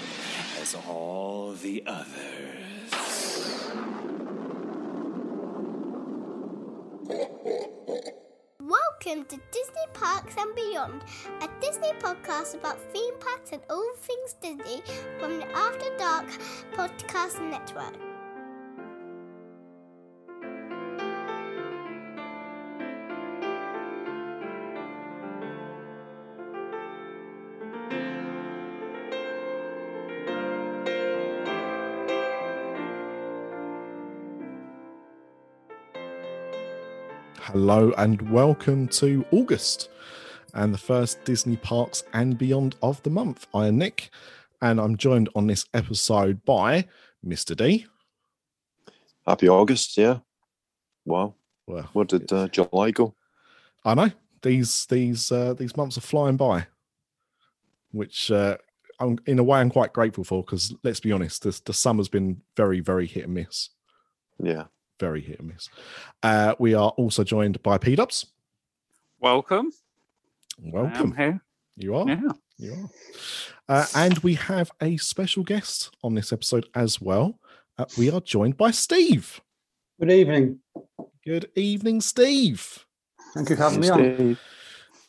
[0.61, 2.60] as all the others.
[9.11, 11.03] Welcome to Disney Parks and Beyond,
[11.41, 14.81] a Disney podcast about theme parks and all things Disney
[15.19, 16.27] from the After Dark
[16.77, 18.10] Podcast Network.
[37.51, 39.89] Hello and welcome to August
[40.53, 43.45] and the first Disney Parks and Beyond of the month.
[43.53, 44.09] I am Nick
[44.61, 46.87] and I'm joined on this episode by
[47.27, 47.53] Mr.
[47.53, 47.87] D.
[49.27, 50.19] Happy August, yeah.
[51.03, 51.35] Wow.
[51.67, 53.15] Well, Where did uh, July go?
[53.83, 54.11] I know
[54.43, 56.67] these these uh, these months are flying by,
[57.91, 58.55] which uh,
[59.01, 62.07] I'm, in a way I'm quite grateful for because let's be honest, this, the summer's
[62.07, 63.71] been very very hit and miss,
[64.41, 64.67] Yeah.
[65.01, 65.67] Very hit and miss.
[66.23, 68.27] Uh, we are also joined by P Dubs.
[69.19, 69.71] Welcome.
[70.61, 71.41] Welcome, I'm here.
[71.75, 72.07] you are.
[72.07, 72.31] Yeah.
[72.57, 72.89] You are.
[73.67, 77.39] Uh, and we have a special guest on this episode as well.
[77.77, 79.41] Uh, we are joined by Steve.
[79.99, 80.59] Good evening.
[81.25, 82.85] Good evening, Steve.
[83.33, 84.37] Thank you for having me on.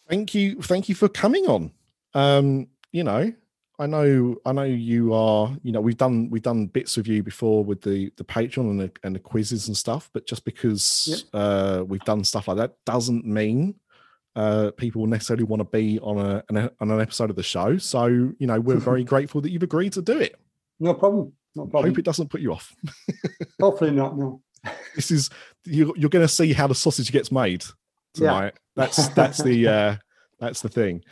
[0.09, 0.63] Thank you.
[0.63, 1.73] Thank you for coming on.
[2.15, 3.33] Um, you know,
[3.79, 5.57] I know, I know you are.
[5.63, 8.81] You know, we've done we've done bits with you before with the the Patreon and
[8.81, 10.11] the, and the quizzes and stuff.
[10.13, 13.75] But just because uh, we've done stuff like that doesn't mean
[14.37, 17.43] uh, people will necessarily want to be on a an, on an episode of the
[17.43, 17.79] show.
[17.79, 20.37] So you know, we're very grateful that you've agreed to do it.
[20.79, 21.33] No problem.
[21.55, 21.91] No I problem.
[21.91, 22.75] hope it doesn't put you off.
[23.61, 24.17] Hopefully not.
[24.17, 24.43] No.
[24.95, 25.29] this is
[25.65, 27.65] you, you're going to see how the sausage gets made
[28.17, 28.31] Yeah.
[28.33, 28.55] tonight.
[28.77, 29.97] That's that's the uh,
[30.39, 31.05] that's the thing.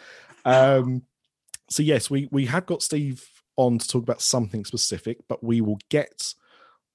[0.45, 1.03] Um,
[1.71, 3.27] so yes, we we have got Steve
[3.57, 6.35] on to talk about something specific, but we will get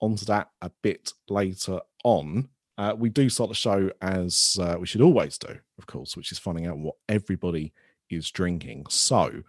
[0.02, 2.50] onto that a bit later on.
[2.78, 6.32] Uh, we do start the show as uh, we should always do, of course, which
[6.32, 7.74] is finding out what everybody
[8.10, 8.86] is drinking.
[8.90, 9.44] So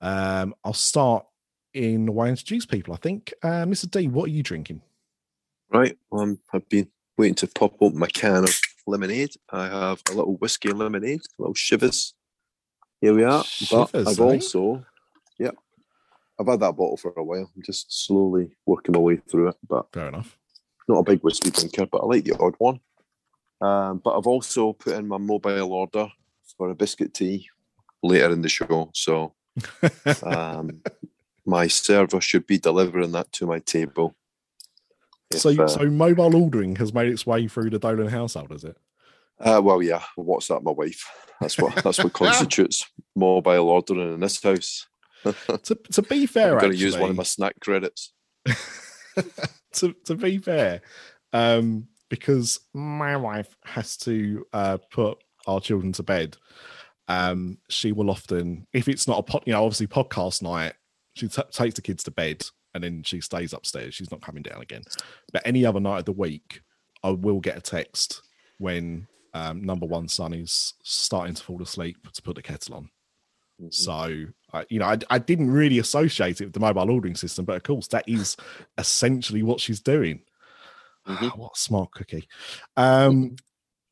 [0.00, 1.24] um, I'll start
[1.74, 2.92] in the way I introduce people.
[2.92, 3.88] I think, uh, Mr.
[3.88, 4.82] D, what are you drinking?
[5.70, 5.96] Right.
[6.12, 9.34] I'm, I've been waiting to pop open my can of lemonade.
[9.50, 12.14] I have a little whiskey lemonade, a little shivers.
[13.02, 13.42] Here we are.
[13.68, 14.22] but Shivers, I've eh?
[14.22, 14.86] also,
[15.36, 15.50] yeah,
[16.38, 17.50] I've had that bottle for a while.
[17.54, 20.38] I'm just slowly working my way through it, but Fair enough.
[20.86, 22.78] not a big whiskey drinker, but I like the odd one.
[23.60, 26.06] Um, but I've also put in my mobile order
[26.56, 27.48] for a biscuit tea
[28.04, 28.90] later in the show.
[28.94, 29.34] So
[30.22, 30.80] um,
[31.44, 34.14] my server should be delivering that to my table.
[35.32, 38.62] If, so, uh, so mobile ordering has made its way through the Dolan household, is
[38.62, 38.76] it?
[39.42, 41.04] Uh, well, yeah, What's WhatsApp my wife.
[41.40, 44.86] That's what that's what constitutes mobile ordering in this house.
[45.24, 48.12] To, to be fair, I'm going to use one of my snack credits.
[49.74, 50.80] to to be fair,
[51.32, 56.36] um, because my wife has to uh, put our children to bed.
[57.06, 60.74] Um, she will often, if it's not a pod, you know, obviously podcast night,
[61.14, 63.94] she t- takes the kids to bed and then she stays upstairs.
[63.94, 64.82] She's not coming down again.
[65.32, 66.62] But any other night of the week,
[67.02, 68.22] I will get a text
[68.58, 72.90] when um, number one son is starting to fall asleep to put the kettle on.
[73.60, 73.72] Mhm.
[73.74, 77.44] So, I, you know, I, I didn't really associate it with the mobile ordering system,
[77.44, 78.36] but of course, that is
[78.78, 80.22] essentially what she's doing.
[81.06, 81.36] Mhm.
[81.36, 82.28] what a smart cookie.
[82.76, 83.34] Um,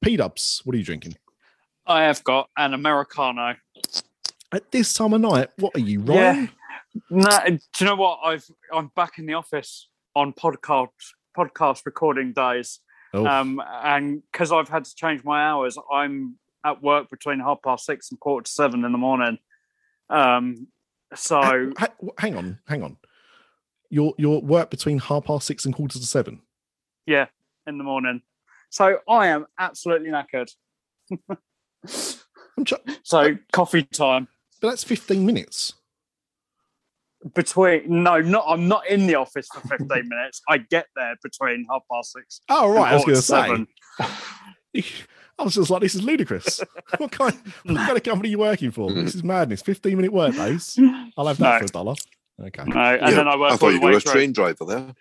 [0.02, 1.16] P Dubs, what are you drinking?
[1.84, 3.56] I have got an Americano.
[4.52, 6.32] At this time of night, what are you, Yeah.
[6.32, 6.50] Ryan?
[7.10, 8.20] No, do you know what?
[8.22, 10.88] I've I'm back in the office on podcast
[11.36, 12.80] podcast recording days.
[13.12, 17.84] Um, and because I've had to change my hours, I'm at work between half past
[17.86, 19.38] six and quarter to seven in the morning.
[20.08, 20.68] Um,
[21.14, 21.40] so
[21.76, 22.96] ha- ha- hang on, hang on.
[23.88, 26.40] Your your work between half past six and quarter to seven.
[27.06, 27.26] yeah,
[27.66, 28.22] in the morning.
[28.70, 30.50] So I am absolutely knackered.
[32.64, 34.28] Tr- So coffee time.
[34.60, 35.72] but that's fifteen minutes.
[37.34, 40.40] Between no, not I'm not in the office for 15 minutes.
[40.48, 42.40] I get there between half past six.
[42.48, 43.42] Oh right, I was going to to say.
[43.42, 43.66] seven.
[45.38, 46.60] I was just like, this is ludicrous.
[46.98, 47.34] what kind,
[47.64, 48.92] what kind of company are you working for?
[48.92, 49.62] This is madness.
[49.62, 50.78] 15 minute work days.
[51.16, 51.58] I'll have that No.
[51.60, 51.94] for a dollar.
[52.42, 52.64] Okay.
[52.64, 54.94] No, and Yeah, then I work I thought you were a train driver there.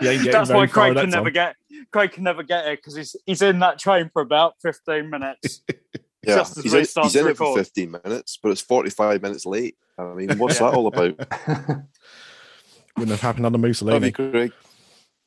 [0.00, 1.56] You ain't getting That's why Craig that can never get
[1.92, 5.62] Craig can never get it because he's he's in that train for about fifteen minutes.
[6.26, 9.46] Yeah, Just as he's in, he's in it for 15 minutes, but it's 45 minutes
[9.46, 9.76] late.
[9.98, 10.70] I mean, what's Yeah.
[10.70, 11.18] that all about?
[12.96, 14.12] Wouldn't have happened under Love you, Mussolini.
[14.12, 14.52] Craig.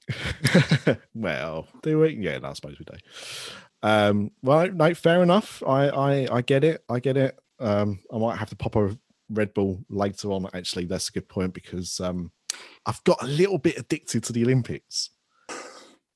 [1.13, 2.15] well, do we?
[2.15, 2.97] Yeah, no, I suppose we do.
[3.83, 5.61] Um, well, no, fair enough.
[5.67, 6.83] I, I, I get it.
[6.89, 7.37] I get it.
[7.59, 8.97] Um, I might have to pop a
[9.29, 10.47] Red Bull later on.
[10.53, 12.31] Actually, that's a good point because um,
[12.85, 15.09] I've got a little bit addicted to the Olympics,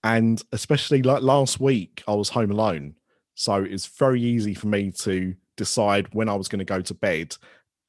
[0.04, 2.96] and especially like last week, I was home alone,
[3.42, 6.94] so it's very easy for me to decide when I was going to go to
[6.94, 7.36] bed,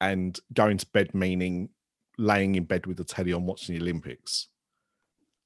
[0.01, 1.69] and going to bed meaning
[2.17, 4.47] laying in bed with the telly on watching the Olympics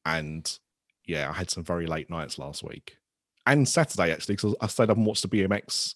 [0.05, 0.59] and
[1.05, 2.97] yeah, I had some very late nights last week
[3.45, 5.95] and Saturday actually because I stayed up and watched the BMX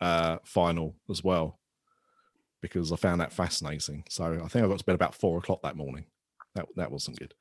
[0.00, 1.58] uh, final as well
[2.60, 4.04] because I found that fascinating.
[4.08, 6.06] So I think I got to bed about four o'clock that morning.
[6.54, 7.34] That that wasn't good.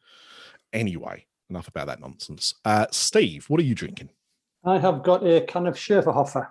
[0.72, 2.56] Anyway, enough about that nonsense.
[2.66, 4.10] Uh, Steve, what are you drinking?
[4.64, 6.50] I have got a can of Schöfferhofer,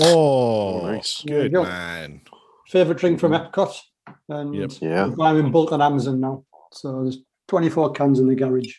[0.00, 1.22] Oh, nice.
[1.22, 1.62] Good go.
[1.62, 2.20] man.
[2.68, 3.74] favourite drink from Epcot.
[4.28, 4.72] And Yep.
[4.80, 5.10] Yeah.
[5.20, 6.44] I'm in bulk on Amazon now.
[6.72, 7.18] So there's
[7.48, 8.74] 24 cans in the garage.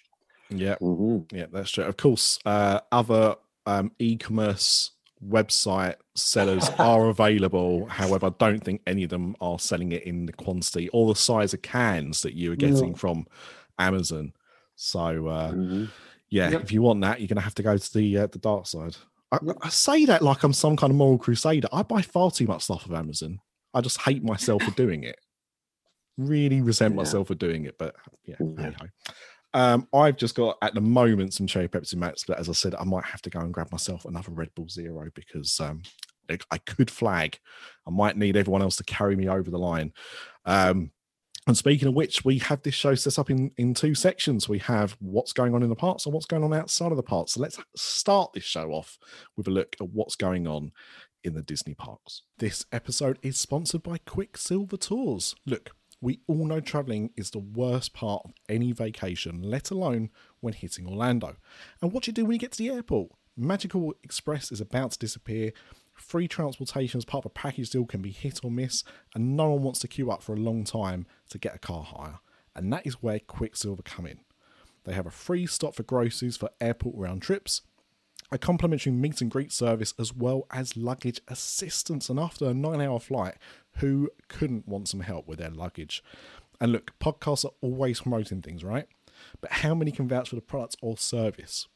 [0.50, 1.86] Yeah, hmm Yeah, that's true.
[1.86, 4.92] Of course, uh, other um, e-commerce
[5.26, 7.88] website sellers are available.
[7.88, 11.20] However, I don't think any of them are selling it in the quantity or the
[11.20, 12.96] size of cans that you are getting No.
[12.98, 13.26] from
[13.80, 14.34] Amazon.
[14.76, 15.86] So, uh, hmm
[16.30, 16.62] yeah, Yep.
[16.64, 18.68] if you want that, you're going to have to go to the uh, the dark
[18.68, 18.96] side.
[19.32, 19.40] I.
[19.62, 21.68] I say that like I'm some kind of moral crusader.
[21.74, 23.40] I buy far too much stuff of Amazon.
[23.74, 25.18] I just hate myself for doing it.
[26.18, 26.98] Really resent Yeah.
[26.98, 27.96] myself for doing it, but
[28.26, 28.72] yeah, Yeah.
[29.54, 32.76] Um, I've just got at the moment some cherry Pepsi Max, but as I said,
[32.76, 35.82] I might have to go and grab myself another Red Bull Zero because um,
[36.30, 37.38] I, I could flag.
[37.88, 39.94] I might need everyone else to carry me over the line.
[40.46, 40.92] Um,
[41.48, 44.50] and speaking of which, we have this show set up in, in two sections.
[44.50, 47.04] We have what's going on in the parts and what's going on outside of the
[47.04, 47.34] parts.
[47.34, 48.98] So let's start this show off
[49.38, 50.72] with a look at what's going on
[51.24, 52.24] in the Disney parks.
[52.40, 55.36] This episode is sponsored by Quicksilver Tours.
[55.46, 55.72] Look,
[56.02, 60.10] we all know traveling is the worst part of any vacation, let alone
[60.40, 61.36] when hitting Orlando.
[61.82, 63.12] And what do you do when you get to the airport?
[63.38, 65.52] Magical Express is about to disappear.
[65.96, 68.84] Free transportation as part of a package deal can be hit or miss,
[69.14, 71.84] and no one wants to queue up for a long time to get a car
[71.84, 72.20] hire.
[72.56, 74.20] And that is where Quicksilver come in.
[74.84, 77.62] They have a free stop for groceries for airport round trips,
[78.32, 82.10] a complimentary meet and greet service, as well as luggage assistance.
[82.10, 83.36] And after a nine hour flight,
[83.78, 86.04] who couldn't want some help with their luggage?
[86.60, 88.88] And look, podcasts are always promoting things, right?
[89.42, 91.68] But how many can vouch for the product or service?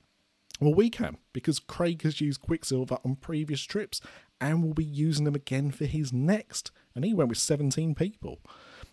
[0.60, 4.02] Well, we can because Craig has used Quicksilver on previous trips
[4.42, 6.72] and will be using them again for his next.
[6.96, 8.40] And he went with 17 people.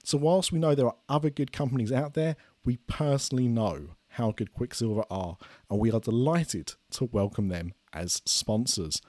[0.04, 4.30] So, whilst we know there are other good companies out there, we personally know how
[4.30, 5.36] good Quicksilver are,
[5.68, 9.02] and we are delighted to welcome them as sponsors.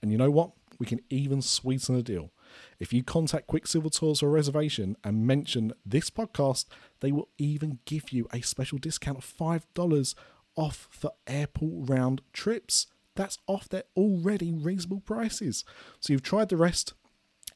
[0.00, 0.52] And you know what?
[0.78, 2.30] We can even sweeten the deal.
[2.78, 6.66] If you contact Quicksilver Tours for a reservation and mention this podcast,
[7.00, 10.14] they will even give you a special discount of $5
[10.56, 12.86] off for airport round trips.
[13.16, 15.64] That's off their already reasonable prices.
[16.00, 16.94] So you've tried the rest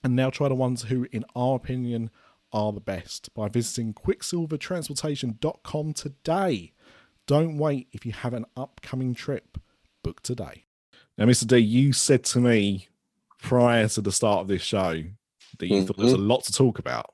[0.04, 2.10] and now try the ones who, in our opinion,
[2.52, 6.72] are the best by visiting quicksilvertransportation.com today.
[7.26, 9.58] Don't wait if you have an upcoming trip.
[10.02, 10.64] Book today.
[11.18, 11.46] Now, Mr.
[11.46, 12.88] D, you said to me
[13.40, 15.02] prior to the start of this show
[15.58, 16.28] that you thought there's a mm-hmm.
[16.28, 17.12] lot to talk about.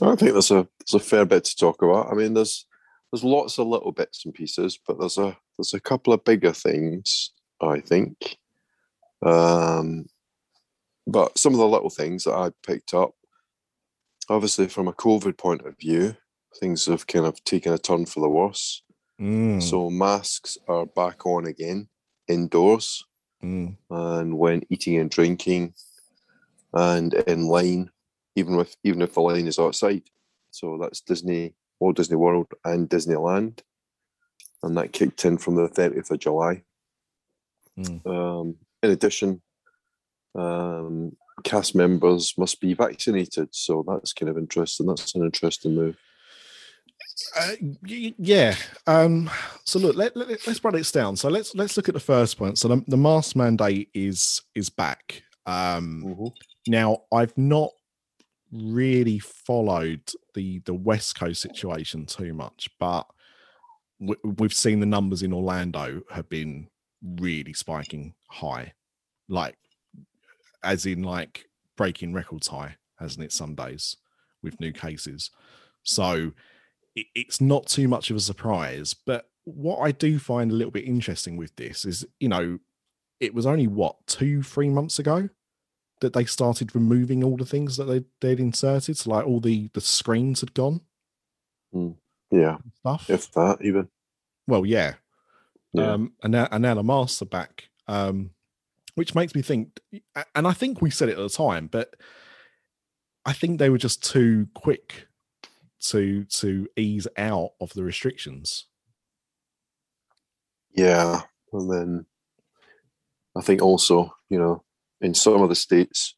[0.00, 2.10] I think there's a there's a fair bit to talk about.
[2.10, 2.66] I mean, there's
[3.12, 6.52] there's lots of little bits and pieces, but there's a there's a couple of bigger
[6.52, 7.32] things.
[7.60, 8.38] I think,
[9.24, 10.06] um,
[11.06, 13.12] but some of the little things that I picked up,
[14.30, 16.16] obviously from a COVID point of view,
[16.58, 18.82] things have kind of taken a turn for the worse.
[19.20, 21.88] Mm, So masks are back on again
[22.28, 23.04] indoors
[23.42, 25.74] mm, and when eating and drinking
[26.72, 27.90] and in line,
[28.36, 30.04] even with even if the line is outside.
[30.50, 33.60] So that's Disney, Walt Disney World and Disneyland.
[34.62, 36.62] And that kicked in from the 30th of July.
[37.78, 38.06] Mm.
[38.06, 39.40] Um, in addition,
[40.34, 43.48] um, cast members must be vaccinated.
[43.52, 44.86] So that's kind of interesting.
[44.86, 45.96] That's an interesting move.
[47.38, 47.52] Uh,
[47.86, 48.54] yeah.
[48.86, 49.30] Um,
[49.64, 51.16] so look, let, let, us break this down.
[51.16, 52.58] So let's let's look at the first point.
[52.58, 55.22] So the, the mask mandate is is back.
[55.46, 56.02] Um,
[56.66, 57.70] Now, I've not
[58.52, 60.02] really followed
[60.34, 63.06] the the West Coast situation too much, but
[63.98, 66.68] we, we've seen the numbers in Orlando have been
[67.02, 68.74] really spiking high,
[69.28, 69.56] like
[70.62, 73.32] as in like breaking records high, hasn't it?
[73.32, 73.96] Some days
[74.42, 75.30] with new cases,
[75.82, 76.32] so
[76.94, 78.94] it, it's not too much of a surprise.
[78.94, 82.58] But what I do find a little bit interesting with this is, you know,
[83.20, 85.28] it was only what two, three months ago
[86.00, 88.96] that they started removing all the things that they they'd inserted.
[88.96, 90.80] So like all the the screens had gone.
[92.30, 93.08] Yeah, Stuff.
[93.10, 93.88] if that even.
[94.46, 94.94] Well, yeah.
[95.72, 95.92] Yeah.
[95.92, 97.68] Um, and now and now the masks are back.
[97.86, 98.30] Um,
[98.94, 99.80] which makes me think,
[100.34, 101.94] and I think we said it at the time, but
[103.24, 105.06] I think they were just too quick
[105.80, 108.66] to to ease out of the restrictions.
[110.72, 112.06] Yeah, and then
[113.36, 114.62] I think also, you know,
[115.00, 116.14] in some of the states,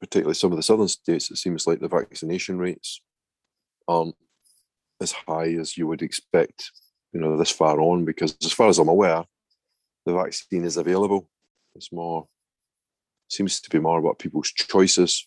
[0.00, 3.00] particularly some of the southern states, it seems like the vaccination rates
[3.86, 4.14] aren't
[5.00, 6.70] as high as you would expect,
[7.12, 9.24] you know, this far on, because as far as I'm aware,
[10.06, 11.28] the vaccine is available.
[11.74, 12.26] It's more
[13.30, 15.26] seems to be more about people's choices.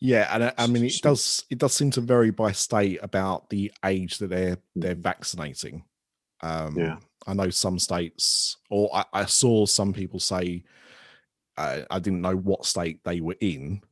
[0.00, 3.50] Yeah, and I, I mean it does it does seem to vary by state about
[3.50, 5.84] the age that they're they're vaccinating.
[6.40, 6.96] Um Yeah.
[7.28, 10.64] I know some states or I, I saw some people say
[11.56, 13.82] uh, I didn't know what state they were in.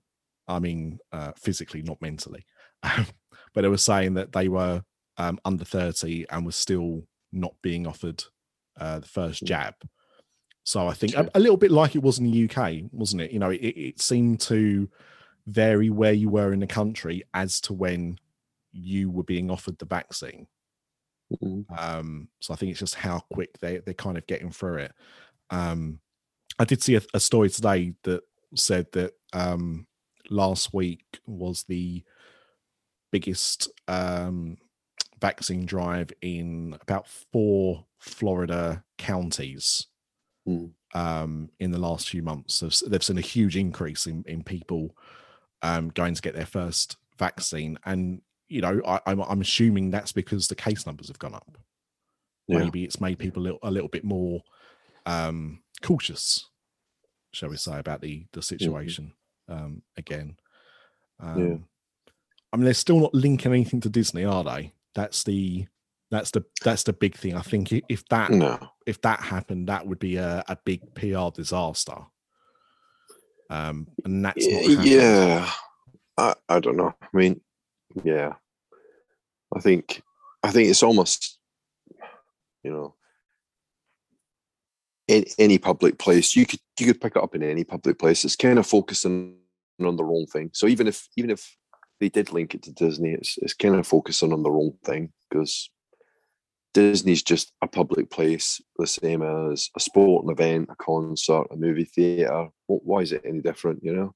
[0.48, 2.46] I mean uh, physically, not mentally.
[2.82, 4.82] but they were saying that they were
[5.18, 7.02] um, under 30 and was still
[7.32, 8.24] not being offered
[8.80, 9.74] uh, the first jab.
[10.64, 13.30] So I think a, a little bit like it was in the UK, wasn't it?
[13.30, 14.88] You know, it, it seemed to
[15.46, 18.18] vary where you were in the country as to when
[18.72, 20.46] you were being offered the vaccine.
[21.32, 21.64] Mhm.
[21.76, 24.92] Um, so I think it's just how quick they they're kind of getting through it.
[25.50, 26.00] Um,
[26.58, 28.22] I did see a, a story today that
[28.54, 29.86] said that um,
[30.30, 32.04] last week was the
[33.12, 34.56] biggest um,
[35.20, 39.86] vaccine drive in about four Florida counties
[40.48, 40.72] Mm.
[40.94, 42.54] um, in the last few months.
[42.54, 44.96] So they've seen a huge increase in, in people
[45.62, 47.78] um, going to get their first vaccine.
[47.84, 51.58] And, you know, I, I'm, I'm assuming that's because the case numbers have gone up.
[52.46, 52.58] Yeah.
[52.58, 54.42] Maybe it's made people a little, a little bit more
[55.04, 56.48] um, cautious,
[57.32, 59.12] shall we say, about the, the situation
[59.48, 60.36] um, again.
[61.18, 61.64] Um,
[62.52, 64.72] I mean, they're still not linking anything to Disney, are they?
[64.94, 65.66] That's the
[66.10, 67.34] that's the that's the big thing.
[67.34, 68.58] I think if that No.
[68.86, 71.96] if that happened, that would be a, a big PR disaster.
[73.50, 75.50] Um, and that's yeah
[76.18, 77.40] I, I don't know i mean
[78.04, 78.34] yeah.
[79.54, 80.02] I think
[80.42, 81.38] i think it's almost
[82.62, 82.94] you know
[85.08, 88.24] in any public place you could you could pick it up in any public place.
[88.24, 89.36] It's kind of focusing
[89.80, 90.50] on the wrong thing.
[90.52, 91.56] So even if even if
[92.00, 95.12] they did link it to disney it's it's kind of focusing on the wrong thing
[95.30, 95.70] because
[96.74, 101.84] disney's just a public place the same as a sporting event a concert a movie
[101.84, 102.48] theater.
[102.66, 104.14] Why is it any different you know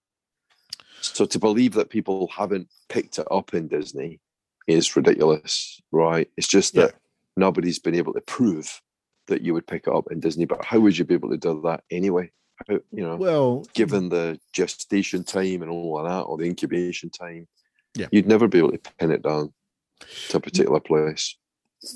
[1.00, 4.21] so to believe that people haven't picked it up in Disney
[4.66, 6.28] is ridiculous, right?
[6.37, 6.95] It's just that
[7.37, 8.80] nobody's been able to prove
[9.26, 10.45] that you would pick it up in Disney.
[10.45, 12.30] But how would you be able to do that anyway?
[12.69, 17.11] How, you know, Well, given the gestation time and all of that, or the incubation
[17.11, 17.49] time,
[17.97, 18.09] Yeah.
[18.12, 19.52] you'd never be able to pin it down
[20.28, 21.37] to a particular place.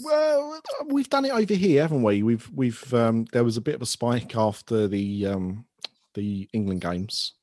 [0.02, 2.22] Well, we've done it over here, haven't we?
[2.22, 5.66] We've we've um there was a bit of a spike after the um
[6.14, 7.34] the England games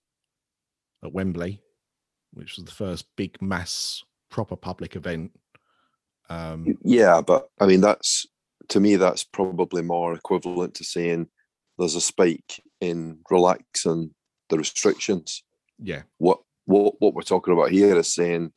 [1.04, 1.62] at Wembley,
[2.34, 5.32] which was the first big mass proper public event.
[6.30, 8.26] Um Yeah, but I mean, that's
[8.70, 11.28] to me, that's probably more equivalent to saying
[11.78, 14.14] there's a spike in relaxing
[14.50, 15.44] the restrictions.
[15.80, 18.54] yeah, what what what we're talking about here is saying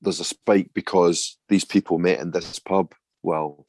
[0.00, 2.94] there's a spike because these people met in this pub.
[3.22, 3.66] Well,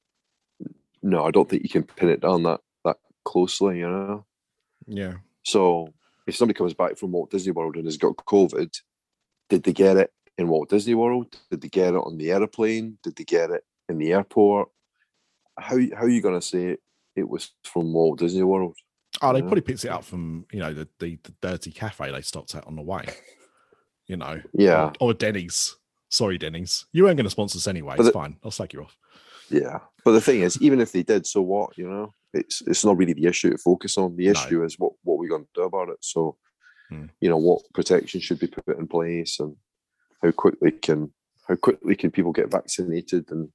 [1.02, 4.26] no, I don't think you can pin it down that that closely, you know.
[4.88, 5.16] yeah.
[5.44, 5.94] So
[6.28, 8.72] if somebody comes back from Walt Disney World and has got COVID,
[9.50, 11.36] did they get it in Walt Disney World?
[11.52, 12.98] Did they get it on the airplane?
[13.04, 14.70] Did they get it in the airport?
[15.58, 16.78] How how are you going to say
[17.16, 18.76] it was from Walt Disney World?
[19.22, 19.44] Oh, they Yeah.
[19.44, 22.66] probably picked it up from you know the, the the dirty cafe they stopped at
[22.68, 23.06] on the way.
[24.08, 25.78] You know, Yeah, or, or Denny's.
[26.10, 26.86] Sorry, Denny's.
[26.94, 27.96] You weren't going to sponsor us anyway.
[27.98, 28.38] But It's the- fine.
[28.44, 28.96] I'll slag you off.
[29.50, 31.76] Yeah, but the thing is, even if they did, so what?
[31.76, 34.16] You know, it's it's not really the issue to focus on.
[34.16, 34.32] The No.
[34.32, 35.98] issue is what what we're going to do about it.
[36.02, 36.38] So,
[36.90, 37.06] Hmm.
[37.22, 39.56] you know, what protection should be put in place, and
[40.22, 41.14] how quickly can
[41.48, 43.50] how quickly can people get vaccinated, and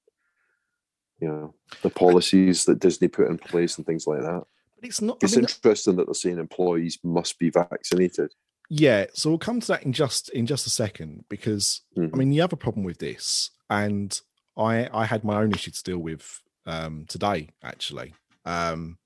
[1.20, 4.44] you know, the policies that Disney put in place and things like that.
[4.76, 5.18] But it's not.
[5.22, 8.32] I It's mean, interesting that they're saying employees must be vaccinated.
[8.70, 12.16] Yeah, so we'll come to that in just in just a second because I Mhm.
[12.16, 14.18] mean the other problem with this, and
[14.56, 18.14] I I had my own issue to deal with um, today actually.
[18.44, 18.98] Um,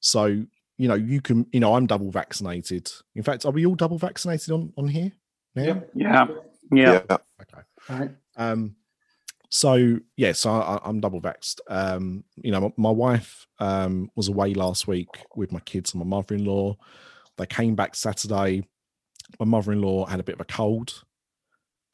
[0.00, 2.90] so you know you can you know I'm double vaccinated.
[3.14, 5.12] In fact, are we all double vaccinated on on here
[5.54, 5.64] now?
[5.64, 5.90] Yep.
[5.94, 6.26] Yeah.
[6.72, 7.02] Yeah.
[7.10, 7.62] Okay.
[7.88, 8.10] Right.
[8.36, 8.76] Um,
[9.50, 11.60] so yes, I, I, I'm double vaxxed.
[11.68, 15.98] Um, you know, my, my wife um, was away last week with my kids and
[15.98, 16.76] my mother-in-law.
[17.36, 18.66] They came back Saturday.
[19.38, 21.04] My mother-in-law had a bit of a cold.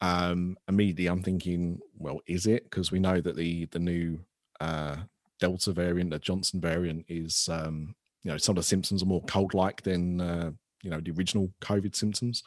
[0.01, 2.63] Um, immediately, I'm thinking, well, is it?
[2.65, 4.19] Because we know that the the new
[4.59, 4.97] uh,
[5.39, 9.23] Delta variant, the Johnson variant, is um, you know some of the symptoms are more
[9.23, 10.51] cold-like than uh,
[10.81, 12.43] you know the original COVID symptoms.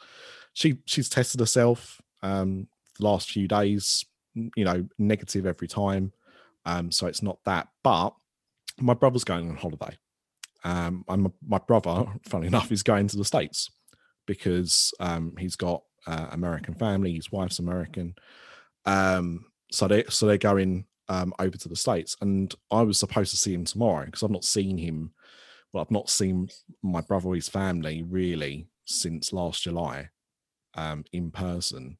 [0.53, 2.67] She she's tested herself um,
[2.99, 6.13] last few days you know, negative every time.
[6.65, 7.67] Um, so it's not that.
[7.83, 8.13] But
[8.79, 9.97] my brother's going on holiday.
[10.63, 13.69] Um, and my brother, funny enough, is going to the States
[14.25, 17.13] because um, he's got uh, American family.
[17.13, 18.15] His wife's American.
[18.85, 23.31] Um, so they so they're going um, over to the States, and I was supposed
[23.31, 25.11] to see him tomorrow because I've not seen him.
[25.71, 26.49] Well, I've not seen
[26.83, 30.09] my brother or his family really since last July
[30.75, 31.97] um, in person,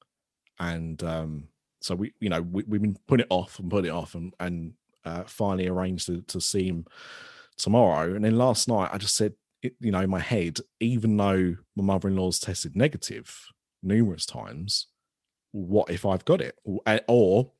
[0.59, 1.47] and um,
[1.81, 4.33] so we, you know, we, we've been putting it off and putting it off, and
[4.39, 4.73] and
[5.05, 6.85] uh, finally arranged to, to see him
[7.57, 8.13] tomorrow.
[8.13, 11.55] And then last night, I just said, it, you know, in my head, even though
[11.75, 13.35] my mother in law's tested negative
[13.83, 14.87] numerous times,
[15.51, 16.55] what if I've got it?
[17.07, 17.51] Or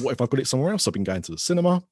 [0.00, 0.86] what if I've got it somewhere else?
[0.86, 1.82] I've been going to the cinema,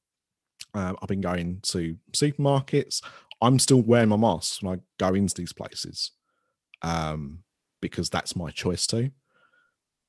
[0.75, 3.03] um, I've been going to supermarkets.
[3.43, 6.13] I'm still wearing my mask when I go into these places
[6.83, 7.43] um,
[7.81, 9.11] because that's my choice too.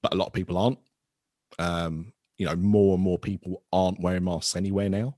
[0.04, 0.80] But a lot of people aren't
[1.60, 5.16] um, you know, more and more people aren't wearing masks anywhere now.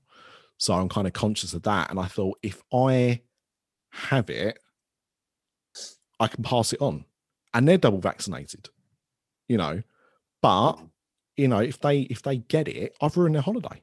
[0.58, 1.90] So I'm kind of conscious of that.
[1.90, 3.22] And I thought if I
[3.90, 4.58] have it,
[6.20, 7.04] I can pass it on.
[7.52, 8.68] And they're double vaccinated,
[9.48, 9.82] you know.
[10.42, 10.74] But,
[11.36, 13.82] you know, if they if they get it, I've ruined their holiday.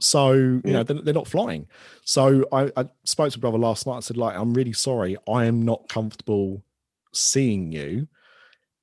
[0.00, 0.72] So, you yeah.
[0.72, 1.68] know, they're, they're, not flying.
[2.04, 3.98] So I, I spoke to brother last night.
[3.98, 5.16] I said, like, I'm really sorry.
[5.28, 6.64] I am not comfortable
[7.12, 8.08] seeing you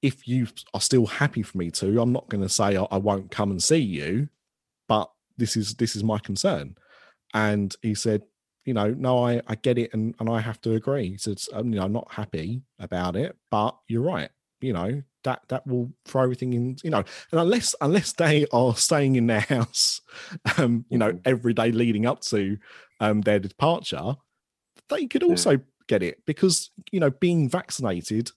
[0.01, 3.31] if you are still happy for me to, I'm not going to say I won't
[3.31, 4.29] come and see you,
[4.87, 6.75] but this is this is my concern.
[7.33, 8.23] And he said,
[8.65, 11.11] you know, no, I, I get it and, and I have to agree.
[11.11, 14.29] He said, um, you know, I'm not happy about it, but you're right.
[14.61, 18.75] You know, that that will throw everything in, you know, and unless unless they are
[18.75, 20.01] staying in their house
[20.58, 21.21] um, you know, mm-hmm.
[21.25, 22.58] every day leading up to
[22.99, 24.15] um their departure,
[24.89, 25.58] they could also yeah.
[25.88, 28.32] get it because, you know, being vaccinated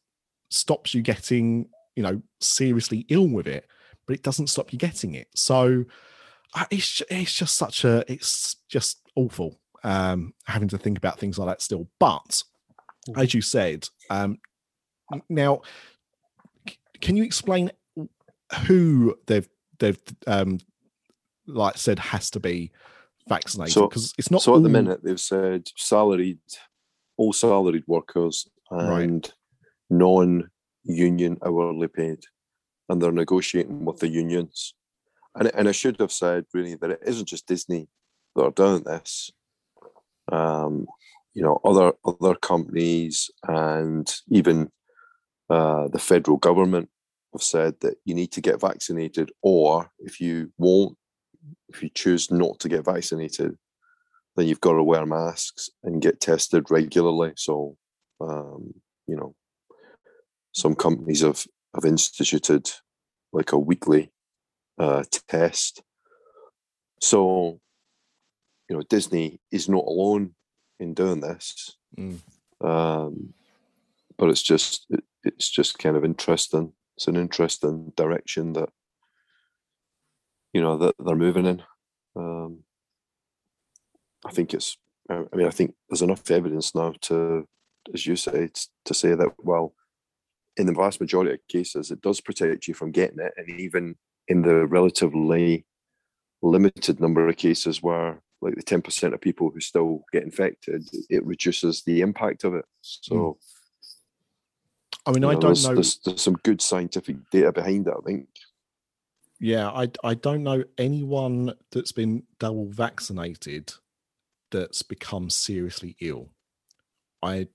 [0.50, 3.66] stops you getting, you know, seriously ill with it,
[4.06, 5.28] but it doesn't stop you getting it.
[5.34, 5.84] So
[6.54, 11.38] uh, it's it's just such a it's just awful um, having to think about things
[11.38, 11.88] like that still.
[11.98, 12.42] But
[13.16, 14.38] as you said, um,
[15.28, 15.62] now
[17.02, 17.70] can you explain
[18.66, 20.58] who they've they've um,
[21.46, 22.72] like said has to be
[23.28, 24.56] vaccinated because so, it's not so all...
[24.56, 26.38] at the minute they've said salaried
[27.18, 29.32] all salaried workers and right
[29.92, 32.24] non-union hourly paid,
[32.88, 34.74] and they're negotiating with the unions.
[35.34, 37.88] And and I should have said really that it isn't just Disney
[38.34, 39.30] that are doing this.
[40.30, 40.86] Um,
[41.34, 44.70] you know, other other companies and even
[45.52, 46.88] uh, the federal government
[47.34, 50.96] have said that you need to get vaccinated, or if you won't,
[51.68, 53.58] if you choose not to get vaccinated,
[54.34, 57.32] then you've got to wear masks and get tested regularly.
[57.36, 57.76] So,
[58.18, 58.72] um,
[59.06, 59.34] you know,
[60.52, 62.70] some companies have, have instituted
[63.30, 64.10] like a weekly
[64.78, 65.82] uh, test.
[66.98, 67.60] So,
[68.70, 70.34] you know, Disney is not alone
[70.80, 71.76] in doing this.
[71.98, 72.20] Mm.
[72.64, 73.34] Um,
[74.16, 76.72] but it's just it, it's just kind of interesting.
[76.96, 78.68] It's an interesting direction that
[80.52, 81.62] you know that they're moving in.
[82.16, 82.64] Um,
[84.24, 84.76] I think it's.
[85.10, 87.46] I mean, I think there's enough evidence now to,
[87.92, 88.50] as you say,
[88.84, 89.74] to say that well,
[90.56, 93.32] in the vast majority of cases, it does protect you from getting it.
[93.36, 93.96] And even
[94.28, 95.66] in the relatively
[96.42, 101.24] limited number of cases where, like the 10% of people who still get infected, it
[101.24, 102.64] reduces the impact of it.
[102.80, 103.34] So, mm.
[105.06, 105.74] I mean, I know, don't there's, know.
[105.74, 108.28] There's, there's, some good scientific data behind it, I think.
[109.40, 113.72] Yeah, I, I don't know anyone that's been double vaccinated
[114.52, 116.28] that's become seriously ill.
[117.22, 117.48] I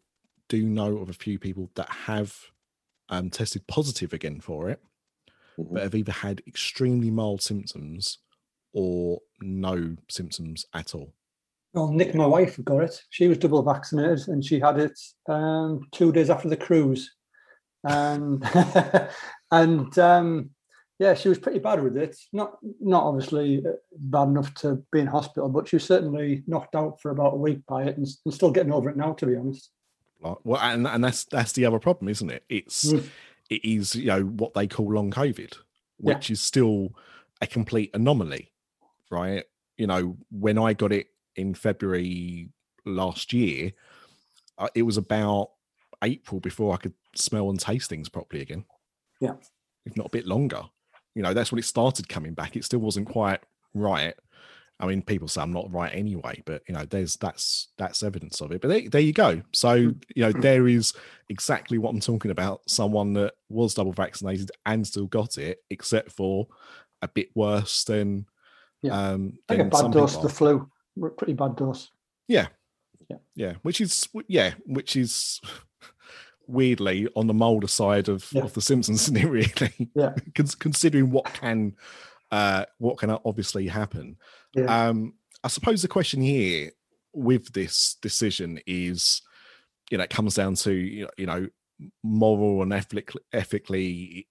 [0.49, 2.35] do know of a few people that have
[3.09, 4.81] um, tested positive again for it,
[5.57, 5.75] mm-hmm.
[5.75, 8.19] but have either had extremely mild symptoms
[8.73, 11.13] or no symptoms at all.
[11.73, 13.01] Well, Nick, my wife, got it.
[13.09, 17.15] She was double vaccinated and she had it um, two days after the cruise.
[17.83, 18.43] And
[19.51, 20.49] and um,
[20.99, 22.17] Yeah, she was pretty bad with it.
[22.33, 26.75] Not not obviously uh, bad enough to be in hospital, but she was certainly knocked
[26.75, 29.13] out for about a week by it, and, and still getting over it now.
[29.13, 29.69] To be honest.
[30.19, 32.43] Well, and and that's that's the other problem, isn't it?
[32.49, 33.07] It's Mm.
[33.49, 35.53] it is you know what they call long COVID,
[35.97, 36.95] which is still
[37.41, 38.51] a complete anomaly,
[39.11, 39.43] right?
[39.77, 42.49] You know, when I got it in February
[42.85, 43.73] last year,
[44.57, 45.51] uh, it was about
[46.03, 48.65] April before I could smell and taste things properly again.
[49.19, 49.33] Yeah.
[49.85, 50.63] if not a bit longer.
[51.15, 52.55] You know, that's when it started coming back.
[52.55, 53.39] It still wasn't quite
[53.73, 54.13] right.
[54.79, 58.41] I mean, people say I'm not right anyway, but you know, there's that's that's evidence
[58.41, 58.61] of it.
[58.61, 59.41] But there, there you go.
[59.51, 60.93] So you know, there is
[61.29, 62.61] exactly what I'm talking about.
[62.69, 66.47] Someone that was double vaccinated and still got it, except for
[67.01, 68.27] a bit worse than
[68.83, 68.93] Yeah.
[69.13, 70.69] um Like a than bad some dose people the flu.
[71.17, 71.89] Pretty bad dose.
[72.27, 72.49] yeah.
[73.09, 73.17] Yeah.
[73.35, 73.53] Yeah.
[73.63, 75.41] Which is yeah, which is
[76.47, 78.43] weirdly on the molder side of, Yeah.
[78.43, 79.89] of the Simpsons, isn't it really?
[79.95, 80.13] Yeah.
[80.35, 81.75] Cons- considering what can
[82.31, 84.17] uh what can obviously happen.
[84.55, 84.87] Yeah.
[84.89, 86.71] Um I suppose the question here
[87.13, 89.21] with this decision is
[89.89, 91.47] you know, it comes down to you know,
[92.03, 94.25] moral and ethically, ethically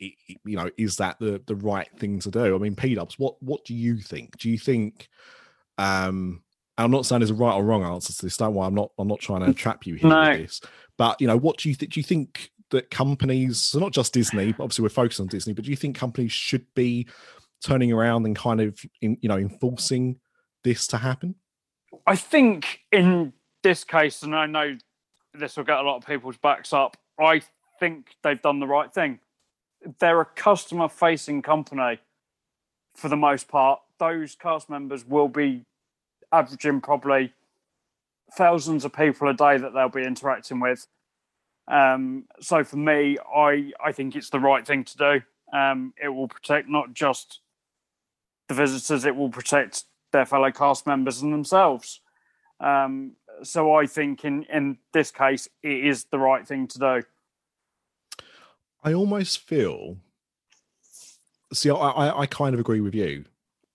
[0.45, 3.65] you know is that the the right thing to do i mean p-dubs what what
[3.65, 5.09] do you think do you think
[5.79, 6.43] um
[6.79, 8.91] i'm not saying there's a right or wrong answer to this don't worry i'm not
[8.99, 10.31] i'm not trying to trap you here No.
[10.31, 10.61] with this
[10.97, 14.13] but you know what do you think do you think that companies so not just
[14.13, 17.07] disney but obviously we're focused on disney but do you think companies should be
[17.63, 20.19] turning around and kind of in, you know enforcing
[20.65, 21.35] this to happen
[22.07, 24.77] I think in this case, and I know
[25.35, 27.43] this will get a lot of people's backs up, I
[27.81, 29.21] think they've done the right thing.
[29.99, 32.01] They're a customer facing company
[32.95, 33.81] for the most part.
[33.99, 35.65] Those cast members will be
[36.33, 37.33] averaging probably
[38.37, 40.87] thousands of people a day that they'll be interacting with.
[41.69, 45.21] Um, so for me, I, I think it's the right thing to do.
[45.57, 47.41] Um, it will protect not just
[48.49, 52.01] the visitors, it will protect their fellow cast members and themselves.
[52.61, 53.13] Um,
[53.43, 57.03] so I think in in this case, it is the right thing to do.
[58.83, 59.97] I almost feel.
[61.53, 63.25] See, I, I, I kind of agree with you.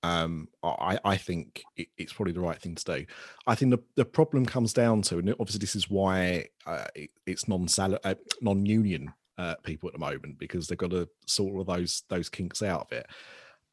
[0.04, 3.06] Um, I, I think it, it's probably the right thing to do.
[3.46, 7.12] I think the, the problem comes down to, and obviously this is why uh, it,
[7.26, 11.54] it's non uh, non union uh, people at the moment because they've got to sort
[11.54, 13.08] all of those those kinks out of it.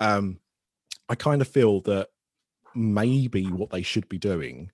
[0.01, 0.39] Um,
[1.09, 2.09] I kind of feel that
[2.75, 4.71] maybe what they should be doing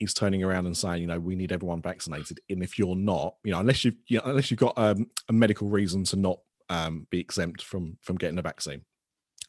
[0.00, 3.36] is turning around and saying, you know, we need everyone vaccinated, and if you're not,
[3.44, 6.40] you know, unless you've you know, unless you've got um, a medical reason to not
[6.68, 8.82] um, be exempt from from getting a vaccine,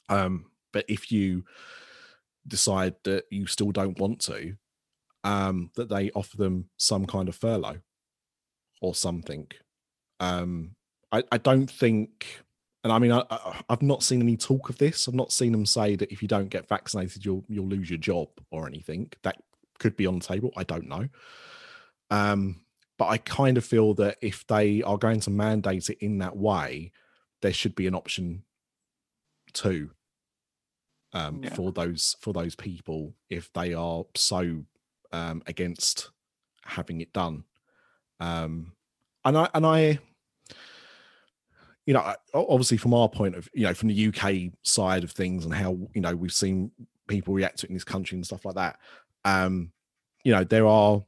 [0.09, 1.43] um, but if you
[2.47, 4.55] decide that you still don't want to,
[5.23, 7.81] um, that they offer them some kind of furlough
[8.81, 9.47] or something.
[10.19, 10.75] Um,
[11.11, 12.43] I, I don't think,
[12.83, 15.07] and I mean, I, I, I've not seen any talk of this.
[15.07, 17.99] I've not seen them say that if you don't get vaccinated, you'll you'll lose your
[17.99, 19.11] job or anything.
[19.23, 19.37] That
[19.79, 20.51] could be on the table.
[20.55, 21.07] I don't know.
[22.09, 22.61] Um,
[22.97, 26.37] but I kind of feel that if they are going to mandate it in that
[26.37, 26.91] way,
[27.41, 28.43] there should be an option
[29.53, 29.91] too
[31.13, 31.53] um, Yeah.
[31.53, 34.63] for those for those people if they are so
[35.11, 36.09] um, against
[36.63, 37.43] having it done.
[38.19, 38.73] Um,
[39.25, 39.99] and I and I,
[41.85, 45.45] you know, obviously from our point of you know from the UK side of things
[45.45, 46.71] and how you know we've seen
[47.07, 48.79] people react to it in this country and stuff like that.
[49.25, 49.71] Um,
[50.23, 51.03] you know, there are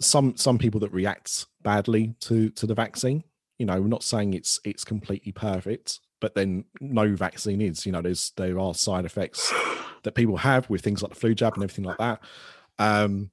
[0.00, 3.24] some some people that react badly to to the vaccine.
[3.58, 7.86] You know, we're not saying it's it's completely perfect, but then no vaccine is.
[7.86, 9.52] You know, there's there are side effects
[10.02, 12.20] that people have with things like the flu jab and everything like that.
[12.78, 13.30] Um,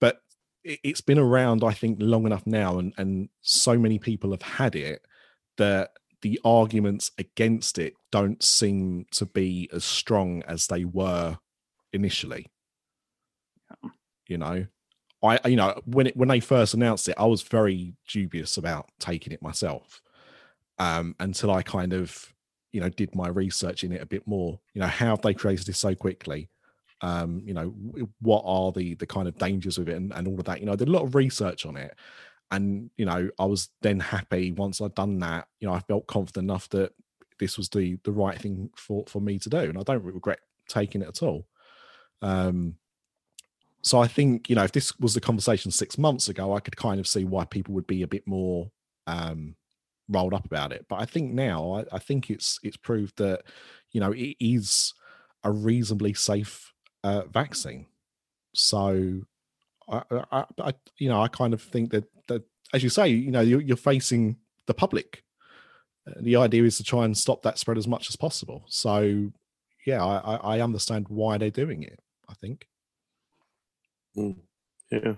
[0.00, 0.22] but
[0.62, 4.42] it, it's been around, I think, long enough now, and and so many people have
[4.42, 5.06] had it
[5.56, 5.90] that
[6.22, 11.38] the arguments against it don't seem to be as strong as they were
[11.92, 12.46] initially.
[14.26, 14.66] You know,
[15.22, 18.90] I you know when it when they first announced it, I was very dubious about
[18.98, 20.00] taking it myself.
[20.78, 22.34] Um, until I kind of
[22.72, 24.58] you know did my research in it a bit more.
[24.74, 26.50] You know, how have they created this so quickly?
[27.00, 27.72] Um, you know,
[28.20, 30.58] what are the the kind of dangers of it and, and all of that?
[30.58, 31.94] You know, I did a lot of research on it,
[32.50, 35.46] and you know, I was then happy once I'd done that.
[35.60, 36.92] You know, I felt confident enough that
[37.38, 40.40] this was the the right thing for for me to do, and I don't regret
[40.68, 41.46] taking it at all.
[42.22, 42.76] Um,
[43.82, 46.76] so I think you know if this was the conversation six months ago, I could
[46.76, 48.70] kind of see why people would be a bit more
[49.06, 49.54] um,
[50.08, 50.86] rolled up about it.
[50.88, 53.42] But I think now I, I think it's it's proved that
[53.92, 54.92] you know it is
[55.42, 57.86] a reasonably safe uh, vaccine.
[58.54, 59.20] So
[59.88, 63.30] I, I, I you know I kind of think that that as you say you
[63.30, 64.36] know you're, you're facing
[64.66, 65.22] the public
[66.20, 68.62] the idea is to try and stop that spread as much as possible.
[68.68, 69.30] So,
[69.86, 71.98] yeah, I, I- I understand why they're doing it.
[72.28, 72.66] I think,
[74.16, 74.36] Mm.
[74.90, 75.14] Yeah.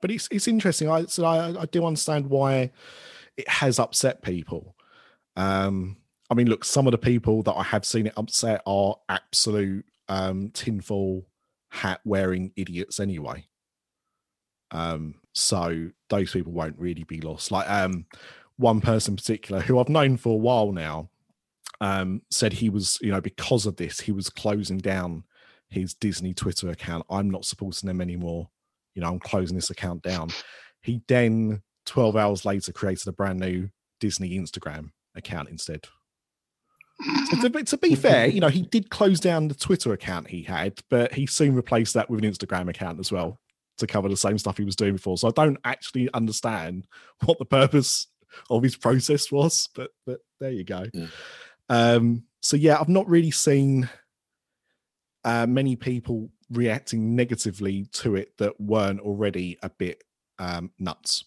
[0.00, 0.88] but it's it's interesting.
[0.88, 2.70] I so I, I do understand why
[3.36, 4.76] it has upset people.
[5.36, 5.96] Um,
[6.30, 9.84] I mean, look, some of the people that I have seen it upset are absolute
[10.08, 11.24] um, tinfoil
[11.70, 13.46] hat wearing idiots anyway.
[14.70, 17.50] Um, so those people won't really be lost.
[17.50, 18.06] Like um,
[18.56, 21.10] one person in particular who I've known for a while now
[21.80, 25.24] um, said he was, you know, because of this, he was closing down
[25.68, 27.04] his Disney Twitter account.
[27.10, 28.48] I'm not supporting them anymore.
[28.94, 30.30] You know, I'm closing this account down.
[30.82, 33.70] He then 12 hours later created a brand new
[34.00, 35.86] Disney Instagram account instead.
[37.30, 40.28] So to, be- to be fair, you know, he did close down the Twitter account
[40.28, 43.40] he had, but he soon replaced that with an Instagram account as well
[43.78, 45.18] to cover the same stuff he was doing before.
[45.18, 46.86] So I don't actually understand
[47.24, 48.06] what the purpose
[48.50, 50.86] of his process was, but but there you go.
[50.92, 51.06] Yeah.
[51.68, 53.88] Um, so yeah, I've not really seen
[55.24, 60.04] uh, many people reacting negatively to it that weren't already a bit
[60.38, 61.24] um, nuts.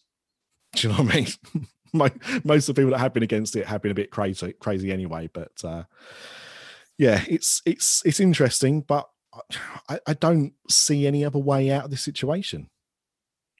[0.77, 1.27] Do you know what I mean?
[1.93, 4.53] Mo- Most of the people that have been against it have been a bit crazy,
[4.53, 5.29] crazy anyway.
[5.31, 5.83] But uh,
[6.97, 9.09] yeah, it's it's it's interesting, but
[9.89, 12.69] I, I don't see any other way out of this situation.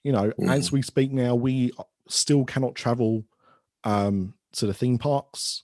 [0.03, 1.71] You know, as we speak now, we
[2.07, 3.25] still cannot travel
[3.83, 5.63] um, to the theme parks,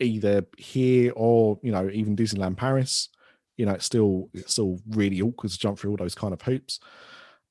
[0.00, 3.08] either here or you know even Disneyland Paris.
[3.56, 6.42] You know, it's still it's still really awkward to jump through all those kind of
[6.42, 6.80] hoops.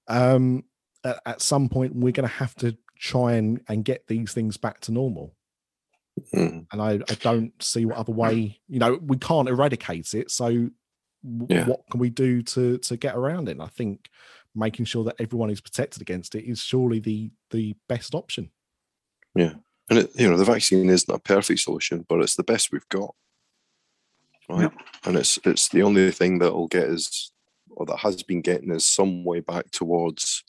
[0.07, 0.65] Um,
[1.03, 4.57] at, at some point, we're going to have to try and and get these things
[4.57, 5.33] back to normal
[6.33, 6.65] Mm.
[6.73, 10.69] and I, I don't see what other way you know we can't eradicate it so
[11.23, 11.65] Yeah.
[11.65, 14.09] what can we do to to get around it and i think
[14.53, 18.51] making sure that everyone is protected against it is surely the the best option
[19.33, 19.53] yeah
[19.89, 22.89] And it, you know, the vaccine isn't a perfect solution, but it's the best we've
[22.89, 23.15] got.
[24.49, 24.71] Right.
[25.05, 27.31] And it's it's the only thing that will get us
[27.71, 30.43] or that has been getting us some way back towards,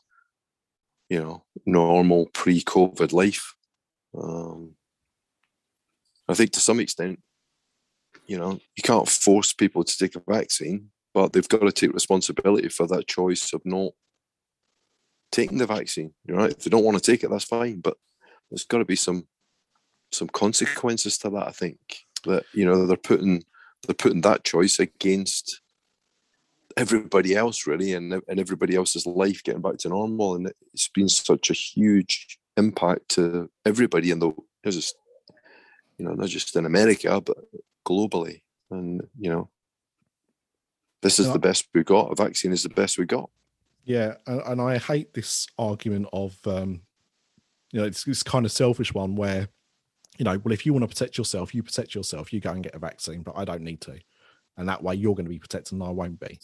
[1.10, 3.54] you know, normal pre-COVID life.
[4.16, 4.76] Um
[6.28, 7.20] I think to some extent,
[8.26, 11.92] you know, you can't force people to take a vaccine, but they've got to take
[11.92, 13.90] responsibility for that choice of not
[15.32, 16.12] taking the vaccine.
[16.26, 17.80] Know, if they don't want to take it, that's fine.
[17.80, 17.96] But
[18.50, 19.26] there's got to be some
[20.12, 21.48] some consequences to that.
[21.48, 21.78] I think
[22.24, 23.42] that you know they're putting
[23.86, 25.60] they're putting that choice against
[26.80, 31.08] everybody else really, and and everybody else's life getting back to normal, and it's been
[31.08, 34.32] such a huge impact to everybody in the
[34.64, 34.96] just
[35.98, 37.36] you know not just in America but
[37.86, 39.48] globally, and you know
[41.02, 41.32] this is Yeah.
[41.32, 42.12] the best we got.
[42.12, 43.30] A vaccine is the best we got.
[43.84, 46.70] yeah and, and i hate this argument of um
[47.72, 49.48] you know it's this kind of selfish one where
[50.18, 52.62] you know well if you want to protect yourself you protect yourself you go and
[52.62, 53.94] get a vaccine but i don't need to
[54.58, 56.38] and that way you're going to be protected and i won't be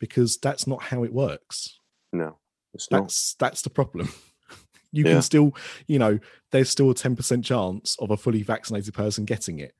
[0.00, 1.78] because that's not how it works
[2.12, 2.38] No,
[2.74, 3.02] it's not.
[3.02, 4.08] that's that's the problem
[4.92, 5.12] you Yeah.
[5.12, 5.54] can still
[5.86, 6.18] you know
[6.50, 9.74] there's still a 10% chance of a fully vaccinated person getting it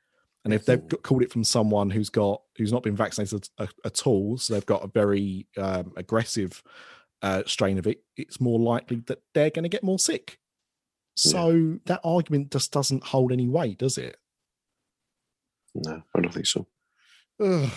[0.44, 3.70] and if they've got, called it from someone who's got who's not been vaccinated at,
[3.84, 6.62] at all so they've got a very um, aggressive
[7.22, 10.38] uh, strain of it it's more likely that they're going to get more sick
[11.16, 14.16] so that argument just doesn't hold any weight does it
[15.74, 16.66] No, I don't think so.
[17.40, 17.70] Ugh.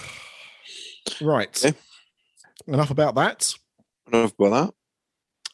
[1.21, 1.77] right Okay.
[2.67, 3.53] Enough about that
[4.11, 4.73] Enough about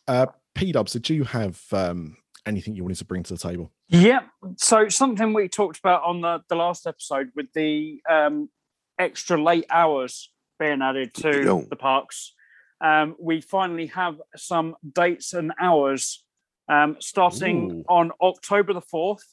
[0.08, 0.14] that.
[0.14, 4.22] uh, p-dubs did you have um, anything you wanted to bring to the table Yeah.
[4.58, 8.50] So something we talked about on the, the last episode with the um,
[8.98, 11.62] extra late hours being added to Yo.
[11.70, 12.34] the parks.
[12.82, 16.24] Um, we finally have some dates and hours
[16.68, 17.84] um, starting Ooh.
[17.88, 19.24] on October the 4th.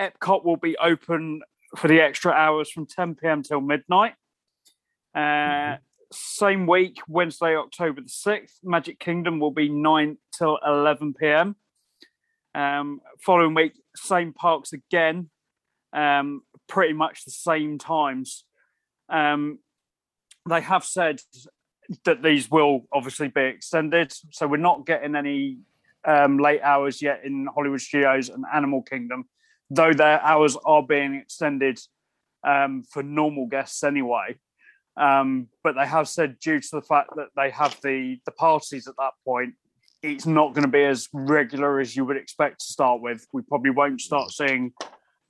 [0.00, 1.42] Epcot will be open
[1.76, 3.42] for the extra hours from 10 p.m.
[3.42, 4.14] till midnight.
[5.14, 5.76] Uh,
[6.12, 11.56] Same week, Wednesday, October the 6th, Magic Kingdom will be 9 till 11 p.m.
[12.54, 15.30] Um, following week, same parks again,
[15.92, 18.44] um, pretty much the same times.
[19.08, 19.58] Um,
[20.48, 21.20] they have said
[22.04, 25.58] that these will obviously be extended, so we're not getting any
[26.04, 29.24] um, late hours yet in Hollywood Studios and Animal Kingdom,
[29.70, 31.80] though their hours are being extended
[32.44, 34.36] um, for normal guests anyway.
[34.96, 38.86] Um, but they have said due to the fact that they have the the parties
[38.86, 39.54] at that point,
[40.02, 43.26] it's not going to be as regular as you would expect to start with.
[43.32, 44.72] We probably won't start seeing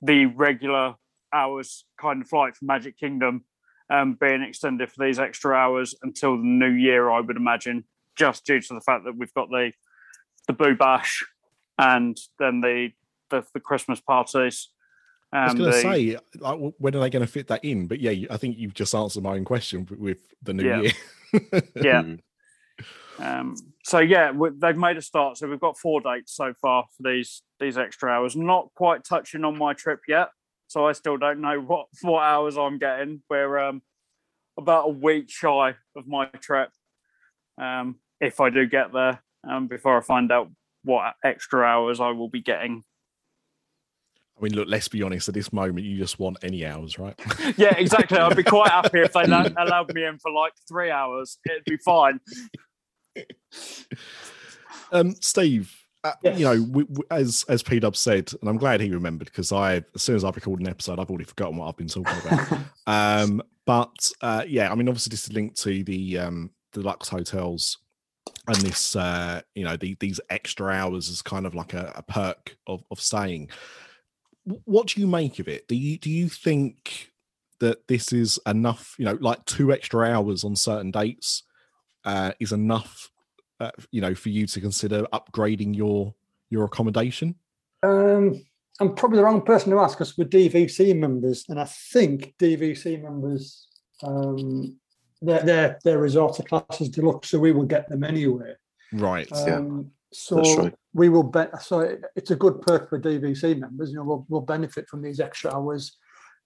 [0.01, 0.95] the regular
[1.33, 3.45] hours kind of flight for Magic Kingdom
[3.89, 8.45] um, being extended for these extra hours until the new year, I would imagine, just
[8.45, 9.71] due to the fact that we've got the
[10.47, 11.25] the Boo Bash
[11.77, 12.89] and then the
[13.29, 14.69] the, the Christmas parties.
[15.31, 17.87] I was going to say, like, when are they going to fit that in?
[17.87, 20.81] But yeah, I think you've just answered my own question with the new Yeah.
[20.81, 20.91] year.
[21.75, 22.01] yeah.
[22.03, 22.19] Mm.
[23.17, 25.37] Um, so yeah, they've made a start.
[25.37, 28.35] So we've got four dates so far for these these extra hours.
[28.35, 30.29] Not quite touching on my trip yet,
[30.67, 33.21] so I still don't know what what hours I'm getting.
[33.29, 33.81] We're um,
[34.57, 36.69] about a week shy of my trip.
[37.57, 40.49] Um, if I do get there, um, before I find out
[40.83, 42.83] what extra hours I will be getting.
[44.37, 45.29] I mean, look, let's be honest.
[45.29, 47.17] At this moment, you just want any hours, right?
[47.57, 48.17] Yeah, exactly.
[48.17, 51.37] I'd be quite happy if they allowed me in for like three hours.
[51.45, 52.19] It'd be fine.
[54.91, 56.39] Um, Steve, uh, Yes.
[56.39, 59.51] you know, we, we, as as P Dub said, and I'm glad he remembered because
[59.51, 62.13] I, as soon as I record an episode, I've already forgotten what I've been talking
[62.25, 62.59] about.
[62.87, 67.09] um, but uh, yeah, I mean, obviously, this is linked to the um, the Lux
[67.09, 67.79] hotels
[68.47, 72.03] and this, uh, you know, the, these extra hours is kind of like a, a
[72.03, 73.49] perk of of staying.
[74.47, 75.67] W- What do you make of it?
[75.67, 77.11] Do you do you think
[77.59, 78.95] that this is enough?
[78.97, 81.43] You know, like two extra hours on certain dates
[82.05, 83.09] uh, is enough
[83.59, 86.13] uh, you know for you to consider upgrading your
[86.49, 87.35] your accommodation
[87.83, 88.43] Um,
[88.79, 93.01] I'm probably the wrong person to ask because we're DVC members, and I think DVC
[93.01, 93.67] members,
[94.03, 94.77] um,
[95.21, 98.53] their their their resort are classes deluxe, so we will get them anyway.
[98.91, 100.73] right Yeah, Um, so right.
[100.93, 101.61] we will bet.
[101.61, 103.89] So it's a good perk for DVC members.
[103.91, 105.97] You know, we'll, we'll benefit from these extra hours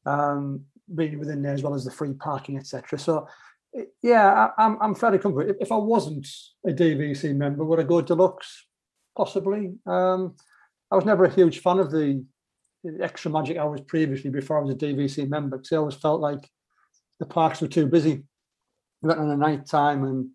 [0.05, 0.61] um,
[0.95, 2.97] being within there as well as the free parking, etc.
[2.97, 3.27] So
[4.01, 5.49] yeah, I, I'm I'm fairly comfortable.
[5.49, 6.27] If, if I wasn't
[6.65, 8.65] a DVC member, would I go deluxe?
[9.15, 9.73] Possibly.
[9.85, 10.35] Um,
[10.91, 12.23] I was never a huge fan of the,
[12.83, 16.21] the extra magic hours previously before I was a DVC member because I always felt
[16.21, 16.49] like
[17.19, 18.23] the parks were too busy.
[19.01, 20.29] We went on a night time and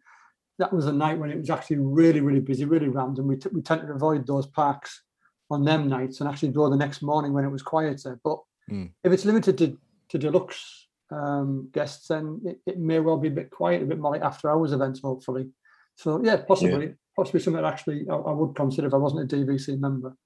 [0.59, 3.37] that was a night when it was actually really, really busy, really rammed, and we,
[3.37, 5.03] t- we tend to avoid those parks
[5.51, 8.19] on them nights and actually go the next morning when it was quieter.
[8.23, 8.39] But
[8.71, 8.91] Mm.
[9.05, 13.31] if it's limited to, to deluxe um, guests, then it, it may well be a
[13.31, 15.51] bit quiet, a bit more like after hours events, hopefully.
[15.97, 19.37] So yeah, possibly, possibly something that actually I, I would consider if I wasn't a
[19.37, 20.17] DVC member.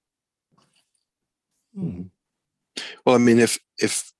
[1.74, 2.02] Hmm.
[3.04, 4.12] Well, I mean, if if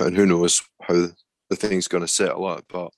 [0.00, 1.08] and who knows how
[1.50, 2.90] the thing's going to settle out, but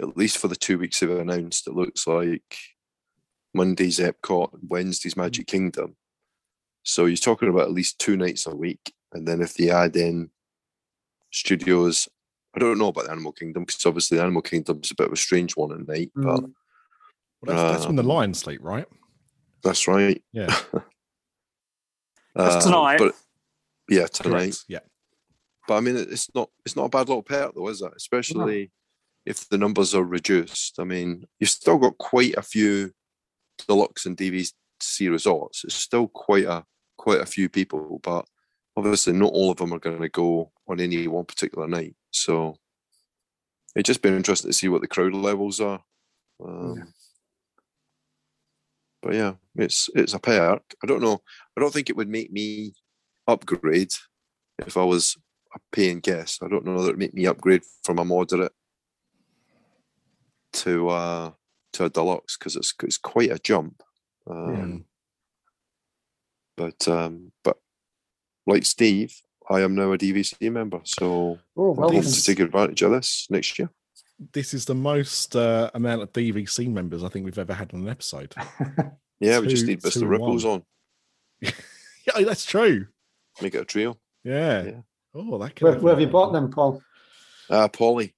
[0.00, 2.56] at least for the two weeks they've announced, it looks like
[3.54, 5.96] Monday's Epcot, Wednesday's Magic Kingdom.
[6.84, 9.94] So you're talking about at least two nights a week, and then if they add
[9.96, 10.30] in
[11.30, 12.08] studios,
[12.54, 15.12] I don't know about the Animal Kingdom because obviously the Animal Kingdom's a bit of
[15.12, 16.52] a strange one at night, but Mm.
[17.40, 18.86] well, that's, that's when the Um, lions sleep right
[19.62, 20.22] that's right.
[20.32, 20.46] yeah
[22.34, 22.98] That's Uh, tonight.
[22.98, 23.14] But
[23.88, 24.30] yeah, tonight.
[24.32, 24.80] correct yeah
[25.68, 27.92] But I mean, it's not it's not a bad little pair though, is it?
[27.96, 28.72] Especially
[29.24, 30.78] if the numbers are reduced.
[30.78, 32.92] I mean, you've still got quite a few
[33.66, 34.52] deluxe and DVC
[35.10, 35.64] resorts.
[35.64, 36.64] It's still quite a
[36.96, 38.26] quite a few people, but
[38.76, 41.94] obviously not all of them are going to go on any one particular night.
[42.10, 42.56] So
[43.74, 45.82] it'd just be interesting to see what the crowd levels are.
[46.44, 46.84] Um, Yeah.
[49.02, 50.62] But yeah, it's it's a perk.
[50.82, 51.22] I don't know.
[51.56, 52.72] I don't think it would make me
[53.26, 53.92] upgrade
[54.58, 55.16] if I was
[55.54, 56.42] a paying guest.
[56.42, 58.52] I don't know that it'd make me upgrade from a moderate
[60.52, 61.30] to uh
[61.74, 63.82] to a deluxe because it's it's quite a jump.
[64.28, 64.76] Um, Hmm.
[66.56, 67.56] But um, but
[68.46, 69.14] like Steve,
[69.50, 72.82] I am now a DVC member, so Oh, I'm well, hoping this- to take advantage
[72.82, 73.70] of this next year.
[74.34, 77.80] this is the most uh, amount of dvc members i think we've ever had on
[77.80, 78.32] an episode
[79.20, 80.02] Yeah, we just need two Mr.
[80.02, 80.54] and Ripples one.
[80.54, 80.62] on,
[82.06, 82.86] yeah that's true
[83.40, 83.96] make it a trio.
[84.22, 84.80] yeah, Yeah.
[85.14, 86.80] oh that could where, where have you bought them, Paul?
[87.50, 88.14] Uh Polly.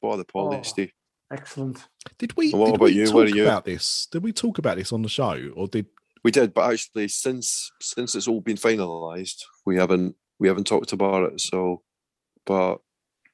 [0.00, 0.62] Bought the Polly, Oh.
[0.62, 0.92] Steve.
[1.30, 1.86] Excellent.
[2.18, 3.06] did we And what did about we you?
[3.06, 3.42] talk Where are you?
[3.44, 5.86] about this did we talk about this on the show or did
[6.24, 10.92] We did, but actually since since it's all been finalised, we haven't we haven't talked
[10.92, 11.40] about it.
[11.40, 11.82] So
[12.46, 12.78] but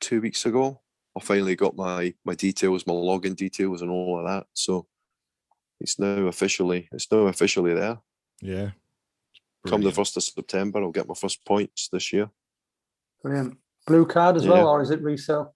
[0.01, 0.81] two weeks ago,
[1.17, 4.47] I finally got my my details, my login details and all of that.
[4.55, 4.87] So
[5.81, 7.99] it's now officially it's now officially there.
[8.43, 8.71] yeah
[9.67, 12.29] Come the first of September, I'll get my first points this year.
[13.23, 13.57] Brilliant.
[13.87, 15.54] Blue card as well, or is it resale?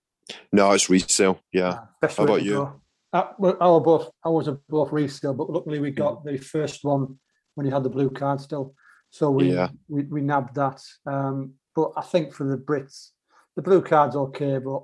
[0.52, 1.40] No, it's resale.
[1.52, 1.72] Yeah.
[1.74, 2.72] Ah, best How about you?
[3.12, 7.18] Uh, well, our both ours are both resale, but luckily we got the first one
[7.54, 8.74] when you had the blue card still.
[9.10, 9.68] So we Yeah.
[9.88, 10.82] we, we nabbed that.
[11.06, 13.10] Um, but I think for the Brits,
[13.56, 14.82] the blue card's okay, but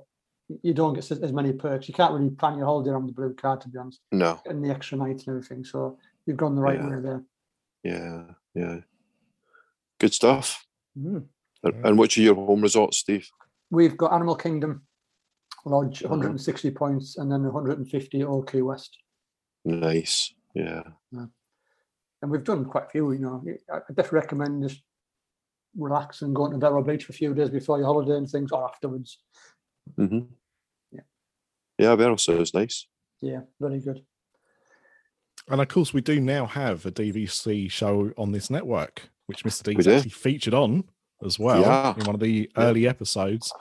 [0.61, 1.87] you don't get as many perks.
[1.87, 4.39] You can't really plan your holiday on the blue card, to be honest, No.
[4.45, 5.63] and the extra nights and everything.
[5.65, 6.89] So you've gone the right Yeah.
[6.89, 7.23] way there.
[7.83, 8.23] Yeah.
[8.53, 8.79] Yeah.
[9.99, 10.65] Good stuff.
[10.97, 11.25] Mm.
[11.63, 13.29] And, and which are your home resorts, Steve?
[13.71, 14.83] We've got Animal Kingdom
[15.65, 16.09] Lodge, Mhm.
[16.11, 18.97] 160 points, and then 150 at Old Key West.
[19.65, 20.33] Nice.
[20.53, 20.83] Yeah.
[22.21, 23.11] and we've done quite a few.
[23.11, 24.81] You know, I I definitely recommend just
[25.77, 28.51] relax and go to Vero Beach for a few days before your holiday and things,
[28.51, 29.19] or afterwards.
[29.95, 30.19] hmm
[30.91, 31.01] Yeah.
[31.77, 32.87] Yeah, Vero so is nice.
[33.21, 34.05] Yeah, very good.
[35.49, 39.67] And of course, we do now have a DVC show on this network, which Mr.
[39.67, 40.85] We D's actually featured on
[41.23, 41.93] as well Yeah.
[41.95, 42.63] in one of the Yeah.
[42.63, 43.51] early episodes.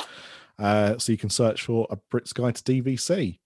[0.58, 3.38] Uh, so you can search for a Brit's Guide to DVC.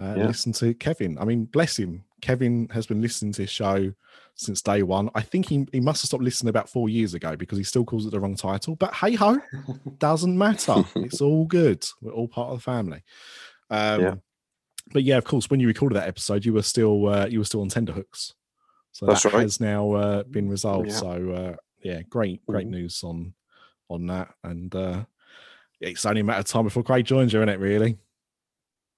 [0.00, 0.26] Uh, Yeah.
[0.26, 1.18] Listen to Kevin.
[1.18, 2.04] I mean, bless him.
[2.22, 3.92] Kevin has been listening to his show
[4.34, 5.10] since day one.
[5.14, 7.84] I think he, he must have stopped listening about four years ago because he still
[7.84, 8.76] calls it the wrong title.
[8.76, 9.40] But hey ho,
[9.98, 10.84] doesn't matter.
[10.96, 11.84] it's all good.
[12.00, 13.02] We're all part of the family.
[13.70, 14.14] Um, Yeah.
[14.92, 17.44] But yeah, of course, when you recorded that episode, you were still uh, you were
[17.44, 18.32] still on tenterhooks.
[18.92, 19.42] So That's that right.
[19.42, 20.88] has now uh, been resolved.
[20.88, 20.94] Yeah.
[20.94, 22.70] So uh, yeah, great, great Mhm.
[22.70, 23.34] news on
[23.90, 24.32] on that.
[24.42, 25.04] And uh,
[25.80, 27.58] it's only a matter of time before Craig joins you, isn't it?
[27.60, 27.98] Really?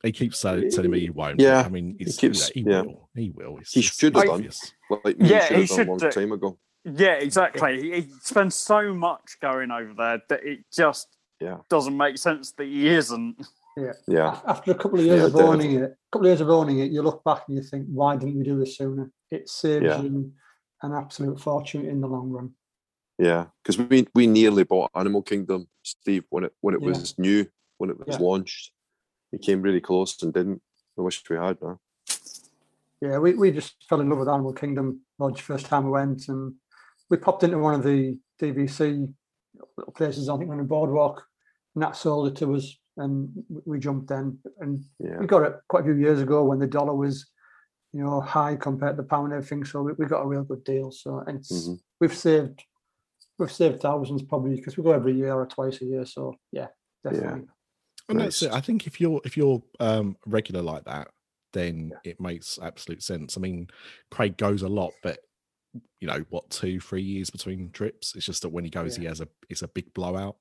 [0.02, 1.40] He keeps telling, telling me he won't.
[1.40, 2.82] Yeah, I mean, it's, keeps- he, yeah.
[2.82, 3.10] will.
[3.14, 3.58] He will.
[3.58, 4.34] It's He should it's have done.
[4.36, 4.72] obvious.
[5.04, 6.10] Like me, Yeah, should he have done a long do.
[6.10, 6.58] time ago.
[6.84, 7.82] Yeah, exactly.
[7.82, 11.08] He, he spends so much going over there that it just
[11.38, 11.58] Yeah.
[11.68, 13.46] doesn't make sense that he isn't.
[14.08, 16.40] Yeah, Af- After a couple of years Yeah, of owning it, a couple of years
[16.40, 19.10] of owning it, you look back and you think, why didn't we do this sooner?
[19.30, 20.00] It saves Yeah.
[20.00, 20.32] you
[20.82, 22.52] an absolute fortune in the long run.
[23.20, 23.46] Yeah.
[23.62, 26.88] Because we we nearly bought Animal Kingdom, Steve, when it when it Yeah.
[26.88, 27.46] was new,
[27.78, 28.18] when it was Yeah.
[28.18, 28.72] launched.
[29.32, 30.60] We came really close and didn't.
[30.98, 31.58] I wish we had.
[31.62, 31.78] Now.
[33.00, 36.28] Yeah, we, we just fell in love with Animal Kingdom Lodge first time we went,
[36.28, 36.54] and
[37.08, 39.08] we popped into one of the DVC
[39.76, 40.28] little places.
[40.28, 41.24] I think on the boardwalk,
[41.74, 43.30] and that sold it to us, and
[43.64, 44.38] we- jumped in.
[44.58, 47.30] And Yeah, we got it quite a few years ago when the dollar was,
[47.92, 49.64] you know, high compared to the pound and everything.
[49.64, 50.90] So we, we got a real good deal.
[50.90, 51.80] So and it's Mhm.
[52.00, 52.62] we've saved
[53.40, 56.06] we've saved thousands probably because we go every year or twice a year.
[56.06, 56.68] So yeah,
[57.02, 57.48] definitely.
[58.08, 58.52] And that's it.
[58.52, 61.08] I think if you're if you're um regular like that,
[61.52, 63.36] then it makes absolute sense.
[63.36, 63.68] I mean,
[64.10, 65.18] Craig goes a lot, but
[66.00, 68.14] you know what, two, three years between trips.
[68.14, 70.36] It's just that when he goes, he has a it's a big blowout.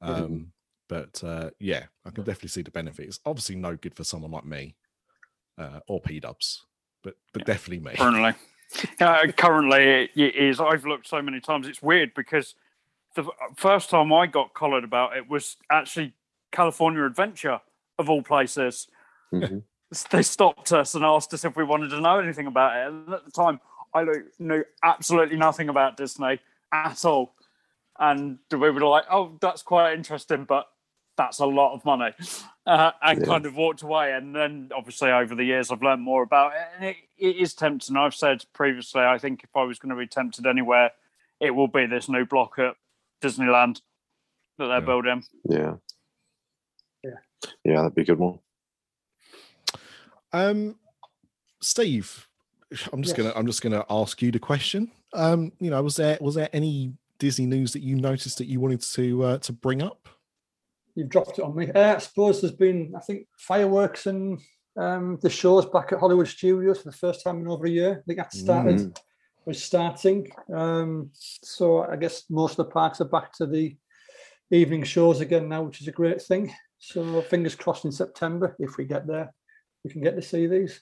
[0.00, 0.52] Um,
[0.88, 3.20] but uh, yeah, I can definitely see the benefits.
[3.24, 4.76] Obviously, no good for someone like me
[5.58, 6.64] uh, or P Dubs,
[7.02, 7.96] but but definitely me.
[7.96, 8.34] Currently,
[9.00, 10.60] uh, currently it is.
[10.60, 11.66] I've looked so many times.
[11.66, 12.54] It's weird because
[13.14, 16.12] the first time I got collared about it was actually
[16.52, 17.60] California Adventure
[17.98, 18.88] of all places.
[19.32, 19.62] Mhm.
[20.10, 22.88] They stopped us and asked us if we wanted to know anything about it.
[22.88, 23.60] And at the time,
[23.94, 24.04] I
[24.40, 26.40] knew absolutely nothing about Disney
[26.72, 27.36] at all.
[27.96, 30.68] And we were like, "Oh, that's quite interesting, but
[31.16, 32.12] that's a lot of money,"
[32.66, 33.26] uh, and Yeah.
[33.26, 34.12] kind of walked away.
[34.12, 37.54] And then, obviously, over the years, I've learned more about it, and it, it is
[37.54, 37.96] tempting.
[37.96, 40.92] I've said previously, I think if I was going to be tempted anywhere,
[41.40, 42.76] it will be this new block at
[43.22, 43.80] Disneyland
[44.58, 44.80] that they're Yeah.
[44.80, 45.24] building.
[45.48, 45.74] yeah,
[47.04, 47.10] Yeah.
[47.64, 47.76] yeah.
[47.82, 48.38] That'd be a good one.
[50.32, 50.76] Um,
[51.60, 52.28] Steve,
[52.92, 53.26] I'm just Yes.
[53.26, 54.90] gonna I'm just gonna ask you the question.
[55.12, 58.60] Um, you know, was there was there any Disney news that you noticed that you
[58.60, 60.08] wanted to uh, to bring up?
[60.96, 61.70] You've dropped it on me.
[61.70, 64.40] Uh, I suppose there's been, I think, fireworks and
[64.76, 67.98] um, the shows back at Hollywood Studios for the first time in over a year.
[68.00, 68.96] I think that started Mhm.
[69.44, 70.28] was starting.
[70.52, 73.76] Um, so I guess most of the parks are back to the
[74.50, 76.52] evening shows again now, which is a great thing.
[76.78, 79.32] So fingers crossed in September, if we get there,
[79.84, 80.80] we can get to see these.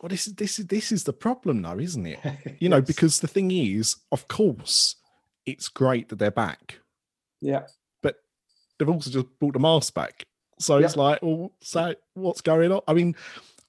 [0.00, 2.18] Well, this is this is this is the problem, though, isn't it?
[2.60, 2.86] You know, Yes.
[2.86, 4.96] because the thing is, of course,
[5.44, 6.80] it's great that they're back,
[7.40, 7.66] yeah,
[8.78, 10.26] they've also just brought the mask back.
[10.58, 12.80] So it's like, well, so what's going on?
[12.88, 13.14] I mean,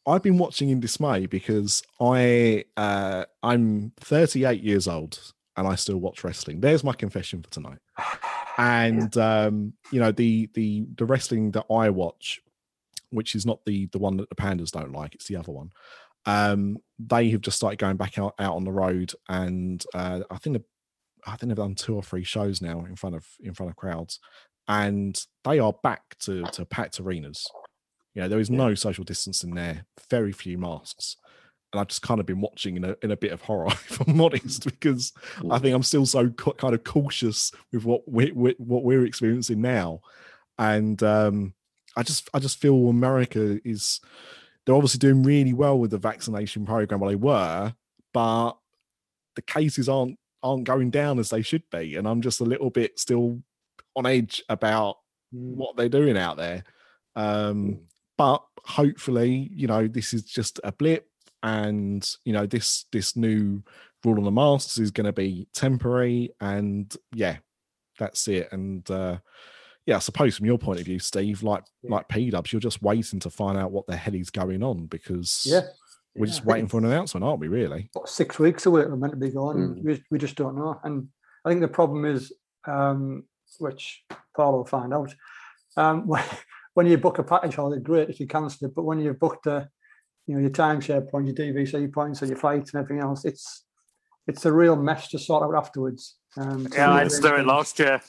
[0.06, 5.98] I've been watching in dismay because I uh I'm 38 years old and I still
[5.98, 6.62] watch wrestling.
[6.62, 7.80] There's my confession for tonight.
[8.60, 12.42] And um, you know, the the the wrestling that I watch,
[13.12, 15.70] which is not the the one that the pandas don't like, it's the other one.
[16.26, 20.38] Um, they have just started going back out, out on the road, and uh, I
[20.38, 20.64] think the,
[21.28, 23.76] I think they've done two or three shows now in front of in front of
[23.76, 24.20] crowds,
[24.68, 27.48] and they are back to to packed arenas.
[28.14, 31.18] You know, there is no social distancing there, very few masks.
[31.72, 34.00] And I've just kind of been watching in a, in a bit of horror, if
[34.08, 35.12] I'm honest, because
[35.52, 39.06] I think I'm still so ca- kind of cautious with what we, we, what we're
[39.06, 40.02] experiencing now,
[40.58, 41.54] and um,
[41.96, 44.00] I just I just feel America is
[44.66, 47.00] they're obviously doing really well with the vaccination program.
[47.00, 47.74] Well, they were,
[48.14, 48.54] but
[49.36, 52.70] the cases aren't aren't going down as they should be, and I'm just a little
[52.70, 53.42] bit still
[53.98, 54.98] on edge about
[55.32, 56.64] what they're doing out there.
[57.16, 57.82] Um,
[58.18, 61.08] but hopefully, you know, this is just a blip,
[61.44, 63.64] and you know, this this new
[64.06, 67.38] rule on the masks is going to be temporary, and yeah,
[68.00, 68.50] that's it.
[68.52, 69.18] And uh,
[69.86, 71.92] yeah, I suppose from your point of view, Steve, like Yeah.
[71.96, 74.86] like P Dubs, you're just waiting to find out what the hell is going on
[74.88, 75.62] because yeah.
[76.16, 77.48] we're Yeah, just waiting for an announcement, aren't we?
[77.48, 77.90] Really?
[77.94, 79.56] what, six weeks away we're meant to be gone.
[79.58, 79.84] Mm.
[79.84, 80.80] We, we just don't know.
[80.84, 81.08] And
[81.46, 82.34] I think the problem is,
[82.66, 83.24] um,
[83.60, 84.04] which
[84.36, 85.14] Paul will find out.
[85.76, 86.24] Um, when,
[86.74, 89.48] when you book a package holiday, great if you cancel it, but when you've booked
[89.48, 89.70] a,
[90.26, 93.64] you know, your timeshare points, your DVC points, and your flights and everything else, it's
[94.28, 96.18] it's a real mess to sort out afterwards.
[96.36, 98.02] Um, Yeah, I had to do it last year.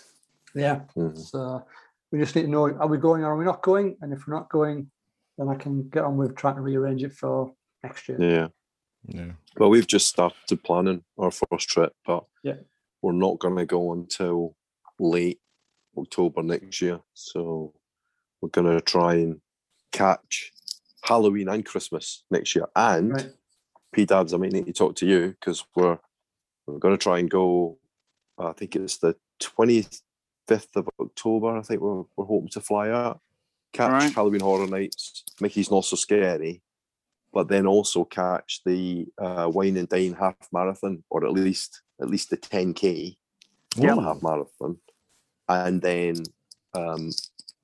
[0.55, 1.17] Yeah, Mhm.
[1.17, 1.65] so
[2.11, 3.97] we just need to know: are we going or are we not going?
[4.01, 4.91] And if we're not going,
[5.37, 8.21] then I can get on with trying to rearrange it for next year.
[8.21, 8.49] Yeah.
[9.07, 9.33] Yeah.
[9.57, 12.57] Well, we've just started planning our first trip, but Yeah.
[13.01, 14.57] we're not going to go until
[14.99, 15.41] late
[15.97, 17.01] October next year.
[17.15, 17.75] So
[18.41, 19.41] we're going to try and
[19.93, 20.53] catch
[21.03, 22.67] Halloween and Christmas next year.
[22.77, 23.33] And Right.
[23.93, 25.99] P Dubs, I might need to talk to you because we're
[26.67, 27.79] we're going to try and go.
[28.39, 29.87] I think it's the twenty
[30.47, 31.57] fifth of October.
[31.57, 33.21] I think we're we're hoping to fly out,
[33.73, 34.13] catch Right.
[34.13, 35.25] Halloween Horror Nights.
[35.41, 36.63] Mickey's not so scary,
[37.33, 42.11] but then also catch the uh, Wine and Dine half marathon, or at least at
[42.11, 43.17] least the ten k
[43.77, 43.99] Yep.
[43.99, 44.79] half marathon,
[45.49, 46.23] and then
[46.75, 47.11] um,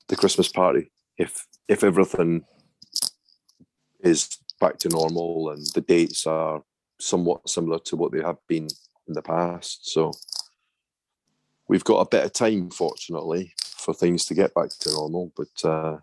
[0.09, 0.90] the Christmas party.
[1.18, 2.44] If if everything
[4.00, 4.28] is
[4.61, 6.62] back to normal and the dates are
[7.00, 8.68] somewhat similar to what they have been
[9.09, 10.12] in the past, so
[11.68, 15.32] we've got a bit of time, fortunately, for things to get back to normal.
[15.36, 15.98] But uh,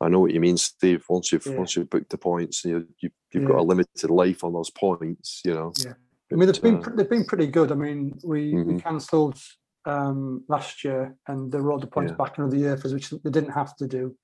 [0.00, 1.04] I know what you mean, Steve.
[1.08, 1.58] Once you've Yeah.
[1.58, 5.42] once you've booked the points, you, you you've got a limited life on those points.
[5.44, 5.72] You know.
[5.76, 5.94] Yeah.
[6.32, 7.72] I mean, they've been they've been pretty good.
[7.72, 8.82] I mean, we, we Mhm.
[8.82, 9.38] cancelled
[9.86, 12.16] um, last year, and they rolled the points Yeah.
[12.16, 14.14] back another year for which they didn't have to do.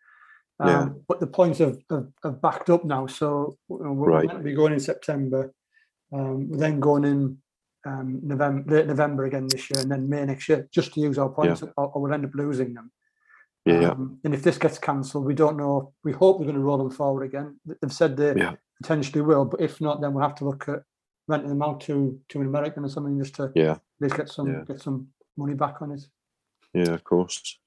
[0.61, 0.89] Um, Yeah.
[1.09, 4.27] But the points have, have, have backed up now, so we're Right.
[4.27, 5.53] meant to be going in September.
[6.13, 7.39] Um, we're then going in
[7.87, 11.19] um, November, late November again this year, and then May next year, just to use
[11.19, 12.91] our points, or, or we'll end up losing them.
[13.65, 13.91] yeah.
[13.91, 15.93] Um, and if this gets cancelled, we don't know.
[16.05, 17.59] We hope they're going to roll them forward again.
[17.65, 18.55] They've said they Yeah.
[18.83, 20.83] potentially will, but if not, then we'll have to look at
[21.29, 23.73] renting them out to to an American or something just to yeah.
[23.73, 24.65] at least get some Yeah.
[24.67, 26.07] get some money back on it.
[26.73, 26.93] Yeah.
[26.95, 27.59] Of course.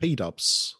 [0.00, 0.76] P Dubs,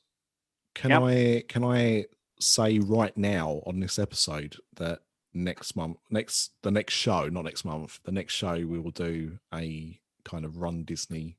[0.74, 1.02] can Yep.
[1.02, 2.06] I can I
[2.40, 5.00] say right now on this episode that
[5.32, 9.38] next month, next the next show, not next month, the next show we will do
[9.54, 11.36] a kind of Run Disney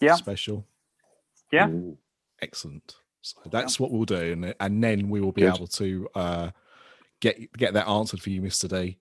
[0.00, 0.16] Yeah.
[0.16, 0.66] special.
[1.52, 1.68] Yeah.
[1.68, 1.96] Mm.
[2.40, 2.96] Excellent.
[3.20, 5.54] So that's what we'll do, and and then we will be Good.
[5.54, 6.50] able to uh,
[7.20, 8.98] get get that answered for you, Mister D,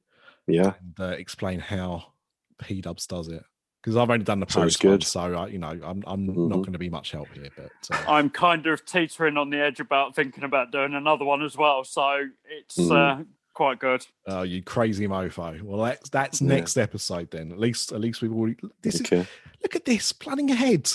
[0.48, 0.74] Yeah.
[0.80, 2.14] and uh, explain how
[2.62, 3.44] P Dubs does it.
[3.84, 5.04] Because I've only done the Sounds post one, good.
[5.04, 6.50] so I, you know I'm I'm not Mhm.
[6.52, 7.50] going to be much help here.
[7.58, 11.42] But uh, I'm kind of teetering on the edge about thinking about doing another one
[11.42, 11.84] as well.
[11.84, 12.92] So it's Mm.
[13.22, 13.24] uh,
[13.56, 14.06] quite good.
[14.28, 15.60] Oh, you crazy mofo!
[15.64, 16.50] Well, that's that's Yeah.
[16.50, 17.52] next episode then.
[17.52, 18.58] At least, at least we've already.
[18.84, 20.88] This is, look at this planning ahead.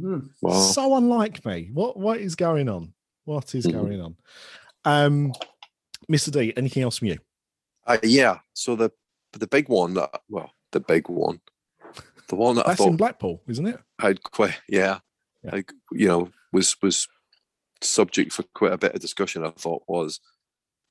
[0.00, 0.20] Hmm.
[0.40, 0.52] Wow.
[0.72, 1.70] So unlike me.
[1.72, 2.92] What what is going on?
[3.24, 3.72] What is Mhm.
[3.72, 4.16] going on?
[4.84, 5.32] Um,
[6.10, 6.32] Mr.
[6.32, 7.18] D, anything else from you?
[7.86, 8.38] Uh, yeah.
[8.54, 8.90] So the
[9.32, 11.40] the big one that well, the big one,
[12.28, 13.80] the one that I That's in Blackpool, isn't it?
[14.00, 14.98] had quite yeah,
[15.42, 15.50] Yeah.
[15.52, 17.08] like you know was was
[17.80, 19.44] subject for quite a bit of discussion.
[19.44, 20.20] I thought was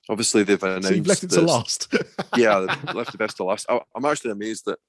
[0.09, 1.93] obviously they've announced So you've left it to last.
[2.35, 2.57] yeah,
[2.93, 3.65] left the best to last.
[3.69, 4.79] I, I'm actually amazed that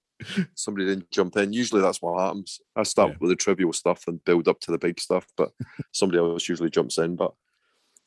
[0.55, 1.53] somebody didn't jump in.
[1.53, 2.61] Usually that's what happens.
[2.76, 3.16] I start Yeah.
[3.20, 5.50] with the trivial stuff and build up to the big stuff, but
[5.92, 7.16] somebody else usually jumps in.
[7.16, 7.32] But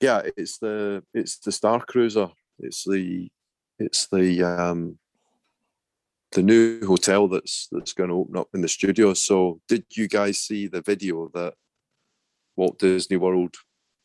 [0.02, 2.32] yeah, it's the it's the Star Cruiser.
[2.60, 3.30] It's the
[3.80, 4.98] it's the um
[6.32, 9.14] the new hotel that's that's going to open up in the studio.
[9.14, 11.54] So did you guys see the video that
[12.56, 13.56] Walt Disney World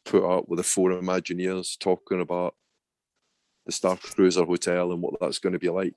[0.05, 2.55] put up with the four Imagineers talking about
[3.66, 5.95] the Star Cruiser Hotel and what that's going to be like?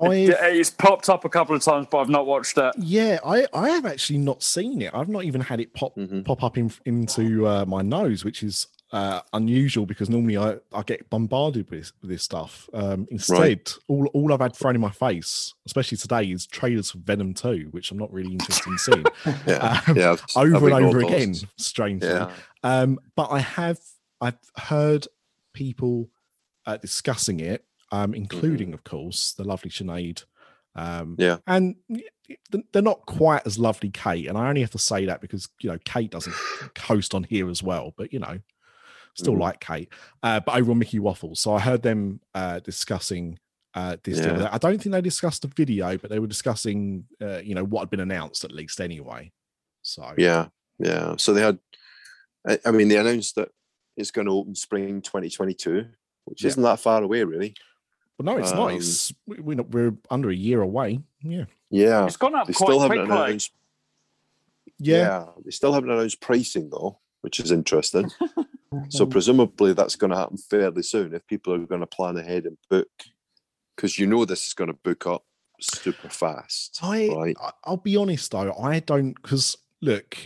[0.00, 2.74] I've, It's popped up a couple of times, but I've not watched it.
[2.78, 4.92] yeah, I, I have actually not seen it.
[4.92, 6.24] I've not even had it pop Mhm.
[6.24, 10.82] pop up in, into uh, my nose, which is uh, unusual because normally I, I
[10.82, 12.68] get bombarded with, with this stuff.
[12.72, 16.98] Um, instead, all, all I've had thrown in my face, especially today, is trailers for
[16.98, 19.04] Venom 2, which I'm not really interested in seeing
[19.46, 21.44] Yeah, Um, yeah, over and over again, those.
[21.56, 22.08] strangely.
[22.08, 22.30] Yeah,
[22.62, 23.80] Um, but I have
[24.20, 25.08] I've heard
[25.54, 26.08] people
[26.66, 30.24] uh, discussing it, um, including, of course, the lovely Sinead.
[30.76, 31.20] Um, Mm-hmm.
[31.22, 31.36] Yeah.
[31.46, 31.76] and
[32.72, 34.26] they're not quite as lovely, Kate.
[34.26, 36.34] And I only have to say that because you know Kate doesn't
[36.78, 38.38] host on here as well, but you know,
[39.14, 39.40] still Mhm.
[39.40, 39.88] like Kate.
[40.22, 43.38] Uh, but over on Mickey Waffles, so I heard them uh, discussing.
[43.74, 44.48] Uh, this the Yeah.
[44.52, 47.80] I don't think they discussed the video, but they were discussing, uh, you know, what
[47.80, 49.32] had been announced at least anyway.
[49.82, 50.48] So yeah,
[50.78, 51.16] yeah.
[51.16, 51.58] So they had,
[52.46, 53.50] I, I mean, they announced that
[53.96, 55.86] it's going to open spring 2022,
[56.24, 56.48] which Yeah.
[56.48, 57.54] isn't that far away, really.
[58.16, 58.70] But no, it's not.
[58.70, 61.00] Um, It's we- we're, not, we're under a year away.
[61.20, 61.46] Yeah.
[61.70, 63.16] Yeah, It's gone up they quite still haven't quickly.
[63.24, 63.50] announced.
[64.78, 64.96] Yeah.
[64.98, 68.10] Yeah, they still haven't announced pricing though, which is interesting.
[68.88, 72.16] so Um, presumably that's going to happen fairly soon if people are going to plan
[72.16, 72.88] ahead and book,
[73.76, 75.24] because you know this is going to book up
[75.60, 76.78] super fast.
[76.82, 77.36] I, right?
[77.64, 80.18] I'll be honest though, I don't because look,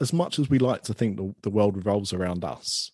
[0.00, 2.92] as much as we like to think the, the world revolves around us,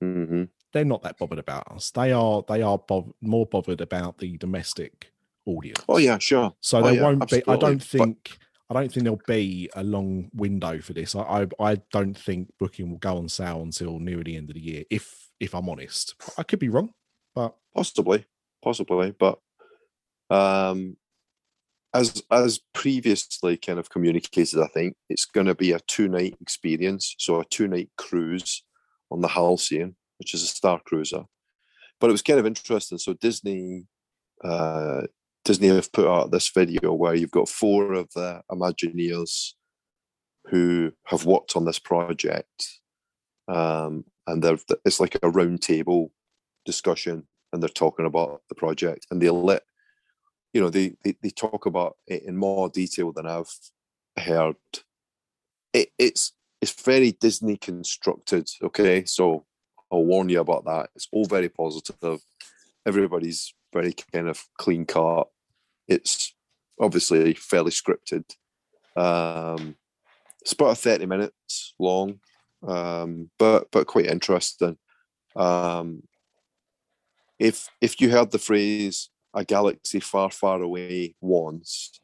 [0.00, 1.92] hmm they're not that bothered about us.
[1.92, 2.80] They are they are
[3.20, 5.12] more bothered about the domestic
[5.46, 5.80] audience.
[5.88, 6.52] Oh yeah, sure.
[6.60, 7.42] So Oh, there yeah, won't be.
[7.46, 8.38] I don't But- think.
[8.74, 11.14] I don't think there'll be a long window for this.
[11.14, 14.54] I, I I don't think booking will go on sale until near the end of
[14.54, 14.84] the year.
[14.90, 16.90] If if I'm honest, I could be wrong,
[17.34, 18.24] but possibly
[18.64, 19.38] possibly but
[20.30, 20.96] um
[21.92, 26.34] as as previously kind of communicated i think it's going to be a two night
[26.40, 28.64] experience so a two night cruise
[29.10, 31.24] on the halcyon which is a star cruiser
[32.00, 33.84] but it was kind of interesting so disney
[34.42, 35.02] uh
[35.44, 39.52] disney have put out this video where you've got four of the imagineers
[40.46, 42.80] who have worked on this project
[43.48, 44.44] um and
[44.84, 46.10] it's like a round table
[46.64, 49.62] discussion and they're talking about the project and they let
[50.52, 53.52] you know they, they they talk about it in more detail than i've
[54.18, 54.56] heard.
[55.72, 59.04] It, it's it's very disney constructed okay?
[59.04, 59.44] So
[59.92, 60.90] i'll warn you about that.
[60.94, 62.20] It's all very positive.
[62.86, 65.28] Everybody's very kind of clean cut.
[65.86, 66.34] It's
[66.80, 68.24] obviously fairly scripted.
[68.96, 69.76] Um
[70.40, 72.20] it's about 30 minutes long
[72.66, 74.78] um but but quite interesting.
[75.36, 76.04] Um
[77.38, 82.00] if if you heard the phrase a galaxy far far away once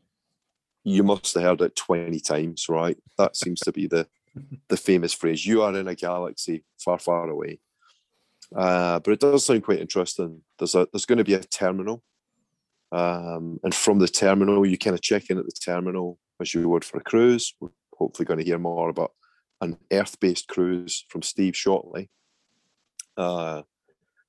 [0.83, 2.99] you must have heard it 20 times right?
[3.17, 4.09] That seems to be the
[4.69, 5.47] the famous phrase.
[5.47, 7.61] You are in a galaxy far far away
[8.57, 10.43] uh, but it does sound quite interesting.
[10.59, 12.03] There's a there's going to be a terminal.
[12.93, 16.69] Um, and from the terminal you kind of check in at the terminal as you
[16.69, 17.55] would for a cruise.
[17.61, 19.13] We're hopefully going to hear more about
[19.61, 22.11] an earth-based cruise from steve shortly.
[23.17, 23.63] Uh,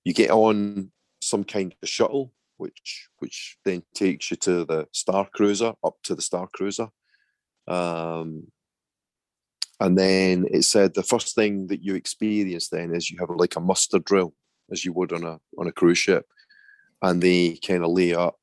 [0.03, 0.91] you get on
[1.21, 6.15] some kind of shuttle, which which then takes you to the Star Cruiser, up to
[6.15, 6.89] the Star Cruiser.
[7.67, 8.47] Um,
[9.81, 13.55] and then it said the first thing that you experience then is you have like
[13.55, 14.33] a muster drill,
[14.71, 16.25] as you would on a on a cruise ship,
[17.01, 18.39] and they kind of lay up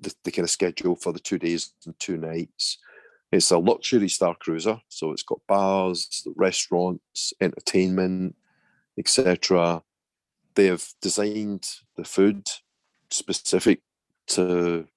[0.00, 2.78] the, the kind of schedule for the two days and two nights.
[3.30, 8.34] It's a luxury Star Cruiser, so it's got bars, restaurants, entertainment,
[8.98, 9.82] etc
[10.58, 11.64] they have designed
[11.96, 12.48] the food
[13.10, 13.80] specific
[14.26, 14.88] to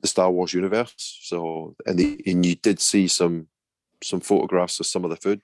[0.00, 1.20] the Star Wars universe.
[1.22, 3.46] So, and, and you did see some
[4.02, 5.40] some photographs of some of the food.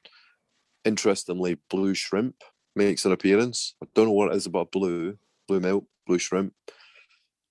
[0.85, 2.37] Interestingly, blue shrimp
[2.77, 3.75] makes an appearance.
[3.83, 6.53] I don't know what it is about blue, blue milk, blue shrimp.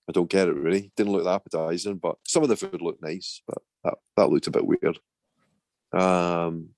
[0.08, 0.90] I don't get it really.
[0.96, 4.46] Didn't look that appetizing, but some of the food looked nice, but that, that looked
[4.46, 4.98] a bit weird.
[5.92, 6.70] Um,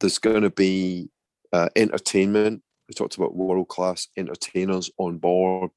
[0.00, 1.10] there's going to be
[1.52, 2.62] uh, entertainment
[2.92, 5.70] we talked about world class entertainers on board,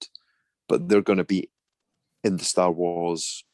[0.67, 1.49] but they're going to be
[2.25, 3.45] in the Star Wars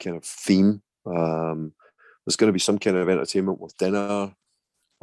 [0.00, 0.82] kind of theme.
[1.04, 1.72] Um,
[2.24, 4.34] there's going to be some kind of entertainment with dinner.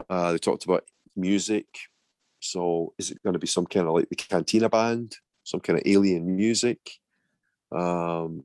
[0.09, 1.65] Uh, they talked about music.
[2.39, 5.78] So is it going to be some kind of like the Cantina band, some kind
[5.78, 6.80] of alien music?
[7.72, 8.43] Um,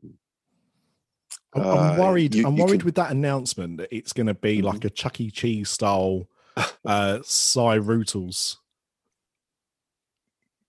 [1.55, 2.35] I'm, Uh, I'm worried.
[2.35, 4.64] you- I'm worried can- with that announcement that it's going to be Mhm.
[4.64, 5.31] like a Chuck E.
[5.31, 6.27] Cheese style
[6.85, 7.75] uh Cy.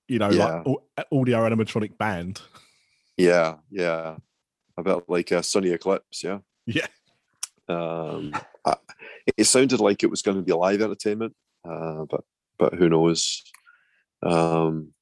[0.08, 0.62] You know, Yeah.
[0.66, 2.42] like audio animatronic band.
[3.18, 4.18] yeah, yeah.
[4.78, 6.40] About like a Sonny Eclipse, yeah.
[6.68, 6.88] Yeah.
[7.68, 8.34] Um,
[8.66, 8.76] I,
[9.38, 11.36] it sounded like it was going to be live entertainment,
[11.68, 12.22] uh, but
[12.58, 13.44] but who knows?
[14.24, 14.94] Um,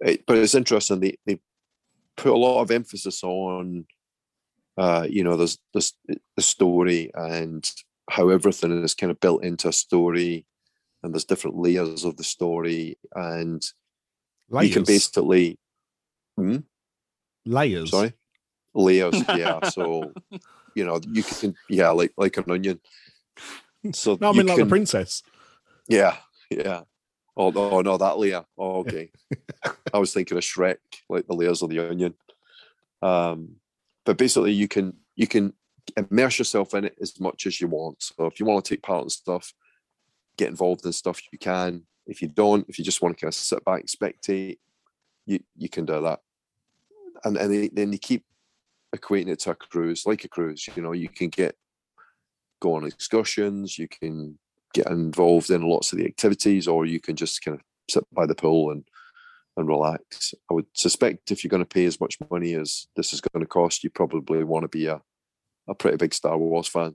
[0.00, 1.00] it, but it's interesting.
[1.00, 1.40] They they
[2.16, 3.86] put a lot of emphasis on,
[4.76, 5.94] uh, you know, there's this
[6.36, 7.68] the story and
[8.10, 10.46] how everything is kind of built into a story,
[11.02, 13.62] and there's different layers of the story, and
[14.50, 14.68] Layers.
[14.68, 15.58] you can basically,
[16.36, 16.58] hmm?
[17.44, 17.90] layers.
[17.90, 18.12] sorry,
[18.74, 19.22] layers.
[19.28, 20.12] Yeah, so
[20.78, 22.80] you know you can yeah like like an onion.
[23.92, 25.22] So No, I mean like can- the princess.
[25.88, 26.16] Yeah,
[26.50, 26.82] yeah.
[27.36, 28.44] Oh oh, no, that layer.
[28.56, 29.10] Oh, okay.
[29.94, 32.14] I was thinking of Shrek, like the layers of the onion.
[33.00, 33.56] Um,
[34.04, 35.52] but basically, you can you can
[35.96, 38.02] immerse yourself in it as much as you want.
[38.02, 39.54] So if you want to take part in stuff,
[40.36, 41.84] get involved in stuff, you can.
[42.06, 44.58] If you don't, if you just want to kind of sit back and spectate,
[45.26, 46.20] you you can do that.
[47.24, 48.24] And and they, then they keep
[48.94, 50.68] equating it to a cruise, like a cruise.
[50.74, 51.54] You know, you can get
[52.60, 54.38] go on excursions, you can
[54.74, 58.26] get involved in lots of the activities, or you can just kind of sit by
[58.26, 58.84] the pool and
[59.56, 60.34] and relax.
[60.50, 63.42] I would suspect if you're going to pay as much money as this is going
[63.42, 65.00] to cost, you probably want to be a,
[65.66, 66.94] a pretty big Star Wars fan.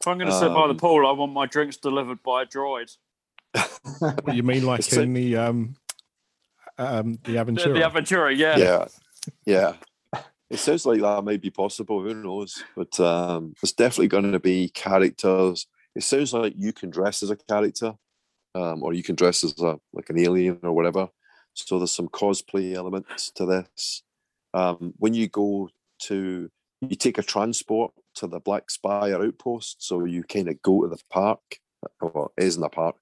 [0.00, 2.42] If I'm going to sit by the Um, pool, I want my drinks delivered by
[2.42, 2.96] a droid.
[3.98, 5.76] What you mean like It's in the um
[6.78, 7.74] um the The, Aventura?
[7.74, 8.56] the Aventura, yeah.
[8.56, 8.84] Yeah,
[9.44, 9.72] yeah.
[10.50, 12.02] It sounds like that might be possible.
[12.02, 12.62] Who knows?
[12.74, 15.66] But um, there's definitely going to be characters.
[15.94, 17.94] It sounds like you can dress as a character,
[18.54, 21.08] um, or you can dress as a like an alien or whatever.
[21.52, 24.02] So there's some cosplay elements to this.
[24.54, 25.68] Um, when you go
[26.02, 29.82] to, you take a transport to the Black Spire outpost.
[29.86, 31.40] So you kind of go to the park.
[32.02, 32.96] It isn't a park.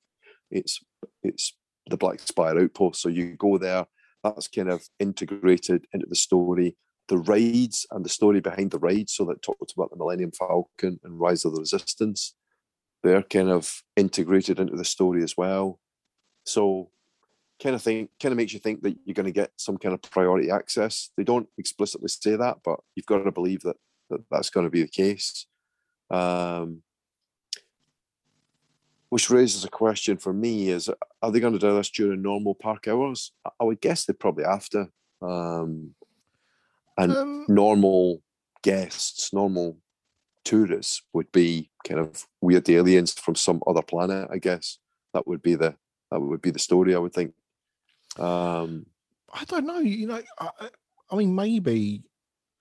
[0.50, 0.80] It's
[1.22, 1.52] it's
[1.86, 3.00] the Black Spire outpost.
[3.00, 3.86] So you go there.
[4.24, 6.74] That's kind of integrated into the story
[7.08, 9.14] the rides and the story behind the rides.
[9.14, 12.34] So that talked about the Millennium Falcon and Rise of the Resistance.
[13.02, 15.78] They're kind of integrated into the story as well.
[16.44, 16.90] So
[17.62, 19.94] kind of thing kind of makes you think that you're going to get some kind
[19.94, 21.10] of priority access.
[21.16, 23.76] They don't explicitly say that, but you've got to believe that,
[24.10, 25.46] that that's going to be the case.
[26.10, 26.82] Um,
[29.08, 30.90] which raises a question for me: Is
[31.22, 33.32] are they going to do this during normal park hours?
[33.44, 34.88] I would guess they probably have to.
[35.22, 35.94] Um,
[36.98, 38.22] and Um, normal
[38.62, 39.78] guests, normal
[40.44, 44.28] tourists would be kind of weird aliens from some other planet.
[44.30, 44.78] I guess
[45.12, 45.76] that would be the
[46.10, 46.94] that would be the story.
[46.94, 47.34] I would think.
[48.18, 48.86] Um,
[49.32, 49.78] I don't know.
[49.80, 50.50] You know, I,
[51.10, 52.02] I- mean, maybe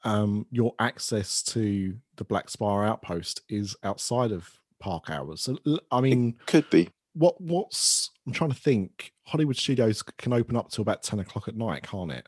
[0.03, 4.47] um, your access to the Black Spire outpost is outside of
[4.79, 5.41] park hours.
[5.41, 5.57] So,
[5.91, 6.89] I mean, could be.
[7.13, 9.11] what what's I'm trying to think.
[9.25, 12.27] Hollywood Studios can open up till about ten o'clock at night, can't it?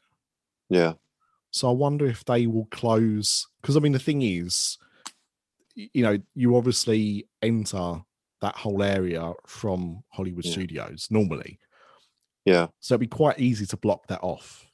[0.70, 0.94] Yeah.
[1.58, 4.78] So I wonder if they will close because I mean the thing is,
[5.76, 8.02] you know, you obviously enter
[8.42, 10.52] that whole area from Hollywood Yeah.
[10.52, 11.60] Studios normally,
[12.46, 12.68] Yeah.
[12.80, 14.68] so it'd be quite easy to block that off.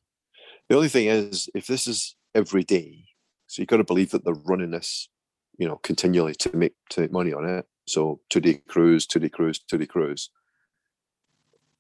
[0.68, 3.06] The only thing is, if this is every day,
[3.48, 5.08] so you've got to believe that they're running this,
[5.58, 7.66] you know, continually to make to make money on it.
[7.88, 10.30] So two day cruise, two day cruise, two day cruise.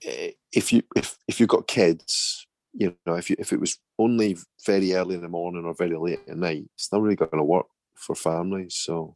[0.05, 3.77] Eh, If you if if you've got kids, you know, if you if it was
[3.99, 7.29] only very early in the morning or very late at night, it's not really going
[7.31, 8.75] to work for families.
[8.75, 9.15] So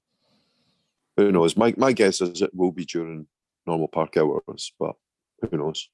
[1.18, 1.58] who knows?
[1.58, 3.28] My my guess is it will be during
[3.66, 4.96] normal park hours, but
[5.42, 5.90] who knows?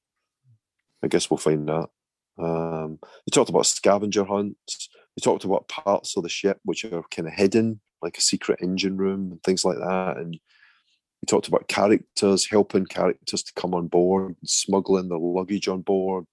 [1.04, 1.92] I guess we'll find out.
[2.38, 4.90] Um, they talked about scavenger hunts.
[5.16, 8.60] They talked about parts of the ship which are kind of hidden, like a secret
[8.62, 10.18] engine room and things like that.
[10.18, 15.82] And we talked about characters, helping characters to come on board, smuggling their luggage on
[15.82, 16.26] board,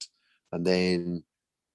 [0.52, 1.24] and then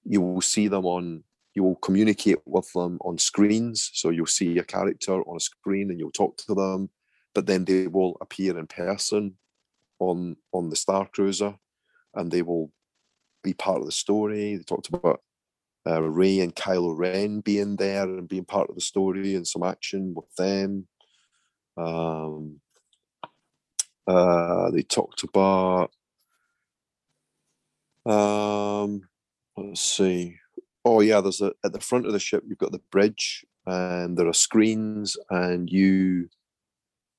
[0.04, 1.24] you will see them on.
[1.54, 3.90] You will communicate with them on screens.
[3.94, 6.90] So you'll see a character on a screen and you'll talk to them,
[7.34, 9.36] but then they will appear in person
[10.00, 11.56] on on the Star Cruiser,
[12.14, 12.72] and they will
[13.44, 14.56] be part of the story.
[14.56, 15.22] They talked about
[15.88, 19.64] uh, Rey and Kylo Ren being there and being part of the story and some
[19.64, 20.88] action with them.
[21.78, 22.60] Um,
[24.08, 25.92] uh, they talked about
[28.06, 29.02] um,
[29.58, 30.38] let's see.
[30.84, 32.44] Oh yeah, there's a at the front of the ship.
[32.48, 36.30] You've got the bridge, and there are screens, and you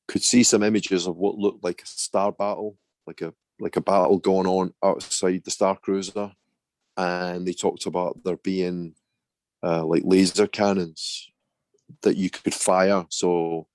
[0.09, 2.77] could see some images of what looked like a star battle,
[3.07, 6.33] like a like a battle going on outside the Star Cruiser,
[6.97, 8.95] and they talked about there being
[9.63, 11.29] uh, like laser cannons
[12.03, 13.07] that you could fire.
[13.09, 13.67] So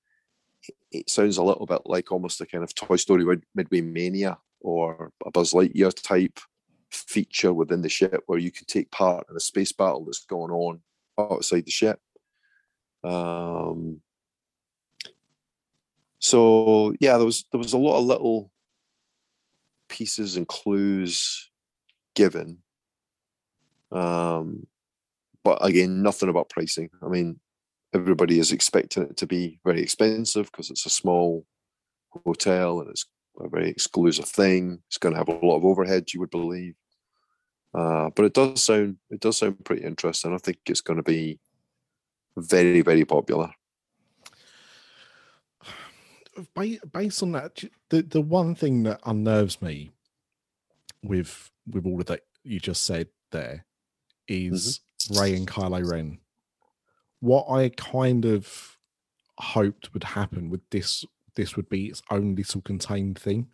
[0.68, 4.38] it- it sounds a little bit like almost a kind of Toy Story Midway Mania
[4.60, 6.40] or a Buzz Lightyear type
[6.92, 10.52] feature within the ship where you can take part in a space battle that's going
[10.52, 10.82] on
[11.18, 12.00] outside the ship.
[13.04, 14.02] Um,
[16.20, 18.52] so yeah, there was there was a lot of little
[19.90, 21.50] pieces and clues
[22.16, 22.60] given.
[23.92, 24.68] Um,
[25.44, 26.90] but again, nothing about pricing.
[27.02, 27.40] I mean,
[27.94, 31.46] everybody is expecting it to be very expensive because it's a small
[32.26, 33.06] hotel and it's
[33.40, 34.80] a very exclusive thing.
[34.88, 36.76] It's going to have a lot of overhead, you would believe.
[37.74, 40.34] Uh, but it does sound it does sound pretty interesting.
[40.34, 41.40] I think it's going to be
[42.36, 43.52] very very popular.
[46.56, 49.92] Based on that, the the one thing that unnerves me
[51.04, 53.66] with with all of that you just said there
[54.28, 54.82] is
[55.18, 56.20] Rey and Kylo Ren.
[57.20, 58.78] What I kind of
[59.38, 61.06] hoped would happen with this
[61.36, 63.48] this would be its own little contained thing,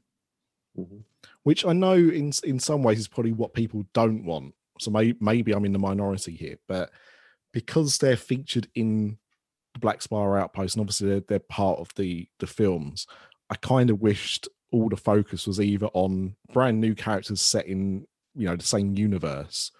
[0.78, 1.04] Mhm.
[1.44, 4.54] which I know in in some ways is probably what people don't want.
[4.80, 6.92] So may, maybe I'm in the minority here, but
[7.52, 9.18] because they're featured in
[9.74, 13.08] the Black Spire Outpost, and obviously they're, they're part of the the films.
[13.50, 18.06] I kind of wished all the focus was either on brand new characters set in
[18.36, 19.72] you know the same universe,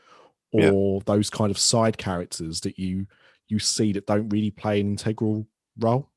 [0.54, 0.72] Yeah.
[0.72, 3.06] or those kind of side characters that you
[3.50, 6.10] you see that don't really play an integral role.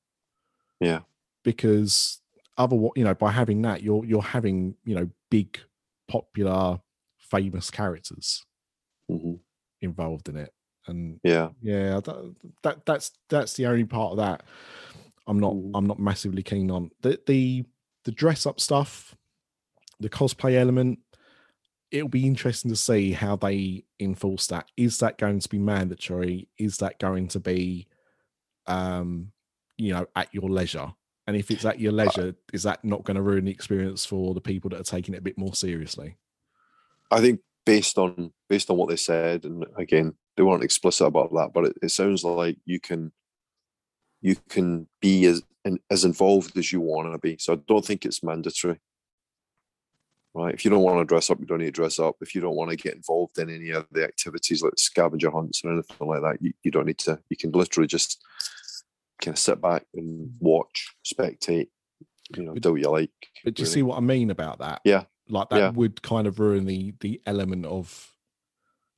[0.81, 1.01] Yeah.
[1.45, 2.20] because
[2.61, 5.59] other you know by having that you're you're having you know big
[6.09, 6.81] popular
[7.19, 8.45] famous characters
[9.09, 9.35] hmm
[9.81, 10.53] involved in it
[10.87, 11.51] And Yeah.
[11.63, 14.45] yeah, that, that that's that's the only part of that
[15.27, 15.71] I'm not Mm.
[15.75, 16.91] I'm not massively keen on.
[17.03, 17.65] The the
[18.05, 19.15] the dress up stuff,
[20.01, 21.01] the cosplay element.
[21.91, 24.71] It'll be interesting to see how they enforce that.
[24.77, 26.49] Is that going to be mandatory?
[26.59, 27.89] Is that going to be,
[28.67, 29.33] um,
[29.79, 30.95] you know, at your leisure?
[31.31, 34.35] And if it's at your leisure, is that not going to ruin the experience for
[34.35, 36.16] the people that are taking it a bit more seriously?
[37.09, 41.33] I think based on based on what they said, and again, they weren't explicit about
[41.35, 43.12] that, but it, it sounds like you can
[44.20, 45.41] you can be as
[45.89, 47.37] as involved as you want to be.
[47.39, 48.81] So I don't think it's mandatory.
[50.35, 50.53] Right?
[50.53, 52.16] If you don't want to dress up, you don't need to dress up.
[52.20, 55.64] If you don't want to get involved in any of the activities like scavenger hunts
[55.64, 57.20] or anything like that, you, you don't need to.
[57.28, 58.20] You can literally just
[59.21, 61.68] kind of sit back and watch, spectate,
[62.37, 63.11] you know, But- do what you like.
[63.45, 64.81] But do you see what I mean about that?
[64.85, 65.05] Yeah.
[65.29, 65.71] Like that Yeah.
[65.71, 68.14] would kind of ruin the the element of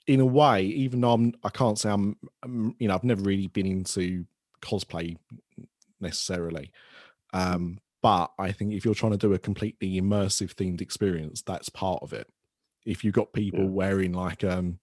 [0.06, 3.22] in a way, even though I'm I can't say I'm um, you know, I've never
[3.22, 4.26] really been into
[4.62, 5.16] cosplay
[6.00, 6.70] necessarily.
[7.32, 11.68] Um, but I think if you're trying to do a completely immersive themed experience, that's
[11.68, 12.28] part of it.
[12.84, 13.66] If you've got people Yeah.
[13.70, 14.78] wearing like um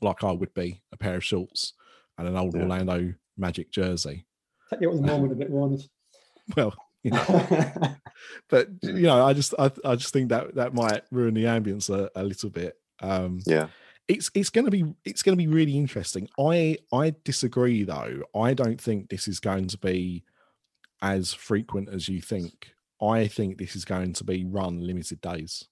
[0.00, 1.74] like I would be, a pair of shorts
[2.18, 2.62] and an old Yeah.
[2.62, 4.26] Orlando magic jersey.
[4.72, 5.82] Take you at the moment a bit, won't?
[6.56, 7.24] Well, you know,
[8.48, 11.90] but you know, I just I, I just think that that might ruin the ambience
[11.90, 12.76] a, a little bit.
[13.00, 13.68] Um, Yeah.
[14.08, 16.28] it's it's going to be it's going to be really interesting.
[16.38, 18.22] I I disagree though.
[18.34, 20.24] I don't think this is going to be
[21.02, 22.72] as frequent as you think.
[23.00, 25.64] I think this is going to be run limited days.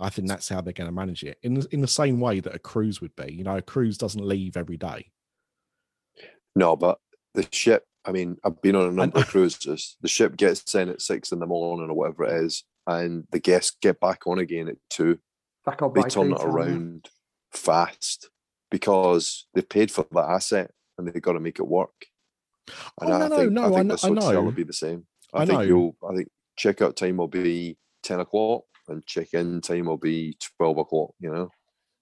[0.00, 2.40] I think that's how they're going to manage it in the, in the same way
[2.40, 3.32] that a cruise would be.
[3.34, 5.10] You know, a cruise doesn't leave every day.
[6.56, 6.98] No, but
[7.34, 9.96] the ship, I mean, I've been on a number of cruises.
[10.00, 13.40] The ship gets in at six in the morning or whatever it is, and the
[13.40, 15.18] guests get back on again at two.
[15.66, 16.46] Back They turn it yeah.
[16.46, 17.08] around
[17.52, 18.30] fast
[18.70, 22.06] because they've paid for that asset and they've got to make it work.
[23.00, 24.52] And Oh, I no, no, think, no, I I think kn- this I hotel will
[24.52, 25.06] be the same.
[25.34, 25.64] I, I think know.
[25.66, 26.28] you'll, I think
[26.58, 31.50] checkout time will be 10 o'clock and check-in time will be 12 o'clock, you know?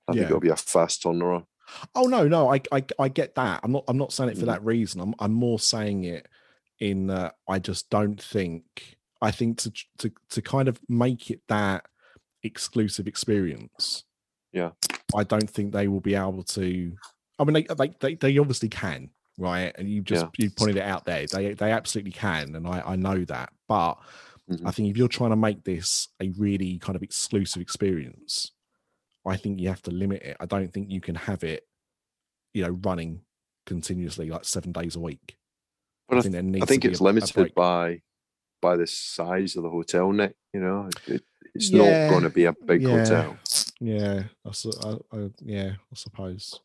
[0.07, 0.21] I Yeah.
[0.21, 1.45] think it'll be a fast turnaround.
[1.95, 3.61] Oh no, no, I, I I get that.
[3.63, 4.47] I'm not I'm not saying it for Mhm.
[4.47, 5.01] that reason.
[5.01, 6.27] I'm I'm more saying it
[6.81, 11.41] in uh, I just don't think I think to to to kind of make it
[11.49, 11.87] that
[12.43, 14.05] exclusive experience.
[14.53, 14.71] Yeah.
[15.15, 16.97] I don't think they will be able to.
[17.39, 19.73] I mean, they they they, they obviously can, right?
[19.79, 21.27] And you just you pointed it out there.
[21.27, 23.53] They they absolutely can, and I I know that.
[23.69, 23.95] But
[24.51, 24.67] Mhm.
[24.67, 28.53] I think if you're trying to make this a really kind of exclusive experience,
[29.27, 30.37] I think you have to limit it.
[30.41, 31.65] I don't think you can have it,
[32.55, 33.23] you know, running
[33.67, 35.37] continuously like seven days a week.
[36.09, 37.55] But I, think I to think it's a- a limited break.
[37.55, 38.01] by
[38.61, 40.35] by the size of the hotel, Nick.
[40.53, 42.89] You know, it, it- it's Yeah, not going to be a big yeah.
[42.89, 43.37] hotel.
[43.81, 44.51] Yeah, I,
[44.85, 46.61] I, I, yeah, I suppose.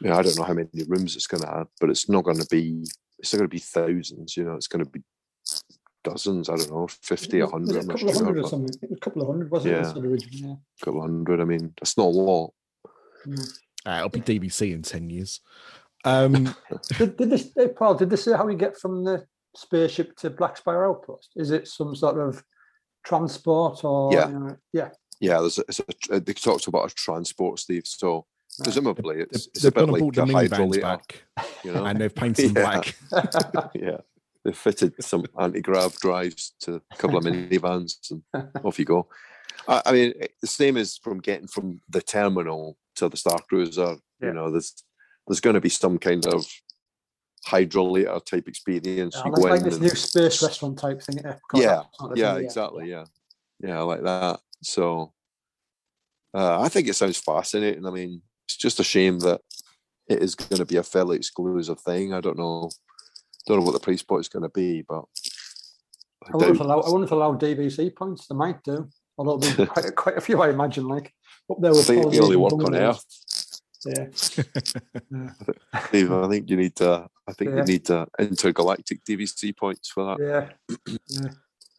[0.00, 2.38] Yeah, I don't know how many rooms it's going to have, but it's not going
[2.38, 2.84] to be.
[3.18, 4.36] It's not going to be thousands.
[4.36, 5.02] You know, it's going to be
[6.10, 6.48] dozens.
[6.48, 7.76] I don't know, fifty, a Was- was hundred.
[7.76, 8.74] a I'm couple of hundred or something.
[8.82, 9.76] It was a couple of hundred, wasn't it?
[9.76, 9.82] Yeah.
[9.82, 11.40] they said originally, a couple of hundred.
[11.40, 12.52] I mean, that's not a lot.
[13.26, 13.36] yeah.
[13.84, 15.40] Uh, it'll be DVC in ten years.
[16.04, 16.54] Um,
[16.98, 17.94] Did, did this, hey, Paul?
[17.96, 19.26] Did they say how we get from the
[19.56, 21.30] spaceship to Black Spire Outpost?
[21.36, 22.42] Is it some sort of
[23.04, 24.12] transport or?
[24.12, 24.28] Yeah.
[24.28, 24.88] you know, yeah.
[25.20, 25.80] Yeah, there's a, it's
[26.10, 27.86] a, they talked about a transport, Steve.
[27.86, 28.26] So
[28.62, 30.80] presumably, they've, it's, it's a they've bit gone and like bought the a minivans hydrolator.
[30.82, 31.22] back,
[31.64, 32.82] You know, and they've painted them Yeah.
[33.10, 33.70] black.
[33.74, 33.96] yeah,
[34.46, 38.22] they fitted some anti-grav drives to a couple of minivans, and
[38.64, 39.08] off you go.
[39.68, 43.96] I, I mean, the same as from getting from the terminal to the Star Cruiser.
[44.20, 44.28] Yeah.
[44.28, 44.72] You know, there's
[45.26, 46.46] there's going to be some kind of
[47.46, 49.16] hydrolator type experience.
[49.16, 51.18] Yeah, you like, go like in this and- new space restaurant type thing.
[51.24, 52.90] Yeah, Yeah, sort of yeah, thing, exactly.
[52.90, 53.04] Yeah,
[53.60, 54.40] yeah, I like that.
[54.62, 55.12] So,
[56.32, 57.84] uh, I think it sounds fascinating.
[57.86, 59.40] I mean, it's just a shame that
[60.08, 62.14] it is going to be a fairly exclusive thing.
[62.14, 62.70] I don't know,
[63.46, 65.04] don't know what the price point is going to be, but
[66.26, 66.80] I I wouldn't doubt- allow.
[66.80, 68.26] I wouldn't allow DVC points.
[68.26, 70.40] They might do, although there'll be quite, a- quite a few.
[70.42, 71.12] I imagine, like
[71.50, 71.86] up there I with.
[71.86, 72.74] think Paul you only work on.
[72.74, 73.04] Earth.
[73.84, 74.06] Yeah,
[75.86, 77.56] Steve, I think you need uh, I think Yeah.
[77.58, 80.50] you need uh, intergalactic DVC points for that.
[80.98, 81.30] yeah.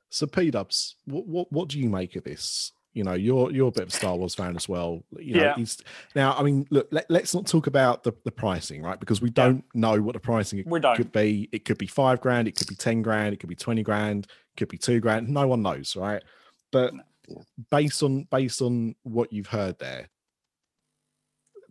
[0.10, 2.72] So P Dubs, what, what what do you make of this?
[2.98, 5.04] You know, you're you're a bit of a Star Wars fan as well.
[5.20, 5.56] You know, Yeah.
[5.56, 5.78] he's,
[6.16, 9.00] now I mean, look, let, let's not talk about the, the pricing, right?
[9.00, 10.96] Because we don't know what the pricing We don't.
[10.98, 11.48] could be.
[11.52, 14.26] It could be five grand, it could be ten grand, it could be twenty grand,
[14.26, 15.30] it could be two grand.
[15.30, 16.24] No one knows, right?
[16.72, 17.36] But Yeah.
[17.70, 20.10] based on based on what you've heard there,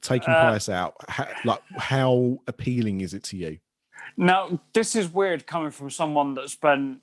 [0.00, 3.58] taking Uh, price out, how, like how appealing is it to you?
[4.16, 7.00] Now, this is weird coming from someone that's been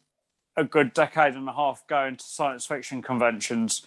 [0.56, 3.86] a good decade and a half going to science fiction conventions.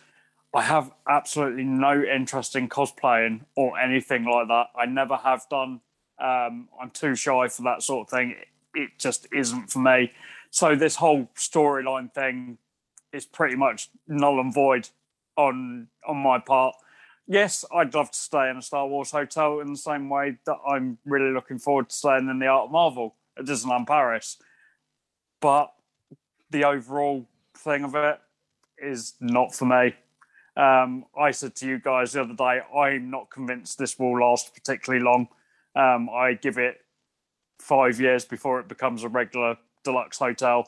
[0.57, 4.69] I have absolutely no interest in cosplaying or anything like that.
[4.75, 5.83] I never have done.
[6.19, 8.37] Um, I'm too shy for that sort of thing.
[8.75, 10.13] It, just isn't for me.
[10.51, 12.57] So this whole storyline thing
[13.13, 14.89] is pretty much null and void
[15.37, 16.75] on on my part.
[17.27, 20.57] Yes, I'd love to stay in a Star Wars hotel in the same way that
[20.67, 24.39] I'm really looking forward to staying in the Art of Marvel at Disneyland Paris.
[25.43, 25.71] But
[26.49, 27.29] the overall
[27.59, 28.21] thing of it
[28.79, 29.97] is not for me.
[30.57, 34.55] Um, I said to you guys the other day, I'm not convinced this will last
[34.55, 35.29] particularly long.
[35.75, 36.79] Um, I give it
[37.59, 40.67] five years before it becomes a regular deluxe hotel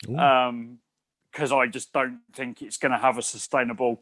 [0.00, 4.00] because I just don't think it's going to have a sustainable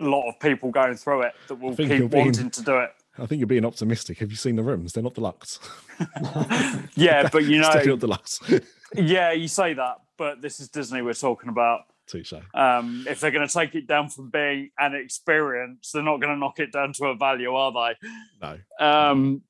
[0.00, 2.90] lot of people going through it that will keep being- wanting to do it.
[3.18, 4.18] I think you're being optimistic.
[4.18, 4.92] Have you seen the rooms?
[4.92, 5.58] They're not deluxe.
[6.94, 8.40] Yeah, but you know, deluxe.
[8.94, 11.82] yeah, you say that, but this is Disney we're talking about.
[12.10, 12.34] Touche.
[12.54, 16.34] Um, if they're going to take it down from being an experience, they're not going
[16.34, 18.08] to knock it down to a value, are they?
[18.80, 18.84] No.
[18.86, 19.42] Um,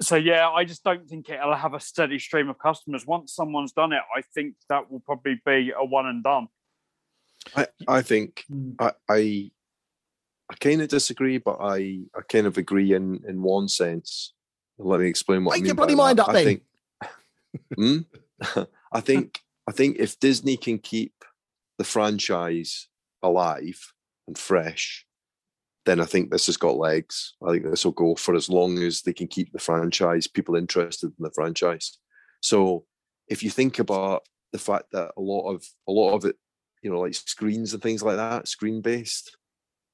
[0.00, 3.06] so yeah, I just don't think it'll have a steady stream of customers.
[3.06, 6.48] Once someone's done it, I think that will probably be a one and done.
[7.56, 8.74] I, I think Mm.
[8.78, 9.50] I I,
[10.50, 14.32] I kind of disagree, but I, I kind of agree in in one sense.
[14.78, 15.66] Let me explain what I mean.
[15.66, 16.22] your by bloody mind that.
[16.24, 16.44] up I then.
[16.44, 16.62] think,
[17.76, 18.62] Hmm?
[18.92, 21.12] I think I think if Disney can keep
[21.80, 22.88] the franchise
[23.22, 23.80] alive
[24.28, 25.06] and fresh,
[25.86, 27.36] then I think this has got legs.
[27.42, 30.56] I think this will go for as long as they can keep the franchise, people
[30.56, 31.96] interested in the franchise.
[32.42, 32.84] So
[33.28, 36.36] if you think about the fact that a lot of a lot of it,
[36.82, 39.38] you know, like screens and things like that, screen based,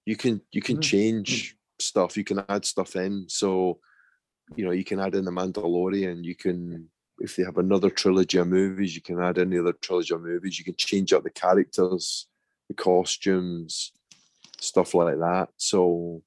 [0.06, 0.82] you can you can Mm.
[0.82, 3.26] change stuff, you can add stuff in.
[3.28, 3.78] So,
[4.56, 8.38] you know, you can add in the Mandalorian, you can if they have another trilogy
[8.38, 11.30] of movies, you can add any other trilogy of movies, you can change up the
[11.30, 12.26] characters,
[12.68, 13.92] the costumes,
[14.60, 15.48] stuff like that.
[15.56, 16.22] So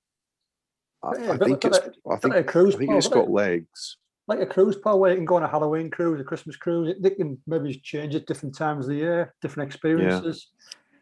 [1.03, 2.89] I, Yeah, I but think look it's at I think like a cruise I think
[2.89, 3.97] port, it's look got legs.
[4.27, 6.95] like a cruise port where you can go on a Halloween cruise, a Christmas cruise.
[6.99, 10.47] They can maybe change it different times of the year, different experiences.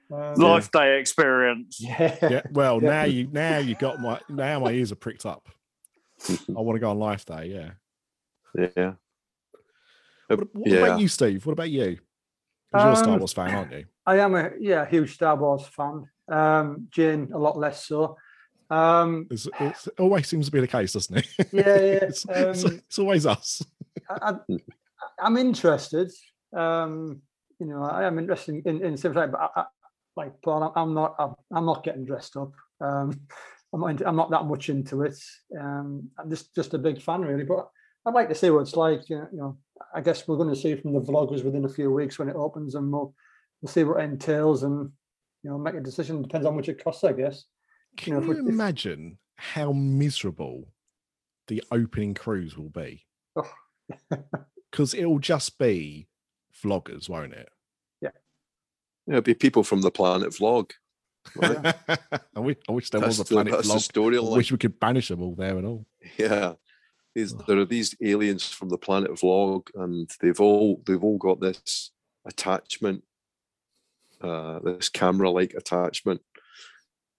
[0.09, 1.79] Um, Life day experience.
[1.81, 2.17] yeah.
[2.21, 2.41] Yeah.
[2.51, 2.89] Well, Yeah.
[2.89, 5.49] now you now you got my now my ears are pricked up.
[6.29, 7.47] I want to go on life day.
[7.47, 7.71] Yeah.
[8.75, 8.93] Yeah.
[10.27, 10.77] What, what yeah.
[10.79, 11.45] about you, Steve?
[11.45, 11.97] What about you?
[12.73, 13.85] 'Cause you're a Star Um, Wars fan, aren't you?
[14.05, 16.05] I am a yeah huge Star Wars fan.
[16.29, 18.17] Um, Jane a lot less so.
[18.69, 21.27] Um, It's, it's, it always seems to be the case, doesn't it?
[21.53, 22.03] yeah, yeah.
[22.03, 23.63] it's, it's, Um, it's always us.
[24.09, 24.57] I, I,
[25.21, 26.11] I'm interested.
[26.53, 27.21] Um,
[27.59, 29.65] you know, I am interested in in some type, but I, I,
[30.17, 31.15] like Paul, I'm- I'm not.
[31.19, 32.51] I'm, I'm not getting dressed up.
[32.81, 33.17] Um,
[33.73, 33.87] I'm not.
[33.91, 35.17] into- I'm not that much into it.
[35.57, 37.43] Um, I'm just just a big fan, really.
[37.45, 37.69] But
[38.05, 39.07] I'd like to see what it's like.
[39.09, 39.57] You know, you know
[39.93, 42.35] I guess we're going to see from the vloggers within a few weeks when it
[42.35, 43.13] opens, and we'll
[43.61, 44.91] we'll see what it entails, and
[45.43, 46.21] you know, make a decision.
[46.21, 47.45] Depends on how much it costs, I guess.
[47.95, 50.67] Can know, you, if we- if- imagine how miserable
[51.47, 53.05] the opening cruise will be?
[53.35, 53.49] Oh.
[54.69, 56.07] Because it'll just be
[56.63, 57.47] vloggers, won't it?
[58.01, 58.09] Yeah.
[59.07, 60.71] It'll be people from the Planet Vlog.
[61.35, 61.73] Right?
[62.35, 64.33] I, wish, I wish there was That's a the, planet the vlog.
[64.33, 65.85] I wish we could banish them all there and all.
[66.17, 66.53] Yeah.
[67.17, 67.43] These, Ugh.
[67.47, 71.89] there are these aliens from the planet vlog, and they've all they've all got this
[72.25, 73.03] attachment,
[74.21, 76.21] uh, this camera-like attachment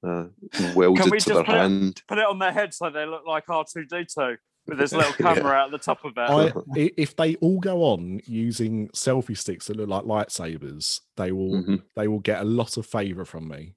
[0.07, 0.27] uh,
[0.77, 2.03] welded we to just their put it- hand.
[2.07, 4.37] Put it on their head so they look like R2D2
[4.69, 5.35] with this little Yeah.
[5.35, 6.21] camera out the top of it.
[6.21, 11.33] I, i- if they all go on using selfie sticks that look like lightsabers, they
[11.33, 11.83] will Mhm.
[11.97, 13.75] they will get a lot of favour from me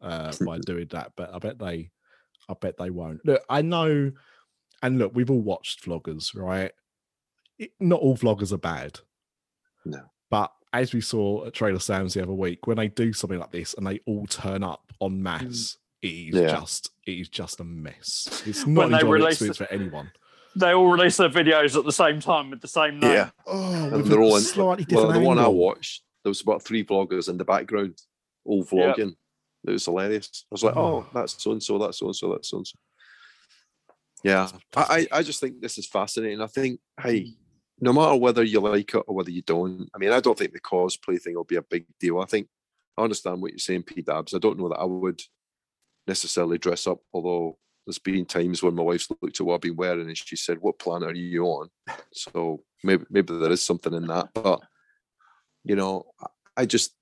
[0.00, 1.12] uh, by doing that.
[1.14, 1.90] But I bet they,
[2.48, 3.20] I bet they won't.
[3.26, 4.12] Look, I know,
[4.82, 6.72] and look, we've all watched vloggers, right?
[7.58, 9.00] It, not all vloggers are bad.
[9.84, 10.00] No.
[10.30, 13.52] But as we saw at Trailer Sam's the other week, when they do something like
[13.52, 15.20] this and they all turn up en mm.
[15.20, 16.48] masse, it is Yeah.
[16.58, 18.42] just it is just a mess.
[18.46, 20.10] It's When not they enjoyable release experience for anyone.
[20.56, 23.12] They all release their videos at the same time with the same name.
[23.12, 24.42] Yeah, Oh, and they're all in.
[24.42, 27.98] slightly Well, different the one I watched, there was about three vloggers in the background,
[28.44, 28.96] all Yep.
[28.96, 29.16] vlogging.
[29.66, 30.44] It was hilarious.
[30.50, 30.80] I was like, Oh.
[30.80, 32.78] oh, that's so and so, that's so and so, that's so and so.
[34.24, 36.40] Yeah, I, I just think this is fascinating.
[36.40, 37.34] I think, hey, mm.
[37.80, 40.52] no matter whether you like it or whether you don't, I mean, I don't think
[40.52, 42.20] the cosplay thing will be a big deal.
[42.20, 42.48] I think
[42.96, 44.34] I understand what you're saying, P Dubs.
[44.34, 45.20] I don't know that I would
[46.06, 49.76] necessarily dress up, although there's been times when my wife's looked at what I've been
[49.76, 51.68] wearing and she said, What planet are you on?
[52.12, 54.28] So maybe maybe there is something in that.
[54.34, 54.60] But
[55.64, 56.06] you know,
[56.56, 56.94] I just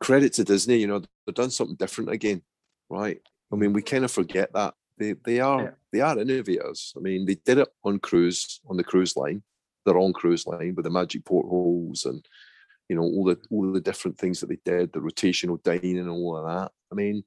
[0.00, 2.42] credit to Disney, you know, they've done something different again,
[2.88, 3.20] right?
[3.52, 4.74] I mean, we kind of forget that.
[4.98, 5.70] They they are Yeah.
[5.92, 6.92] they are innovators.
[6.96, 9.42] I mean, they did it on cruise, on the cruise line,
[9.84, 12.26] their own cruise line with the magic portholes and
[12.88, 16.10] you know, all the all the different things that they did, the rotational dining and
[16.10, 16.72] all of that.
[16.90, 17.24] I mean,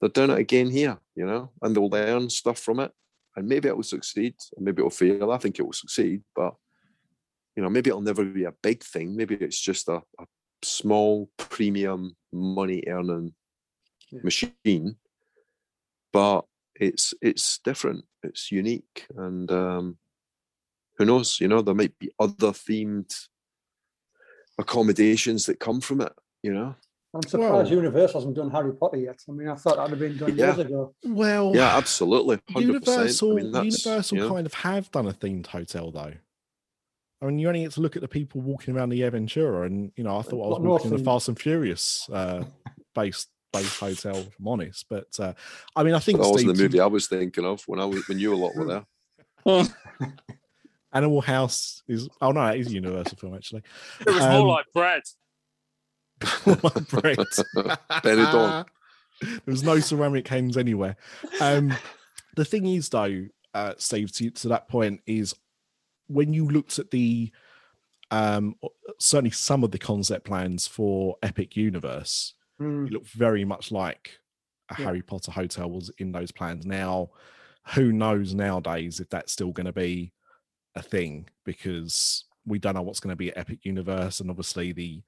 [0.00, 2.92] they're doing it again here, you know, and they'll learn stuff from it.
[3.34, 5.30] And maybe it will succeed, or maybe it'll fail.
[5.32, 6.54] I think it will succeed, but
[7.54, 9.14] you know, maybe it'll never be a big thing.
[9.16, 10.26] Maybe it's just a, a
[10.62, 13.34] small premium money earning
[14.10, 14.20] Yeah.
[14.22, 14.96] machine.
[16.12, 16.46] But
[16.80, 19.96] it's it's different, it's unique, and um
[20.98, 23.12] who knows, you know, there might be other themed
[24.58, 26.12] accommodations that come from it,
[26.42, 26.74] you know.
[27.14, 29.18] I'm surprised Well- Universal hasn't done Harry Potter yet.
[29.28, 30.46] I mean, I thought that'd have been done Yeah.
[30.56, 30.94] years ago.
[31.04, 32.38] Well, Yeah, absolutely.
[32.50, 32.60] 100%.
[32.66, 36.12] Universal, I mean, Universal you know, kind of have done a themed hotel though.
[37.22, 39.90] I mean, you only get to look at the people walking around the Aventura, and
[39.96, 41.04] you know, I thought I was Got walking in the.
[41.04, 42.44] Fast and Furious uh,
[42.94, 43.28] based
[43.60, 44.16] based hotel.
[44.16, 45.32] If I'm honest, but uh,
[45.74, 47.84] I mean, I think that wasn't Steve, the movie I was thinking of when I
[47.84, 48.84] was when you a lot were
[49.46, 49.66] there.
[50.92, 52.08] Animal House is.
[52.20, 53.62] Oh no, it is a Universal film actually.
[54.00, 55.02] It was Um, more like bread.
[56.44, 57.18] Brett.
[58.02, 58.64] Benidorm.
[59.20, 60.96] there was no ceramic hens anywhere.
[61.40, 61.74] Um,
[62.36, 65.34] the thing is, though, uh, Steve, to, to that point, is
[66.06, 67.30] when you looked at the
[68.10, 68.56] um,
[68.98, 72.86] certainly some of the concept plans for Epic Universe, Hmm.
[72.86, 74.18] it looked very much like
[74.70, 74.86] a Yeah.
[74.86, 76.66] Harry Potter hotel was in those plans.
[76.66, 77.10] Now,
[77.74, 80.12] who knows nowadays if that's still going to be
[80.74, 84.72] a thing because we don't know what's going to be at Epic Universe, and obviously
[84.72, 85.02] the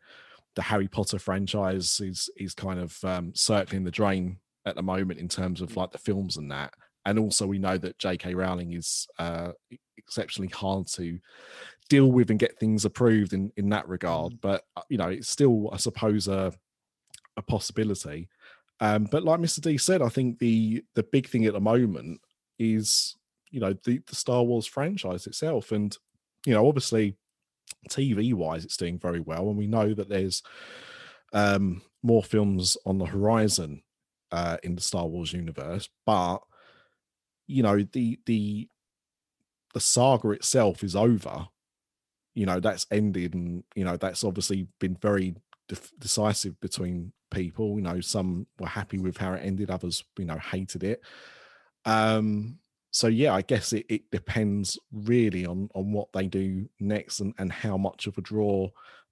[0.54, 5.20] the Harry Potter franchise is is kind of um, circling the drain at the moment
[5.20, 6.74] in terms of like the films and that.
[7.04, 8.34] And also, we know that J.K.
[8.34, 9.52] Rowling is uh,
[9.96, 11.18] exceptionally hard to
[11.88, 14.40] deal with and get things approved in in that regard.
[14.40, 16.52] But uh, you know, it's still, I suppose, a
[17.38, 18.28] a possibility.
[18.80, 19.60] Um, but like Mr.
[19.60, 22.20] D said, I think the the big thing at the moment
[22.58, 23.16] is
[23.50, 25.96] you know the, the Star Wars franchise itself, and
[26.44, 27.16] you know obviously
[27.88, 30.42] TV wise, it's doing very well, and we know that there's
[31.32, 33.82] um, more films on the horizon
[34.32, 36.38] uh, in the Star Wars universe, but
[37.46, 38.68] you know the the
[39.74, 41.48] the saga itself is over.
[42.34, 45.34] You know that's ended, and you know that's obviously been very
[45.98, 47.76] decisive between people.
[47.76, 51.02] You know, some were happy with how it ended, others, you know, hated it.
[51.84, 52.58] Um,
[52.90, 57.34] so yeah, I guess it, it depends really on on what they do next and,
[57.38, 58.68] and how much of a draw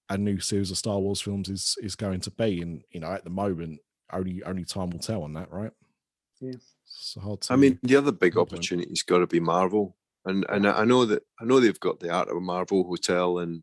[0.08, 2.62] a new series of Star Wars films is is going to be.
[2.62, 3.80] And you know, at the moment,
[4.12, 5.72] only only time will tell on that, right?
[6.40, 6.54] Yeah.
[6.84, 10.66] It's hard to I mean, the other big opportunity's got to be Marvel, and and
[10.66, 13.62] I know that I know they've got the Art of a Marvel hotel in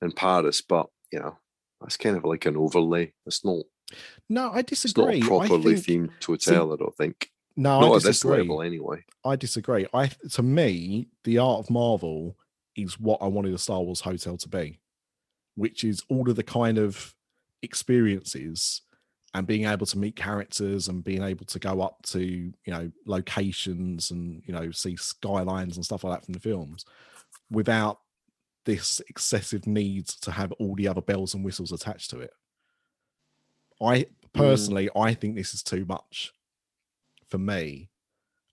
[0.00, 1.38] in Paris, but you know
[1.80, 3.12] that's kind of like an overlay.
[3.26, 3.64] It's not
[4.28, 5.18] no, I disagree.
[5.18, 5.38] it's disagree.
[5.38, 6.72] not a properly think, themed hotel.
[6.72, 8.38] I don't think no, not I at this disagree.
[8.38, 9.04] level anyway.
[9.24, 9.86] I disagree.
[9.92, 12.36] I to me, the art of Marvel
[12.76, 14.80] is what I wanted a Star Wars hotel to be,
[15.54, 17.14] which is all of the kind of
[17.62, 18.82] experiences
[19.34, 22.90] and being able to meet characters and being able to go up to you know
[23.06, 26.84] locations and you know see skylines and stuff like that from the films
[27.50, 27.98] without
[28.64, 32.30] this excessive need to have all the other bells and whistles attached to it.
[33.82, 34.06] I mm.
[34.32, 36.32] personally, I think this is too much
[37.28, 37.90] for me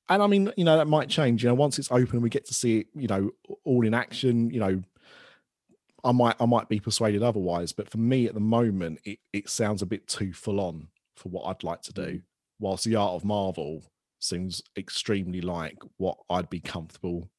[0.09, 1.43] and I mean, you know, that might change.
[1.43, 2.88] You know, once it's open, we get to see it.
[2.95, 3.30] You know,
[3.63, 4.49] all in action.
[4.49, 4.84] You know,
[6.03, 7.71] I might, I might be persuaded otherwise.
[7.71, 11.30] But for me, at the moment, it it sounds a bit too full on for
[11.30, 12.01] what I'd like to do.
[12.01, 12.21] Mm.
[12.59, 13.84] Whilst the art of Marvel
[14.19, 17.30] seems extremely like what I'd be comfortable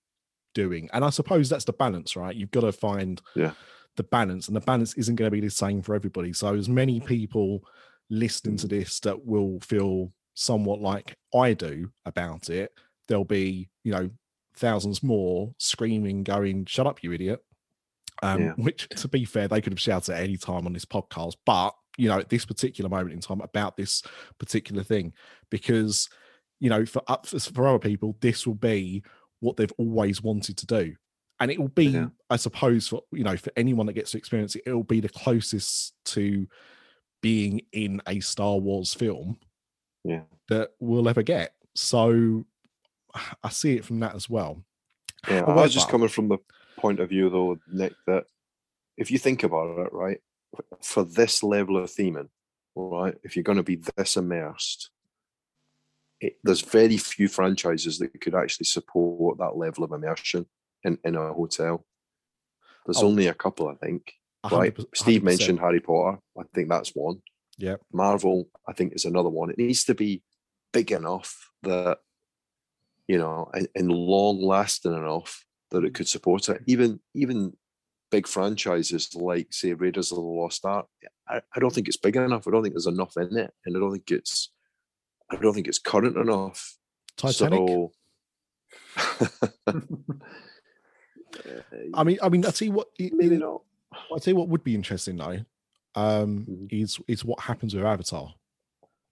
[0.55, 0.89] doing.
[0.93, 2.35] And I suppose that's the balance, right?
[2.35, 3.53] You've got to find Yeah.
[3.97, 6.33] The balance, and the balance isn't going to be the same for everybody.
[6.33, 7.63] So, as many people
[8.09, 8.61] listening Mm.
[8.63, 12.73] to this that will feel somewhat like I do about it,
[13.09, 14.11] there'll be, you know,
[14.57, 17.45] thousands more screaming, going, Shut up, you idiot.
[18.23, 18.53] Um, Yeah.
[18.57, 21.75] Which, to be fair, they could have shouted at any time on this podcast, but,
[21.97, 24.03] you know, at this particular moment in time about this
[24.39, 25.13] particular thing,
[25.51, 26.09] because,
[26.59, 29.03] you know, for, up- for other people, this will be
[29.41, 30.95] what they've always wanted to do.
[31.41, 32.09] And it will be, Yeah.
[32.29, 35.01] I suppose, for, you know, for anyone that gets to experience it, it will be
[35.01, 36.47] the closest to
[37.23, 39.39] being in a Star Wars film
[40.05, 40.25] Yeah.
[40.49, 41.55] that we'll ever get.
[41.75, 42.45] So
[43.43, 44.63] I see it from that as well.
[45.29, 46.39] Yeah, I was just coming from the
[46.77, 48.25] point of view though, Nick, that
[48.97, 50.21] if you think about it, right,
[50.83, 52.29] for this level of theming,
[52.75, 54.91] right, if you're going to be this immersed,
[56.21, 60.47] it, there's very few franchises that could actually support that level of immersion
[60.85, 61.85] in, in a hotel.
[62.87, 63.07] There's Oh.
[63.07, 64.15] only a couple, I think.
[64.51, 65.25] Right, Steve 100%.
[65.25, 66.19] mentioned Harry Potter.
[66.39, 67.21] I think that's one.
[67.59, 67.77] Yeah.
[67.93, 69.51] Marvel, I think, is another one.
[69.51, 70.23] It needs to be
[70.73, 71.99] big enough that,
[73.07, 76.63] you know, and, and long lasting enough that it could support it.
[76.67, 77.53] Even even
[78.11, 80.87] big franchises like say Raiders of the Lost Ark,
[81.29, 82.49] I, I don't think it's big enough.
[82.49, 84.51] I don't think there's enough in it, and I don't think it's
[85.31, 86.77] I don't think it's current enough.
[87.19, 87.59] Titanic.
[87.59, 87.93] So,
[91.95, 92.89] I mean, I mean, I you what.
[92.99, 93.63] maybe it- not.
[94.15, 95.39] I tell you what would be interesting though,
[95.95, 96.69] um, Mhm.
[96.83, 98.35] is is what happens with Avatar,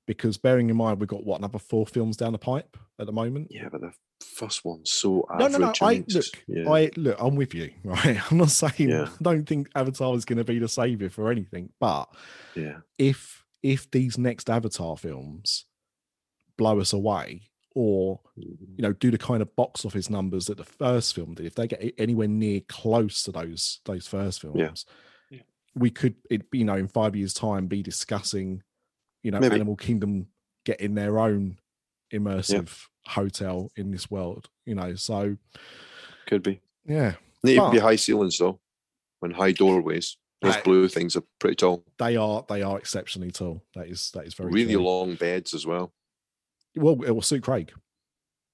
[0.06, 3.12] because bearing in mind we've got what another four films down the pipe at the
[3.12, 3.48] moment.
[3.50, 3.92] Yeah, but the
[4.24, 5.52] first one's so No, average.
[5.52, 5.72] no, no.
[5.82, 6.70] I look, yeah.
[6.70, 7.16] I look.
[7.20, 8.30] I'm with you, right?
[8.30, 9.08] I'm not saying Yeah.
[9.18, 12.06] I don't think Avatar is going to be the savior for anything, but
[12.54, 15.64] yeah, if if these next Avatar films
[16.56, 18.98] blow us away, or you know mm-hmm.
[18.98, 21.94] do the kind of box office numbers that the first film did, if they get
[21.96, 24.84] anywhere near close to those those first films,
[25.30, 25.38] Yeah.
[25.76, 28.64] we could it you know in five years' time be discussing,
[29.22, 29.54] you know, Maybe.
[29.54, 30.26] Animal Kingdom
[30.64, 31.58] getting their own
[32.12, 34.96] immersive hotel in this world, you know.
[34.96, 35.36] So
[36.26, 36.60] could be.
[36.84, 37.14] yeah,
[37.44, 38.58] Need to be high ceilings though,
[39.22, 40.16] and high doorways.
[40.42, 40.64] Those Right.
[40.64, 41.84] blue things are pretty tall.
[41.98, 43.62] they are they are exceptionally tall.
[43.76, 44.82] That is that is very really true.
[44.82, 45.92] long beds as well.
[46.80, 47.72] Well, it will suit Craig.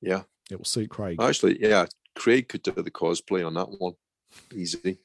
[0.01, 1.21] Yeah, It will suit Craig.
[1.21, 1.87] actually, yeah.
[2.15, 3.95] Craig could do the cosplay on that one.
[4.53, 4.99] Easy.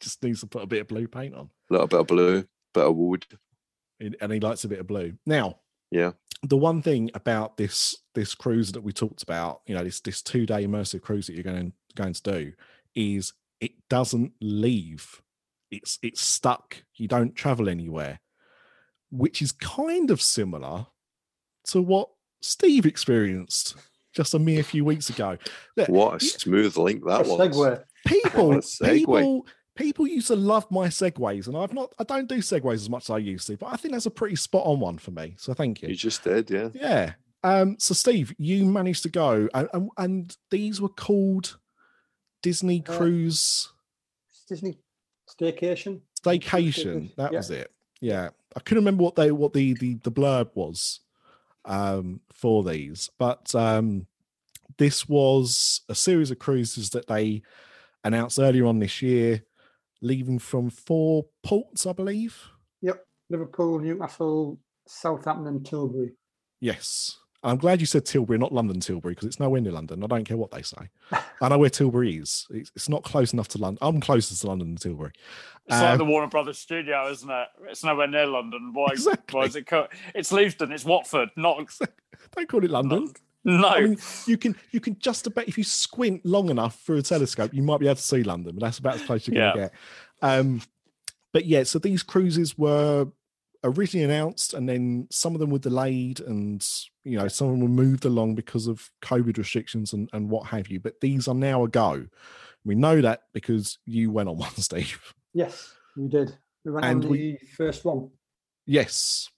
[0.00, 1.50] Just needs to put a bit of blue paint on.
[1.70, 3.26] A little bit of blue, bit of wood.
[3.98, 5.14] and and he likes a bit of blue.
[5.26, 5.58] Now,
[5.90, 6.12] Yeah.
[6.42, 10.22] the one thing about this this cruise that we talked about, you know, this this
[10.22, 12.52] two day immersive cruise that you're going going to do,
[12.94, 15.20] is it doesn't leave.
[15.70, 16.84] It's it's stuck.
[16.94, 18.20] You don't travel anywhere,
[19.10, 20.86] which is kind of similar
[21.66, 22.08] to what
[22.40, 23.76] Steve experienced
[24.12, 25.36] just a mere few weeks ago.
[25.76, 27.38] Look, What a smooth link that was.
[27.56, 27.84] segue.
[28.06, 28.94] people What a segue.
[28.94, 29.46] people
[29.76, 33.04] people used to love my segues and i've not i don't do segues as much
[33.04, 35.34] as i used to but i think that's a pretty spot on one for me
[35.38, 36.68] so thank You you just did, yeah.
[36.74, 37.12] yeah
[37.44, 41.56] um so steve you managed to go and and, and these were called
[42.42, 43.72] disney Uh, cruise
[44.48, 44.76] Disney
[45.30, 46.00] staycation.
[46.20, 47.38] staycation that yeah.
[47.38, 51.00] was it yeah i couldn't remember what they what the the, the blurb was
[51.64, 54.06] um for these but um
[54.78, 57.42] this was a series of cruises that they
[58.04, 59.42] announced earlier on this year
[60.00, 62.36] leaving from four ports i believe
[62.82, 63.04] Yep.
[63.28, 64.58] Liverpool, Newcastle,
[64.88, 66.12] Southampton, and Tilbury.
[66.60, 70.06] yes i'm glad you said tilbury not london tilbury because it's nowhere near london i
[70.06, 70.76] don't care what they say
[71.40, 74.46] i know where tilbury is it's, it's not close enough to london i'm closest to
[74.46, 75.12] london than tilbury
[75.66, 77.48] It's Um, like the Warner Brothers studio, isn't it?
[77.68, 78.70] It's nowhere near London.
[78.72, 78.88] Why?
[78.92, 79.38] Exactly.
[79.38, 79.66] Why is it?
[79.66, 80.72] Co- it's Leavesden.
[80.72, 81.30] It's Watford.
[81.36, 81.70] Not.
[82.36, 83.12] don't call it london
[83.44, 83.68] No.
[83.68, 87.02] I mean, you can you can just about if you squint long enough through a
[87.02, 89.52] telescope, you might be able to see London, but that's about as close you're going
[89.54, 89.68] to Yeah.
[89.68, 89.72] get.
[90.40, 90.60] Um,
[91.32, 93.06] but yeah, so these cruises were
[93.64, 96.66] originally announced, and then some of them were delayed, and
[97.04, 100.46] you know some of them were moved along because of COVID restrictions and and what
[100.48, 100.80] have you.
[100.80, 102.06] But these are now a go.
[102.64, 105.14] We know that because you went on one, Steve.
[105.32, 106.36] Yes, we did.
[106.64, 108.10] We went And on we- the first one.
[108.66, 109.28] Yes,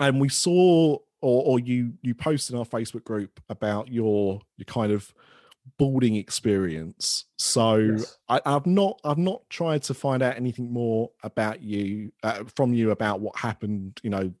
[0.00, 4.64] and we saw, or or you you posted in our Facebook group about your your
[4.66, 5.12] kind of
[5.76, 7.26] boarding experience.
[7.38, 8.18] So Yes.
[8.28, 12.72] I, I've not I've not tried to find out anything more about you uh, from
[12.74, 14.00] you about what happened.
[14.02, 14.32] You know,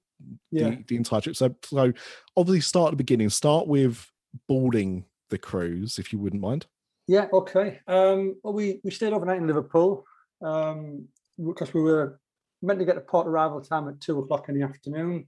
[0.50, 0.70] Yeah.
[0.70, 1.36] the, the entire trip.
[1.36, 1.92] So so
[2.36, 3.30] obviously start at the beginning.
[3.30, 4.10] Start with
[4.46, 6.66] boarding the cruise, if you wouldn't mind.
[7.06, 7.80] Yeah, okay.
[7.86, 10.04] Um, well, we, we stayed overnight in Liverpool
[10.42, 11.08] um,
[11.42, 12.20] because we were
[12.60, 15.26] meant to get to port arrival time at two o'clock in the afternoon,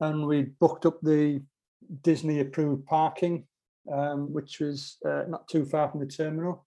[0.00, 1.42] and we booked up the
[2.02, 3.44] Disney approved parking,
[3.92, 6.66] um, which was uh, not too far from the terminal.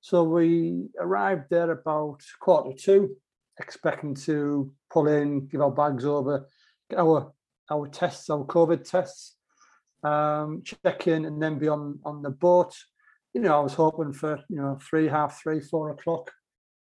[0.00, 3.16] So we arrived there about quarter two,
[3.58, 6.48] expecting to pull in, give our bags over,
[6.90, 7.32] get our
[7.70, 9.36] our tests, our COVID tests,
[10.02, 12.74] um, check in, and then be on on the boat
[13.34, 16.32] you know, I was hoping for, you know, three, half three, four o'clock.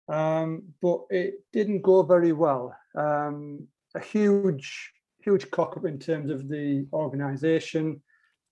[0.08, 2.76] Um, but it didn't go very well.
[2.96, 8.02] Um, a huge, huge cock up in terms of the organisation.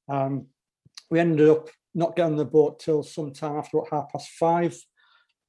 [0.09, 0.47] Um,
[1.09, 4.77] we ended up not getting the boat till sometime after about half past five.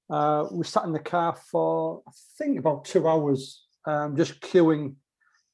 [0.08, 4.94] Uh, we sat in the car for, I think, about two hours, um, just queuing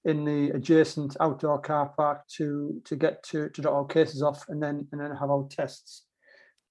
[0.04, 4.44] in the adjacent outdoor car park to to get to to drop our cases off
[4.48, 6.04] and then and then have our tests.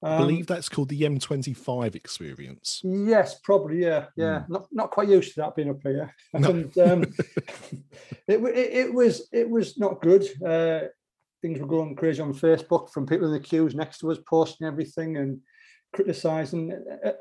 [0.03, 2.82] I Um, believe that's called the M25 experience.
[2.84, 3.84] Yes, probably.
[3.84, 4.44] Yeah, yeah.
[4.49, 6.14] Not not quite used to that being up here.
[6.34, 6.49] No.
[6.49, 7.02] And, um,
[8.28, 10.24] it, it it was it was not good.
[10.45, 10.88] Uh,
[11.41, 14.68] things were going crazy on Facebook from people in the queues next to us, posting
[14.68, 15.39] everything and
[15.93, 16.72] criticizing.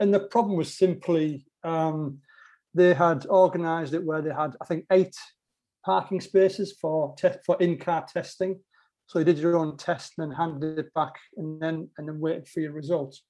[0.01, 2.19] And the problem was simply um,
[2.75, 5.17] they had organised it where they had I think eight
[5.85, 8.61] parking spaces for te- for in car testing.
[9.07, 12.21] So you did your own test and then handed it back and then and then
[12.21, 13.23] waited for your results.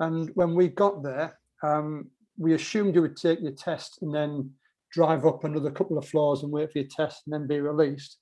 [0.00, 4.50] And when we got there, um, we assumed you would take your test and then
[4.90, 8.18] drive up another couple of floors and wait for your test and then be released.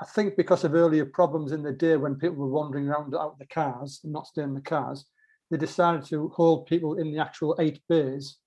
[0.00, 3.32] I think because of earlier problems in the day when people were wandering around out
[3.32, 5.04] of the cars and not staying in the cars,
[5.50, 8.38] they decided to hold people in the actual eight bays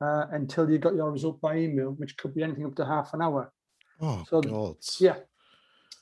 [0.00, 3.12] uh, until you got your result by email, which could be anything up to half
[3.12, 3.52] an hour.
[4.00, 4.76] Oh So, God.
[4.98, 5.16] Yeah.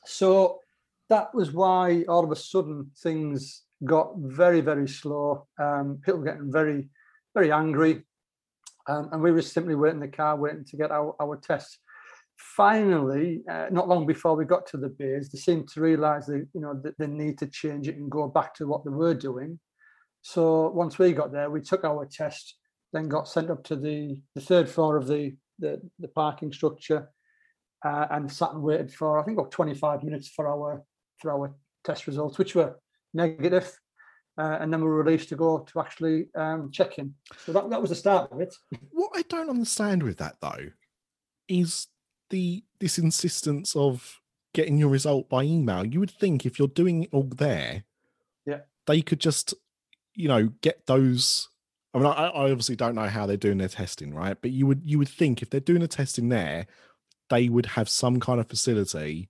[0.04, 0.60] So
[1.08, 5.48] that was why all of a sudden things got very, very slow.
[5.58, 6.88] Um, people were getting very,
[7.34, 8.04] very angry.
[8.88, 11.78] Um, and we were simply waiting in the car, waiting to get our, our tests.
[12.56, 16.46] Finally, uh, not long before we got to the bays, they seemed to realise that
[16.52, 19.14] you know that they need to change it and go back to what they were
[19.14, 19.58] doing.
[20.22, 22.56] So once we got there, we took our test,
[22.92, 27.08] then got sent up to the, the third floor of the, the, the parking structure
[27.84, 30.84] uh, and sat and waited for I think about 25 minutes for our
[31.18, 31.54] for our
[31.84, 32.78] test results, which were
[33.14, 33.78] negative.
[34.38, 37.14] Uh, and then we were released to go to actually um, check in.
[37.44, 38.54] So that, that was the start of it.
[38.90, 40.70] What I don't understand with that though
[41.48, 41.88] is
[42.32, 44.20] the this insistence of
[44.54, 45.86] getting your result by email.
[45.86, 47.84] You would think if you're doing it all there,
[48.44, 48.62] Yeah.
[48.86, 49.54] they could just,
[50.14, 51.48] you know, get those.
[51.94, 54.36] I mean, I, I obviously don't know how they're doing their testing, right?
[54.40, 56.66] But you would you would think if they're doing the testing there,
[57.30, 59.28] they would have some kind of facility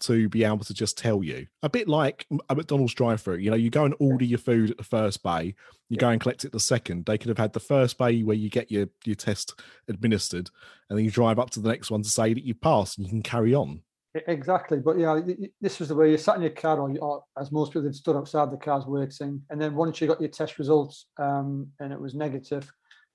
[0.00, 1.46] to be able to just tell you.
[1.62, 3.36] A bit like a McDonald's drive-through.
[3.36, 5.54] You know, you go and order your food at the first bay,
[5.88, 6.00] you Yeah.
[6.00, 7.06] go and collect it the second.
[7.06, 10.50] They could have had the first bay where you get your your test administered,
[10.88, 13.06] and then you drive up to the next one to say that you passed and
[13.06, 13.82] you can carry on.
[14.28, 15.20] Exactly, but yeah,
[15.60, 17.84] this was the way you sat in your car, or, you, or as most people
[17.84, 21.68] had stood outside the cars waiting, and then once you got your test results um,
[21.80, 22.72] and it was negative,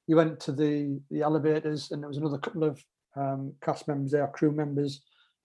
[0.08, 2.84] you went to the the elevators, and there was another couple of
[3.16, 5.02] um, cast members there, crew members,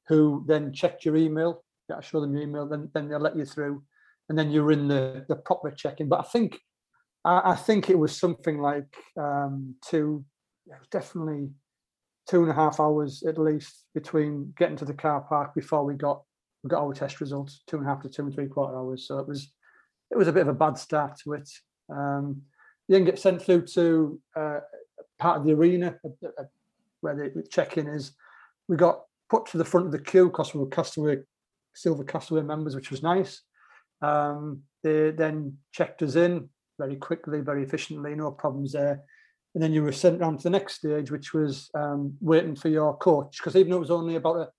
[0.08, 1.64] who then checked your email.
[1.88, 3.82] Yeah, show them your email, then then they'll let you through,
[4.28, 6.08] and then you're in the the proper check-in.
[6.08, 6.60] But I think
[7.24, 10.24] I, I think it was something like um, two,
[10.90, 11.50] definitely
[12.28, 15.94] two and a half hours at least between getting to the car park before we
[15.94, 16.22] got
[16.62, 17.62] we got our test results.
[17.66, 19.06] Two and a half to two and three quarter hours.
[19.06, 19.52] So it was
[20.10, 21.48] it was a bit of a bad start to it.
[21.88, 22.42] Um,
[22.88, 24.60] you then get sent through to uh,
[25.18, 26.44] part of the arena uh, uh,
[27.00, 28.12] where the check-in is.
[28.68, 31.18] We got put to the front of the queue because we were castaway
[31.74, 33.42] silver castaway members, which was nice.
[34.02, 36.48] Um, they then checked us in
[36.78, 39.02] very quickly, very efficiently, no problems there
[39.56, 42.68] and then you were sent round to the next stage, which was um, waiting for
[42.68, 43.38] your coach.
[43.38, 44.50] Because even though it was only about a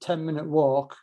[0.00, 0.96] 10 minute walk,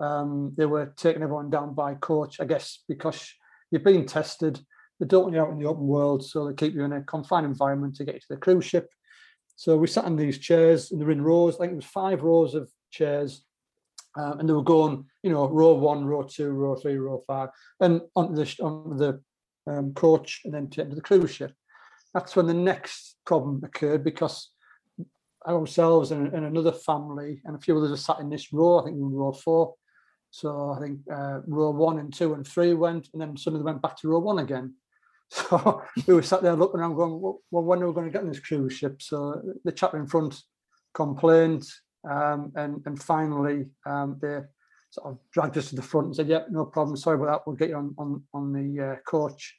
[0.00, 3.30] um, they were taking everyone down by coach, I guess, because
[3.70, 4.58] you've been tested.
[4.98, 7.02] They don't want you out in the open world, so they keep you in a
[7.02, 8.88] confined environment to get you to the cruise ship.
[9.56, 11.56] So we sat in these chairs, and they're in rows.
[11.56, 13.44] I think it was five rows of chairs,
[14.16, 17.48] um, and they were going, you know, row one, row two, row three, row five,
[17.80, 19.20] and onto the onto the
[19.66, 21.52] um, coach, and then to, the cruise ship
[22.16, 24.50] that's when the next problem occurred because
[25.46, 28.80] ourselves and, and another family and a few others are sat in this row.
[28.80, 29.74] I think row four.
[30.30, 33.82] So I think uh, row one and two and three went, and then suddenly went
[33.82, 34.74] back to row one again.
[35.48, 38.22] So we were sat there looking around, going, "Well, when are we going to get
[38.22, 40.40] on this cruise ship?" So the chap in front
[40.94, 41.64] complained,
[42.08, 44.38] um, and and finally um, they
[44.90, 46.96] sort of dragged us to the front and said, "Yep, no problem.
[46.96, 47.40] Sorry about that.
[47.46, 49.56] We'll get you on on on the uh, coach."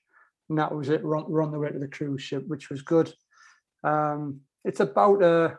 [0.49, 1.03] and that was it.
[1.03, 3.14] We're on, we're on the way to the cruise ship, which was good.
[3.84, 5.57] Um, it's about a,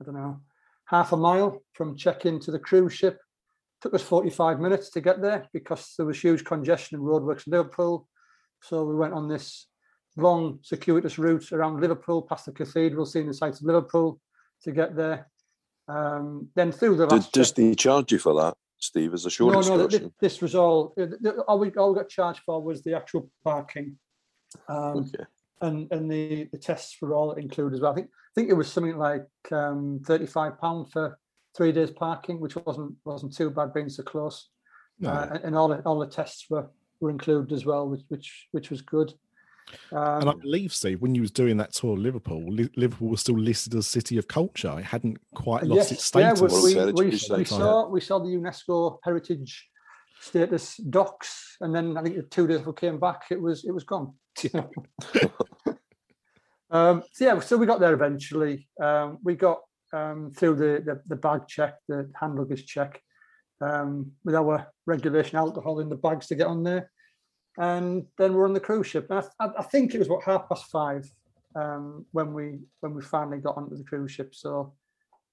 [0.00, 0.40] I don't know
[0.86, 3.18] half a mile from check-in to the cruise ship.
[3.80, 7.52] Took us 45 minutes to get there because there was huge congestion in roadworks in
[7.52, 8.06] Liverpool.
[8.62, 9.66] So we went on this
[10.16, 14.20] long, circuitous route around Liverpool, past the cathedral, seeing the sights of Liverpool
[14.62, 15.28] to get there.
[15.88, 19.26] Um, then through the Did, last does check- they charge you for that, Steve, as
[19.26, 20.14] a short no, no, th- th- excursion?
[20.20, 20.90] this was all.
[20.96, 23.98] th- th- All we all we got charged for was the actual parking.
[24.68, 25.24] Um, okay.
[25.62, 27.92] and and the the tests were all included as well.
[27.92, 31.18] I think I think it was something like um, thirty five pound for
[31.56, 34.50] three days parking, which wasn't wasn't too bad being so close.
[35.00, 35.10] No.
[35.10, 36.70] Uh, and, and all the, all the tests were
[37.02, 39.12] were included as well, which which which was good.
[39.90, 43.08] and I Um, believe, Steve, when you was doing that tour of Liverpool, Li- Liverpool
[43.08, 44.78] was still listed as City of Culture.
[44.78, 46.64] It hadn't quite lost its yeah, status.
[46.64, 47.04] we, we, we,
[47.36, 49.68] we saw we saw the UNESCO heritage
[50.20, 53.72] status docks, and then I think two days before we came back, it was it
[53.72, 54.14] was gone.
[56.70, 58.68] um, so yeah, so we got there eventually.
[58.80, 59.60] Um, we got
[59.92, 63.00] um, through the, the the bag check, the hand luggage check,
[63.62, 66.90] um, with our regulation alcohol in the bags to get on there,
[67.58, 69.06] and then we're on the cruise ship.
[69.10, 71.10] I, I, think it was about half past five
[71.54, 74.34] um, when we when we finally got onto the cruise ship.
[74.34, 74.74] So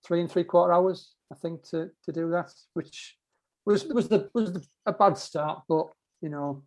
[0.05, 3.17] three and three quarter hours, I think, to to do that, which
[3.65, 5.87] was was the was the, a bad start, but
[6.21, 6.63] you know,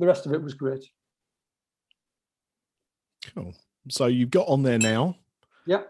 [0.00, 0.84] the rest of it was great.
[3.34, 3.54] Cool.
[3.88, 5.16] So you've got on there now.
[5.66, 5.82] Yeah.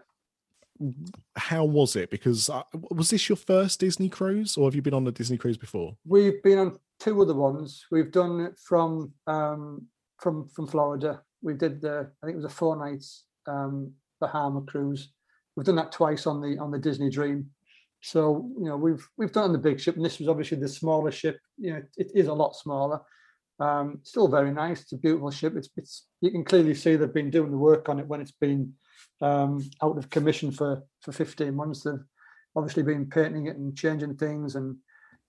[1.37, 2.11] How was it?
[2.11, 5.37] Because uh, was this your first Disney cruise, or have you been on a Disney
[5.37, 5.97] cruise before?
[6.05, 7.85] We've been on two other ones.
[7.91, 9.87] We've done it from um,
[10.19, 11.23] from from Florida.
[11.43, 15.13] We did the I think it was a four nights um, Bahama cruise.
[15.57, 17.51] We've done that twice on the on the Disney Dream.
[18.03, 20.69] So you know we've we've done on the big ship, and this was obviously the
[20.69, 21.39] smaller ship.
[21.59, 23.01] You know it is a lot smaller.
[23.59, 24.83] Um, still very nice.
[24.83, 25.55] It's a beautiful ship.
[25.57, 28.33] It's, it's you can clearly see they've been doing the work on it when it's
[28.33, 28.75] been
[29.21, 31.83] um, out of commission for for 15 months.
[31.83, 31.95] They've
[32.55, 34.77] obviously been painting it and changing things, and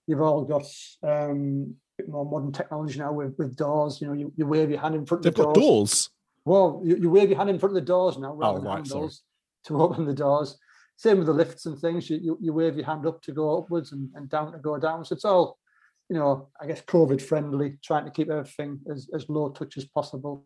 [0.06, 0.64] you've all got
[1.02, 4.00] um, a bit more modern technology now with, with doors.
[4.00, 5.64] You know, you, you wave your hand in front They've of the got doors.
[5.66, 6.10] doors.
[6.44, 8.86] Well, you, you wave your hand in front of the doors now rather Oh, right,
[8.86, 9.10] sorry.
[9.66, 10.56] to open the doors.
[10.96, 12.08] Same with the lifts and things.
[12.08, 14.78] You, you, you wave your hand up to go upwards and, and down to go
[14.78, 15.04] down.
[15.04, 15.58] So it's all,
[16.08, 19.84] you know, I guess COVID friendly, trying to keep everything as, as low touch as
[19.84, 20.44] possible.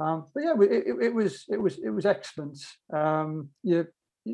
[0.00, 2.58] Um, but yeah, it, it, it was it was it was excellent.
[2.92, 3.86] Um, you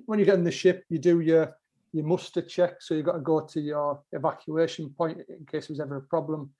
[0.07, 1.55] when you get in the ship, you do your
[1.93, 2.77] your muster check.
[2.81, 6.03] So you've got to go to your evacuation point in case there was ever a
[6.03, 6.51] problem.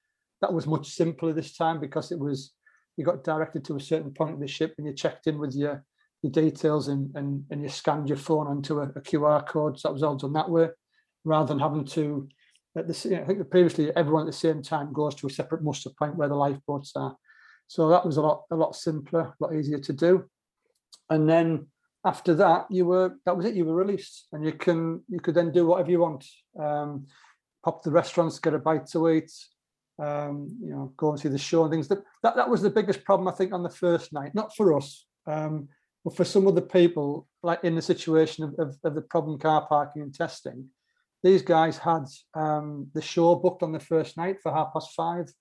[0.41, 2.53] That was much simpler this time because it was
[2.97, 5.55] you got directed to a certain point of the ship and you checked in with
[5.55, 5.85] your
[6.23, 9.79] your details and and, and you scanned your phone onto a, a QR code.
[9.79, 10.69] So that was all done that way,
[11.25, 12.29] rather than having to.
[12.77, 15.91] At the, I think previously everyone at the same time goes to a separate muster
[15.97, 17.17] point where the lifeboats are.
[17.66, 20.24] So that was a lot a lot simpler, a lot easier to do.
[21.11, 21.66] And then
[22.05, 23.55] after that, you were that was it.
[23.55, 26.24] You were released, and you can you could then do whatever you want.
[26.59, 27.07] Um,
[27.65, 29.32] pop the restaurants, get a bite to eat.
[29.99, 31.89] Um, you know, go and see the show and things.
[31.89, 34.35] That, that that was the biggest problem I think on the first night.
[34.35, 35.69] Not for us, um,
[36.05, 39.66] but for some other people, like in the situation of, of, of the problem car
[39.66, 40.66] parking and testing.
[41.23, 42.05] These guys had
[42.35, 45.32] um, the show booked on the first night for half past five.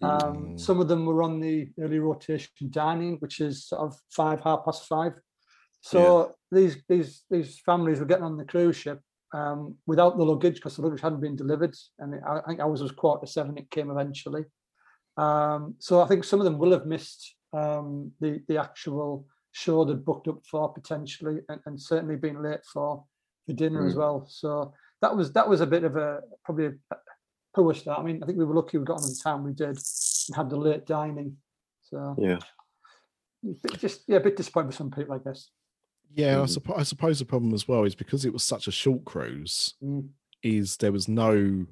[0.00, 0.10] Um,
[0.50, 0.60] Mm.
[0.60, 4.64] some of them were on the early rotation dining, which is sort of five, half
[4.64, 5.14] past five.
[5.80, 9.00] So these these these families were getting on the cruise ship
[9.34, 12.92] um, without the luggage because the luggage hadn't been delivered, and I think ours was
[12.92, 13.56] quarter seven.
[13.58, 14.44] It came eventually.
[15.16, 19.84] Um, so I think some of them will have missed um, the the actual show
[19.84, 23.04] they'd booked up for potentially, and, and certainly been late for
[23.46, 23.98] for dinner as Mm.
[23.98, 24.26] well.
[24.28, 26.72] So that was that was a bit of a probably a
[27.58, 27.98] poor start.
[27.98, 30.36] I mean, I think we were lucky we got on the time we did and
[30.36, 31.36] had the late dining.
[31.82, 32.38] So Yeah.
[33.78, 35.50] just yeah, a bit disappointing for some people, I guess.
[36.14, 36.56] Yeah, I, Mm.
[36.58, 39.74] suppo- I suppose the problem as well is because it was such a short cruise.
[39.82, 40.10] Mm.
[40.42, 41.66] Is there was no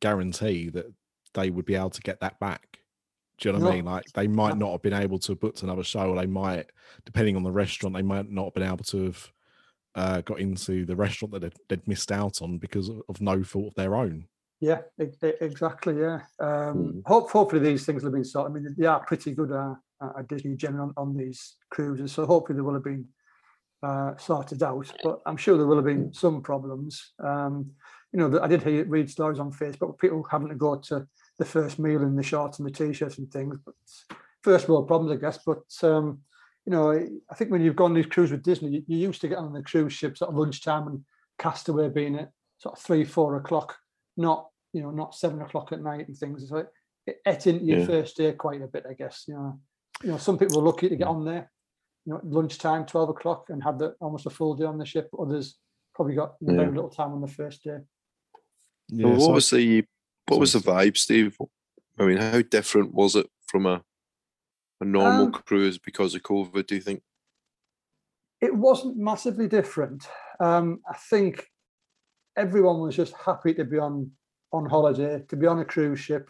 [0.00, 0.86] guarantee that
[1.34, 2.78] they would be able to get that back.
[3.38, 3.84] Do you know what I mean?
[3.84, 4.66] Like they might No.
[4.66, 6.70] not have been able to have booked another show, or they might,
[7.04, 9.32] depending on the restaurant, they might not have been able to have
[9.96, 13.42] uh, got into the restaurant that they'd, they'd missed out on because of, of no
[13.42, 14.26] fault of their own.
[14.60, 15.98] Yeah, exactly.
[15.98, 16.20] Yeah.
[16.38, 17.02] Um, Mm.
[17.06, 18.56] hope, hopefully these things will have been sorted.
[18.56, 19.74] I mean, they are pretty good uh,
[20.18, 23.08] at Disney General on, on these cruises, so hopefully they will have been
[23.82, 24.92] uh, sorted out.
[25.02, 27.12] But I'm sure there will have been some problems.
[27.18, 27.70] Um,
[28.12, 31.06] you know, I did hear read stories on Facebook, people having to go to
[31.38, 33.56] the first meal in the shorts and the t-shirts and things.
[33.64, 33.74] But
[34.42, 35.38] first world problems, I guess.
[35.46, 36.20] But um,
[36.66, 36.90] you know,
[37.30, 39.38] I think when you've gone on these cruises with Disney, you, you used to get
[39.38, 41.04] on the cruise ships at lunchtime and
[41.38, 43.78] Castaway being at sort of three, four o'clock,
[44.18, 46.48] not you know, not seven o'clock at night and things.
[46.48, 46.68] So it,
[47.06, 47.86] it ate into your Yeah.
[47.86, 49.24] first day quite a bit, I guess.
[49.26, 49.60] You know,
[50.02, 51.50] you know, some people were lucky to get on there,
[52.04, 54.86] you know, at lunchtime, twelve o'clock, and had the almost a full day on the
[54.86, 55.08] ship.
[55.18, 55.56] Others
[55.94, 56.74] probably got you know, very Yeah.
[56.74, 57.78] little time on the first day.
[58.88, 59.84] Yeah, Well, what so- was the
[60.28, 61.36] what was the vibe, Steve?
[61.98, 63.84] I mean, how different was it from a
[64.82, 66.66] a normal Um, cruise because of COVID?
[66.66, 67.02] Do you think?
[68.40, 70.08] it wasn't massively different.
[70.42, 71.46] Um, I think
[72.36, 74.12] everyone was just happy to be on
[74.52, 76.28] on holiday, to be on a cruise ship,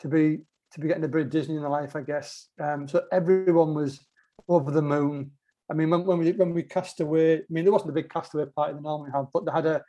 [0.00, 0.40] to be
[0.72, 2.48] to be getting a bit of Disney in the life, I guess.
[2.60, 4.04] Um, so everyone was
[4.48, 5.30] over the moon.
[5.70, 8.10] I mean, when, when we when we cast away, I mean, there wasn't a big
[8.10, 9.82] castaway party they normally have, but they had a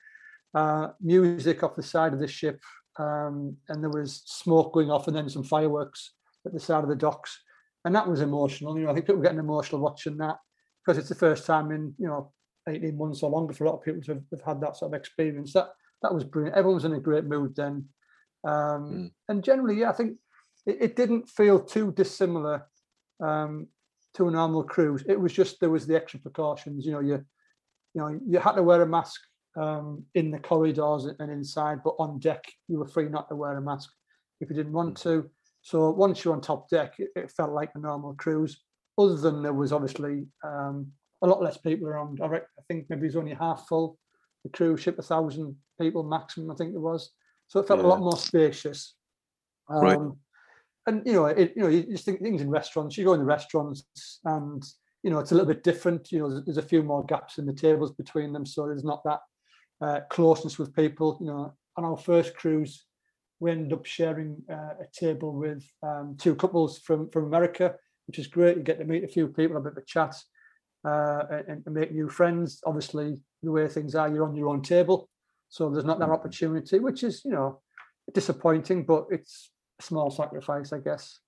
[0.53, 2.61] uh, music off the side of the ship,
[2.97, 6.13] um, and there was smoke going off, and then some fireworks
[6.45, 7.41] at the side of the docks,
[7.83, 8.77] and that was emotional.
[8.77, 10.37] You know, I think people were getting emotional watching that
[10.85, 12.31] because it's the first time in you know
[12.69, 14.93] 18 months or longer for a lot of people to have, have had that sort
[14.93, 15.53] of experience.
[15.53, 15.69] That
[16.01, 16.55] that was brilliant.
[16.57, 17.89] Everyone was in a great mood then,
[18.43, 18.53] um,
[18.91, 19.11] Mm.
[19.29, 20.17] and generally, yeah, I think
[20.65, 22.67] it, it didn't feel too dissimilar
[23.21, 23.67] um,
[24.15, 25.03] to a normal cruise.
[25.07, 26.85] It was just there was the extra precautions.
[26.85, 27.25] You know, you
[27.93, 29.21] you know you had to wear a mask
[29.57, 33.57] um, in the corridors and inside, but on deck you were free not to wear
[33.57, 33.89] a mask
[34.41, 35.29] if you didn't want to.
[35.61, 38.61] So once you're on top deck, it, it felt like a normal cruise.
[38.97, 40.91] Other than there was obviously um,
[41.21, 42.19] a lot less people around.
[42.21, 43.97] I think maybe it was only half full.
[44.45, 47.11] The cruise ship, a thousand people maximum, I think it was.
[47.47, 48.93] So it felt a lot more spacious.
[49.67, 49.99] Um, Right.
[50.85, 52.95] and you know, it, you know, you just think things in restaurants.
[52.95, 54.63] You go in the restaurants, and
[55.01, 56.11] you know, it's a little bit different.
[56.11, 58.83] You know, there's, there's a few more gaps in the tables between them, so there's
[58.83, 59.19] not that
[59.81, 61.17] uh, closeness with people.
[61.19, 62.85] You know, on our first cruise,
[63.39, 67.73] we ended up sharing uh, a table with um, two couples from from America,
[68.05, 68.57] which is great.
[68.57, 70.15] You get to meet a few people, a bit of a chat,
[70.85, 72.61] uh, and, and make new friends.
[72.65, 75.09] Obviously, the way things are, you're on your own table,
[75.49, 77.61] so there's not that opportunity, which is you know
[78.13, 81.19] disappointing, but it's a small sacrifice, I guess.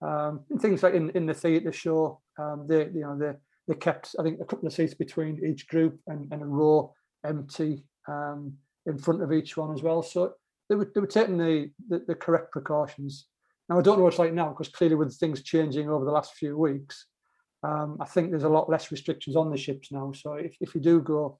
[0.00, 3.32] Um, things like in, in the theatre show, um, they you know they
[3.68, 6.94] they kept I think a couple of seats between each group and, and a row
[7.24, 8.54] empty um,
[8.86, 10.02] in front of each one as well.
[10.02, 10.34] So
[10.68, 13.26] they were, they were taking the, the, the correct precautions.
[13.68, 16.10] Now, I don't know what it's like now because clearly with things changing over the
[16.10, 17.06] last few weeks,
[17.62, 20.12] um, I think there's a lot less restrictions on the ships now.
[20.12, 21.38] So if, if you do go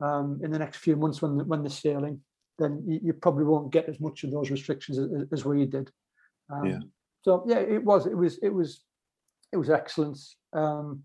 [0.00, 2.20] um, in the next few months when when they're sailing,
[2.58, 5.90] then you, you probably won't get as much of those restrictions as, as we did.
[6.50, 6.78] Um, Yeah.
[7.22, 8.84] So yeah, it was it was it was
[9.52, 10.18] it was excellent.
[10.52, 11.02] Um,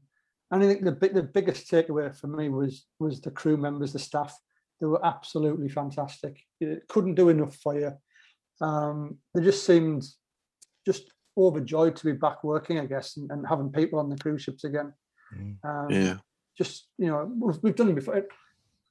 [0.52, 4.00] and I think the the biggest takeaway for me was was the crew members, the
[4.00, 4.38] staff.
[4.82, 6.40] They were absolutely fantastic.
[6.60, 7.94] You couldn't do enough for you.
[8.62, 10.06] Um, they just seemed
[10.86, 14.42] just overjoyed to be back working, I guess, and, and having people on the cruise
[14.44, 14.94] ships again.
[15.36, 15.58] Mm.
[15.64, 16.18] Um, Yeah.
[16.58, 18.24] just you know we've, we've done it before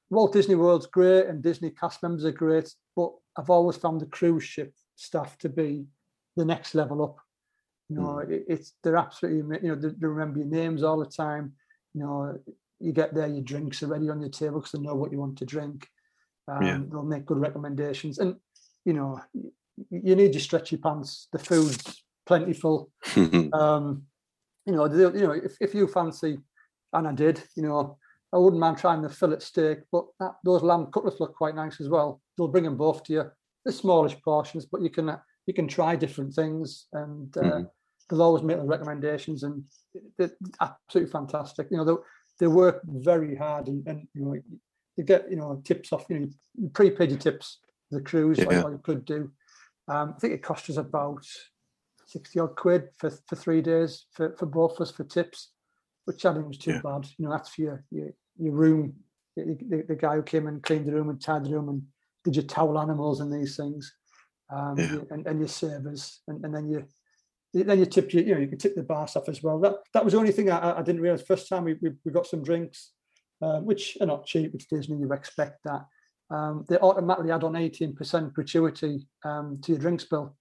[0.09, 4.05] walt disney world's great and disney cast members are great but i've always found the
[4.07, 5.85] cruise ship staff to be
[6.35, 7.17] the next level up
[7.89, 11.05] you know it, it's they're absolutely you know they, they remember your names all the
[11.05, 11.53] time
[11.93, 12.39] you know
[12.79, 15.19] you get there your drinks are ready on your table because they know what you
[15.19, 15.87] want to drink
[16.47, 16.79] um, Yeah.
[16.89, 18.35] they'll make good recommendations and
[18.85, 19.21] you know
[19.91, 22.91] you need your stretchy pants the food's plentiful
[23.53, 24.03] um,
[24.65, 26.37] you know, you know, if, if you fancy,
[26.93, 27.97] and I did, you know,
[28.31, 31.81] I wouldn't mind trying the fillet steak, but that, those lamb cutlets look quite nice
[31.81, 32.21] as well.
[32.37, 33.23] They'll bring them both to you.
[33.65, 37.69] They're smallish portions, but you can you can try different things, and uh, Mhm.
[38.09, 39.63] they'll always make the recommendations, and
[40.17, 41.67] they're absolutely fantastic.
[41.71, 41.95] You know, they,
[42.39, 44.35] they work very hard, and, and you know,
[44.97, 46.05] you get you know tips off.
[46.09, 46.27] You know,
[46.61, 47.59] you prepaid your tips
[47.91, 48.63] the cruise, like Yeah.
[48.63, 49.31] what you could do.
[49.87, 51.25] Um, I think it cost us about
[52.09, 55.51] 60 odd quid for, for three days for, for both of us for tips,
[56.05, 56.81] which I didn't was too Yeah.
[56.83, 57.07] bad.
[57.17, 58.95] You know, that's for your, your, your room.
[59.35, 61.83] The, the, the guy who came and cleaned the room and tied the room and
[62.23, 63.93] did your towel animals and these things,
[64.51, 65.01] um, Yeah.
[65.11, 66.85] and, and your servers, and, and then you
[67.53, 69.59] then you tip you, you know you can tip the bar staff as well.
[69.59, 71.21] That that was the only thing I, I- didn't realize.
[71.21, 72.91] First time we, we, we got some drinks,
[73.41, 74.51] uh, which are not cheap.
[74.53, 75.85] It's Disney, you expect that.
[76.31, 80.35] Um, they automatically add on 18% gratuity um, to your drinks bill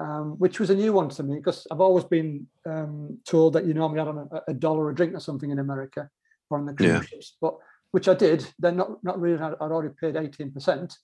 [0.00, 3.66] um, which was a new one to me because I've always been um, told that
[3.66, 6.08] you normally add on a, a dollar a drink or something in America
[6.48, 7.02] or on the cruise Yeah.
[7.02, 7.54] ships, but
[7.92, 8.46] which I did.
[8.58, 9.40] Then not not really.
[9.42, 10.96] I'd, I'd already paid eighteen percent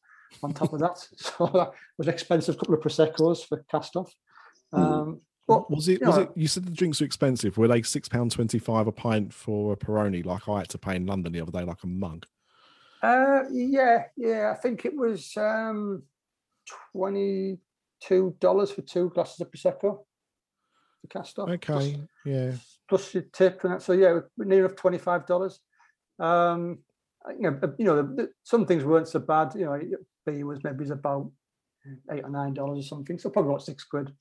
[0.43, 2.59] on top of that, so that was expensive.
[2.59, 4.13] couple of proseccos for cast off.
[4.75, 4.79] Mm.
[4.81, 6.01] Um, but was it?
[6.01, 6.31] you Was know, it?
[6.35, 7.57] You said the drinks were expensive.
[7.57, 10.79] Were they six pound twenty five a pint for a Peroni, like I had to
[10.79, 12.25] pay in London the other day, like a mug?
[13.03, 14.53] Uh, yeah, yeah.
[14.57, 16.03] I think it was um,
[18.07, 19.99] twenty-two dollars for two glasses of prosecco.
[21.03, 21.49] The cast off.
[21.61, 22.53] plus- Okay, yeah.
[22.89, 23.83] plus your tip and that.
[23.83, 25.61] So yeah, near enough twenty-five dollars.
[26.19, 26.79] Um,
[27.39, 29.53] you know, you know, the, the- some things weren't so bad.
[29.55, 29.81] You know,
[30.25, 31.31] B was maybe was about
[32.11, 33.19] eight or nine dollars or something.
[33.19, 34.13] So probably about six quid.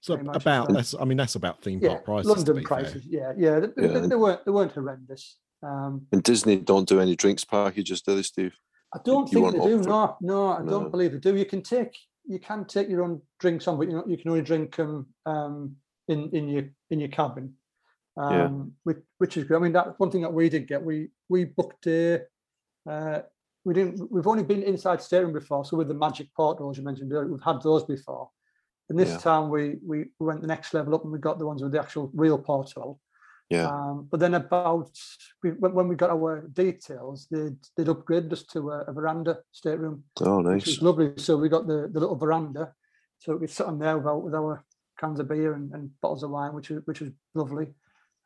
[0.00, 0.66] So about yeah.
[0.70, 0.94] that's.
[0.94, 2.28] I mean, that's about theme Yeah, park prices.
[2.30, 2.66] London be fair.
[2.68, 3.04] prices.
[3.06, 3.60] Yeah, yeah.
[3.60, 4.06] They, they- Yeah.
[4.06, 5.38] they weren't they weren't horrendous.
[5.62, 8.54] Um, And Disney don't do any drinks packages, do they, Steve?
[8.94, 9.78] I don't You think they do.
[9.80, 10.70] No, no, I No.
[10.70, 11.34] don't believe they do.
[11.34, 11.96] You can take
[12.26, 15.06] you can take your own drinks on, but you know you can only drink them
[15.26, 15.76] um,
[16.08, 17.54] in in your in your cabin.
[18.18, 18.48] Um, Yeah.
[18.84, 19.56] which, which is good.
[19.58, 20.82] I mean, that's one thing that we did get.
[20.82, 22.22] We we booked a.
[22.88, 23.20] Uh,
[23.64, 24.10] we didn't.
[24.10, 27.42] We've only been inside stateroom before, so with the magic portholes you mentioned earlier, we've
[27.42, 28.30] had those before.
[28.88, 29.18] And this Yeah.
[29.18, 31.80] time we we went the next level up and we got the ones with the
[31.80, 33.00] actual real portal.
[33.48, 33.68] Yeah.
[33.68, 34.90] Um, but then about
[35.42, 40.02] we, when, we got our details, they'd, they'd upgraded us to a, a veranda stateroom,
[40.22, 40.82] oh, which nice.
[40.82, 41.12] lovely.
[41.16, 42.72] So we got the, the little veranda,
[43.18, 44.64] so we could sit on there with our, with our
[44.98, 47.68] cans of beer and, and bottles of wine, which was which was lovely.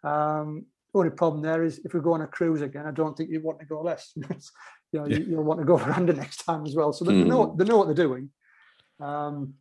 [0.05, 0.65] Um,
[0.95, 3.41] only problem there is if we go on a cruise again, I don't think you
[3.41, 4.15] want to go less.
[4.93, 5.19] You know, Yeah.
[5.19, 6.93] you, you'll want to go veranda next time as well.
[6.93, 8.31] So they, they know they know what they're doing.
[8.99, 9.55] Um,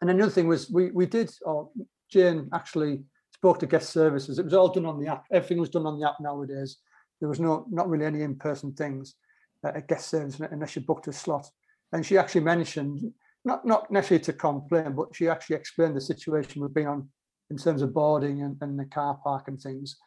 [0.00, 1.68] and another thing was we we did, or
[2.10, 3.04] Jane actually
[3.44, 4.38] spoke to guest services.
[4.38, 5.26] It was all done on the app.
[5.30, 6.78] Everything was done on the app nowadays.
[7.20, 9.16] There was no not really any in person things
[9.62, 11.46] at guest service unless you booked a slot.
[11.92, 13.12] And she actually mentioned
[13.44, 17.10] not not necessarily to complain, but she actually explained the situation we've been on
[17.50, 19.98] in terms of boarding and, and the car park and things.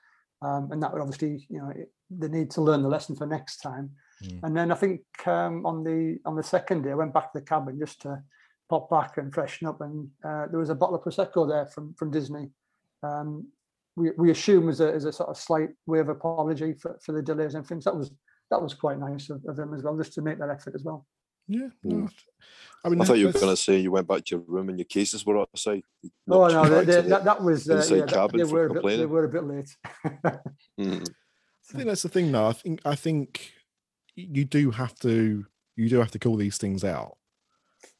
[0.41, 3.27] Um, and that would obviously, you know, it, they need to learn the lesson for
[3.27, 3.91] next time.
[4.23, 4.39] Mm.
[4.43, 7.39] And then I think um, on the on the second day, I went back to
[7.39, 8.23] the cabin just to
[8.67, 11.93] pop back and freshen up, and uh, there was a bottle of prosecco there from
[11.99, 12.49] from Disney.
[13.03, 13.47] Um,
[13.95, 17.11] we we assume as a as a sort of slight way of apology for, for
[17.13, 17.85] the delays and things.
[17.85, 18.11] That was
[18.51, 20.83] that was quite nice of, of them as well, just to make that effort as
[20.83, 21.05] well.
[21.47, 21.69] Yeah.
[21.83, 22.09] No,
[22.83, 24.67] I mean, I thought you were going to say you went back to your room
[24.69, 25.81] and your cases were outside.
[26.29, 28.53] Oh no, they, they, the- that, that was uh, inside yeah, that- cabin they for
[28.53, 29.75] were a bit, they were a bit late.
[30.79, 31.07] Mm.
[31.69, 32.47] I think that's the thing, though.
[32.47, 33.51] I think I think
[34.15, 35.45] you do have to
[35.75, 37.17] you do have to call these things out.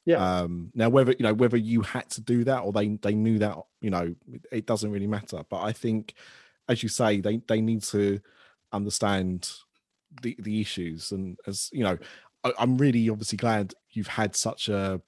[0.07, 0.23] Yeah.
[0.41, 3.39] Um, now, whether you know whether you had to do that or they they knew
[3.39, 4.15] that, you know,
[4.51, 5.43] it doesn't really matter.
[5.49, 6.15] But I think,
[6.69, 8.19] as you say, they they need to
[8.73, 9.51] understand
[10.21, 11.97] the the issues, and as you know,
[12.43, 15.01] I, I'm really obviously glad you've had such a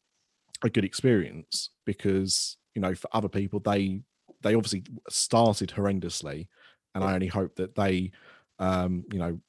[0.63, 4.01] a good experience because you know for other people they
[4.41, 6.47] they obviously started horrendously,
[6.95, 8.11] and I only hope that they
[8.59, 9.39] um you know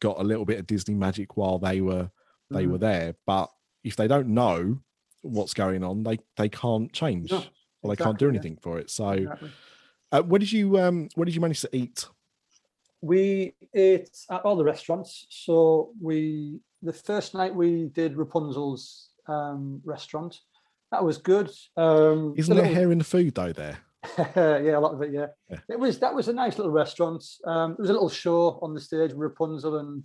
[0.00, 2.10] got a little bit of disney magic while they were
[2.52, 2.70] they Mhm.
[2.72, 3.50] were there but
[3.84, 4.80] if they don't know
[5.22, 7.42] what's going on they they can't change No,
[7.82, 8.30] or they can't do exactly, yeah.
[8.30, 9.50] anything for it so Exactly.
[10.12, 12.06] uh, what did you um what did you manage to eat
[13.02, 15.26] We ate at all the restaurants.
[15.30, 20.40] So we the first night we did Rapunzel's um, restaurant.
[20.92, 21.50] That was good.
[21.76, 23.78] Um, isn't the there little- hair in the food though there
[24.36, 25.12] yeah, a lot of it.
[25.12, 25.26] Yeah.
[25.50, 25.58] Yeah.
[25.68, 27.22] it was that was a nice little restaurant.
[27.46, 30.04] Um, there was a little show on the stage with Rapunzel and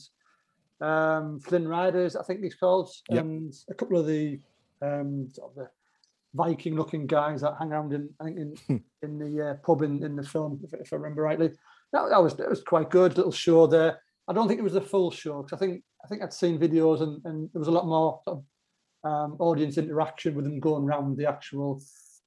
[0.82, 3.24] um, Flynn Riders, I think he's called, Yep.
[3.24, 4.40] and a couple of the
[4.82, 5.70] um, sort of the
[6.34, 10.60] Viking-looking guys that hang around in in in the uh, pub in, in the film,
[10.64, 11.50] if, if I remember rightly.
[11.94, 13.16] That, that was that was quite good.
[13.16, 14.02] Little show there.
[14.28, 16.60] I don't think it was a full show because I think I think I'd seen
[16.60, 20.60] videos and, and there was a lot more sort of um, audience interaction with them
[20.60, 21.82] going around the actual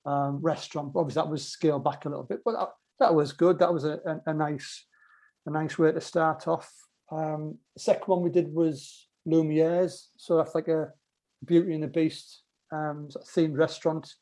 [0.06, 0.92] um, restaurant.
[0.96, 2.68] Obviously, that was scaled back a little bit, but that,
[3.00, 3.58] that was good.
[3.58, 4.86] That was a, a, a nice
[5.44, 6.72] a nice way to start off.
[7.10, 10.92] Um, the second one we did was Lumiere's, so that's like a
[11.44, 12.42] Beauty and the Beast
[12.72, 14.12] um, sort of themed restaurant.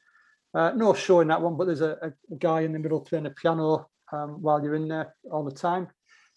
[0.55, 3.27] Uh, no show in that one, but there's a, a, guy in the middle playing
[3.27, 5.83] a piano um, while you're in there all the time.
[5.83, 5.89] And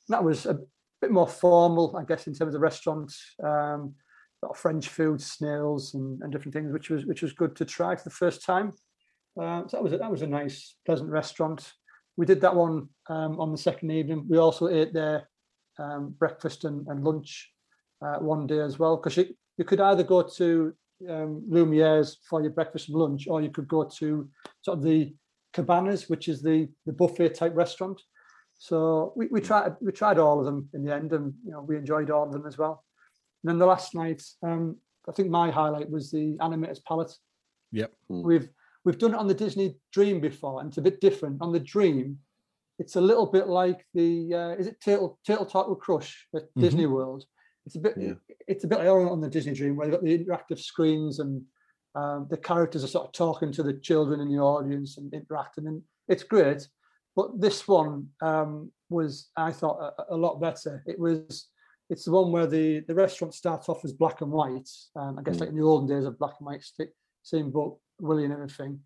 [0.10, 0.60] that was a
[1.02, 3.14] bit more formal, I guess, in terms of the restaurant.
[3.42, 3.96] Um,
[4.56, 8.04] French food, snails, and, and different things, which was which was good to try for
[8.06, 8.72] the first time.
[9.40, 11.74] Uh, so that was a, that was a nice, pleasant restaurant.
[12.18, 14.26] We did that one um, on the second evening.
[14.30, 15.30] We also ate there
[15.78, 17.52] um, breakfast and, and lunch
[18.02, 19.18] uh, one day as well, because
[19.60, 20.74] you, you could either go to
[21.10, 24.30] um, Lumiere's for your breakfast and lunch, or you could go to
[24.62, 25.14] sort of the
[25.54, 28.02] Cabanas, which is the the buffet type restaurant.
[28.58, 31.62] So we, we tried we tried all of them in the end, and you know
[31.62, 32.84] we enjoyed all of them as well.
[33.44, 34.78] And then the last night, um,
[35.08, 37.14] I think my highlight was the animators palate.
[37.72, 37.94] Yep.
[38.12, 38.24] Mm.
[38.24, 38.50] We've
[38.84, 41.42] we've done it on the Disney Dream before, and it's a bit different.
[41.42, 42.20] On the Dream,
[42.80, 46.44] it's a little bit like the uh, is it Turtle Turtle Talk with Crush at
[46.56, 46.62] Mhm.
[46.62, 47.26] Disney World.
[47.70, 48.14] It's a bit Yeah.
[48.48, 51.44] it's a bit like on the Disney Dream where they've got the interactive screens and
[51.94, 55.68] um, the characters are sort of talking to the children in the audience and interacting,
[55.68, 56.68] and it's great.
[57.16, 60.84] But this one um, was, I thought, a, a lot better.
[60.88, 61.50] It was,
[61.92, 64.70] it's the one where the the restaurant starts off as black and white.
[64.96, 65.40] Um, I guess Mm.
[65.42, 66.92] like in the olden days of black and white stick,
[67.22, 68.80] Steamboat Willie and everything.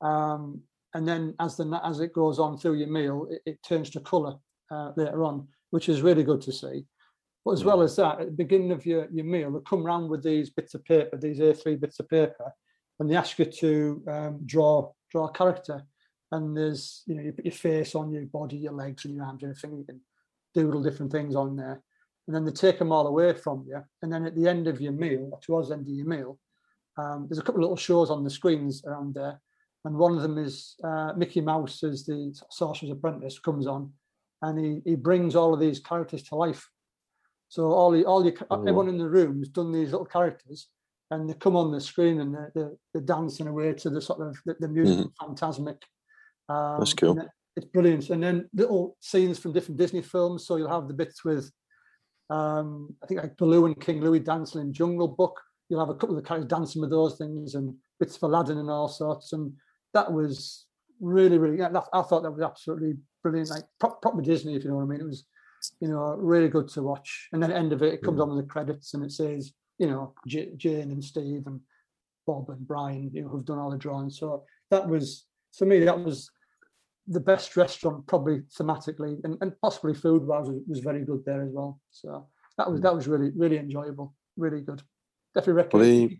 [0.00, 0.60] Um,
[0.94, 4.00] and then as the as it goes on through your meal, it, it turns to
[4.00, 4.34] colour
[4.70, 6.84] uh, later on, which is really good to see.
[7.44, 10.10] But as well as that, at the beginning of your, your meal, they come round
[10.10, 12.52] with these bits of paper, these A3 bits of paper,
[12.98, 15.82] and they ask you to um, draw draw a character.
[16.32, 19.24] And there's, you know, you put your face on your body, your legs, and your
[19.24, 19.78] arms, and everything.
[19.78, 20.00] You can
[20.54, 21.82] doodle different things on there.
[22.26, 23.82] And then they take them all away from you.
[24.02, 26.38] And then at the end of your meal, or towards the end of your meal,
[26.96, 29.40] um, there's a couple of little shows on the screens around there.
[29.84, 33.92] And one of them is uh, Mickey Mouse as the Sorcerer's Apprentice comes on,
[34.42, 36.68] and he, he brings all of these characters to life.
[37.50, 38.60] So all the, all your, Oh.
[38.60, 40.68] everyone in the room has done these little characters,
[41.10, 44.20] and they come on the screen and they're, they're, they're dancing away to the sort
[44.20, 45.82] of the, the music of Fantasmic.
[46.48, 47.18] Um, That's cool.
[47.56, 48.08] It's brilliant.
[48.10, 50.46] And then little scenes from different Disney films.
[50.46, 51.50] So you'll have the bits with,
[52.30, 55.40] um, I think like Baloo and King Louis dancing in Jungle Book.
[55.68, 58.58] You'll have a couple of the characters dancing with those things and bits of Aladdin
[58.58, 59.32] and all sorts.
[59.32, 59.52] And
[59.94, 60.66] that was
[61.00, 62.94] really, really, yeah, that, I thought that was absolutely
[63.24, 63.50] brilliant.
[63.50, 65.00] Like proper Disney, if you know what I mean.
[65.00, 65.24] It was,
[65.80, 67.28] you know, really good to watch.
[67.32, 69.12] And then at the end of it, it comes on with the credits and it
[69.12, 71.60] says, you know, J- Jane and Steve and
[72.26, 74.18] Bob and Brian, you know, who've done all the drawings.
[74.18, 75.26] So that was,
[75.56, 76.30] for me, that was
[77.06, 81.42] the best restaurant, probably thematically and, and possibly food wise was, was very good there
[81.42, 81.80] as well.
[81.90, 82.82] So that was mm.
[82.84, 84.82] that was really really enjoyable, really good.
[85.34, 86.16] Definitely Well, recommend.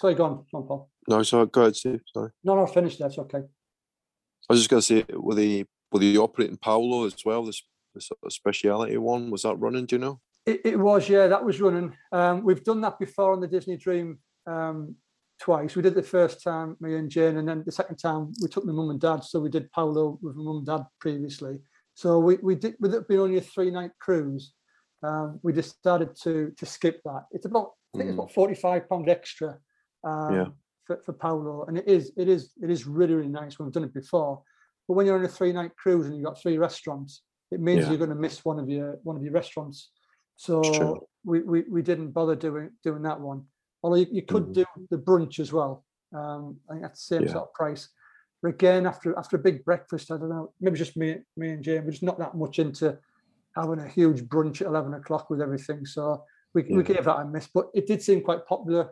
[0.00, 0.90] Sorry, go on, go on, Paul.
[1.08, 2.00] no, so go ahead, Steve.
[2.12, 2.30] Sorry.
[2.42, 3.38] No, no, finish That's okay.
[3.38, 7.44] I was just going to say, were they were they operating Palo as well?
[7.44, 7.62] This,
[7.94, 9.86] this sort of speciality one was that running?
[9.86, 10.20] Do you know?
[10.46, 11.96] It, it was, yeah, that was running.
[12.12, 14.94] Um, we've done that before on the Disney Dream um,
[15.40, 15.74] twice.
[15.74, 18.64] We did the first time, me and Jane, and then the second time we took
[18.66, 19.24] my mum and dad.
[19.24, 21.58] So we did Palo with my mum and dad previously.
[21.94, 24.52] So we, we did with it being only a three night cruise,
[25.02, 27.24] um, we decided to to skip that.
[27.30, 28.18] It's about I think it's Mm.
[28.18, 29.58] about forty five pound extra
[30.02, 30.46] um, Yeah.
[30.86, 33.58] for, for Palo, and it is it is it is really really nice.
[33.58, 34.42] When we've done it before,
[34.88, 37.82] but when you're on a three night cruise and you've got three restaurants, it means
[37.84, 37.90] Yeah.
[37.90, 39.90] you're going to miss one of your one of your restaurants.
[40.36, 43.44] So we, we we didn't bother doing doing that one.
[43.82, 44.54] Although you, you could Mhm.
[44.54, 45.84] do the brunch as well.
[46.12, 47.32] Um, I think that's the same Yeah.
[47.32, 47.88] sort of price.
[48.42, 51.62] But again, after after a big breakfast, I don't know, maybe just me me and
[51.62, 52.98] Jane, we're just not that much into
[53.54, 55.86] having a huge brunch at eleven o'clock with everything.
[55.86, 57.48] So we, we gave that a miss.
[57.52, 58.90] But it did seem quite popular.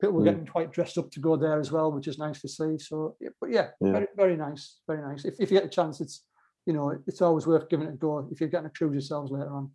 [0.00, 0.30] People were Mm.
[0.30, 2.78] getting quite dressed up to go there as well, which is nice to see.
[2.78, 3.92] So but yeah, Yeah.
[3.92, 5.24] very very nice, very nice.
[5.24, 6.24] If if you get a chance, it's
[6.68, 9.32] you know, it's always worth giving it a go if you're getting a cruise yourselves
[9.32, 9.70] later on.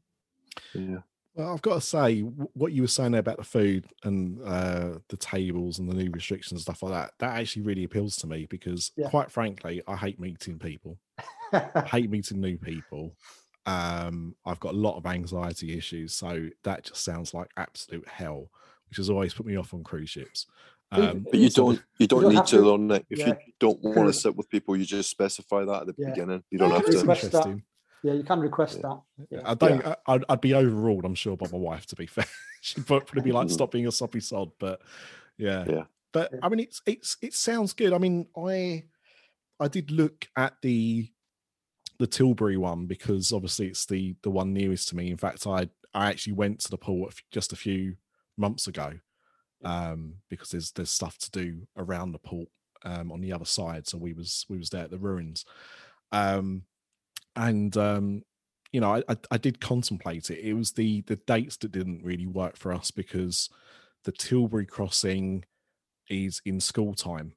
[0.75, 0.99] Yeah.
[1.33, 4.99] Well, I've got to say, what you were saying there about the food and uh,
[5.09, 8.27] the tables and the new restrictions and stuff like that, that actually really appeals to
[8.27, 9.09] me because, Yeah.
[9.09, 10.99] quite frankly, I hate meeting people.
[11.51, 13.15] I hate meeting new people.
[13.65, 18.51] Um, I've got a lot of anxiety issues, so that just sounds like absolute hell,
[18.89, 20.45] which has always put me off on cruise ships.
[20.95, 23.05] But- Um, But you don't you don't don't need to to- though, Nick.
[23.09, 23.27] If yeah.
[23.29, 26.09] you don't want to sit with people, you just specify that at the Yeah.
[26.09, 26.43] beginning.
[26.51, 26.97] You don't Yeah, have to.
[26.97, 27.27] request that.
[27.27, 27.63] interesting.
[28.03, 29.01] yeah, you can request that.
[29.29, 29.41] Yeah.
[29.45, 29.85] I don't.
[29.85, 31.85] I, I'd, I'd be overruled, I'm sure, by my wife.
[31.87, 32.25] To be fair,
[32.61, 33.49] she'd probably be like.
[33.49, 34.81] "Stop being a soppy sod." But
[35.37, 35.83] yeah, Yeah.
[36.11, 36.39] But Yeah.
[36.43, 37.93] I mean, it's it's it sounds good.
[37.93, 38.83] I mean, I
[39.59, 41.09] I did look at the
[41.99, 45.09] the Tilbury one because obviously it's the the one nearest to me.
[45.09, 47.95] In fact, I I actually went to the pool just a few
[48.37, 48.99] months ago
[49.63, 52.49] um, because there's there's stuff to do around the port
[52.83, 53.87] um, on the other side.
[53.87, 55.45] So we was we was there at the ruins,
[56.11, 56.63] um,
[57.35, 58.23] and um,
[58.71, 60.39] you know I, I I did contemplate it.
[60.39, 63.49] It was the the dates that didn't really work for us because
[64.03, 65.45] the Tilbury crossing
[66.09, 67.33] is in school time.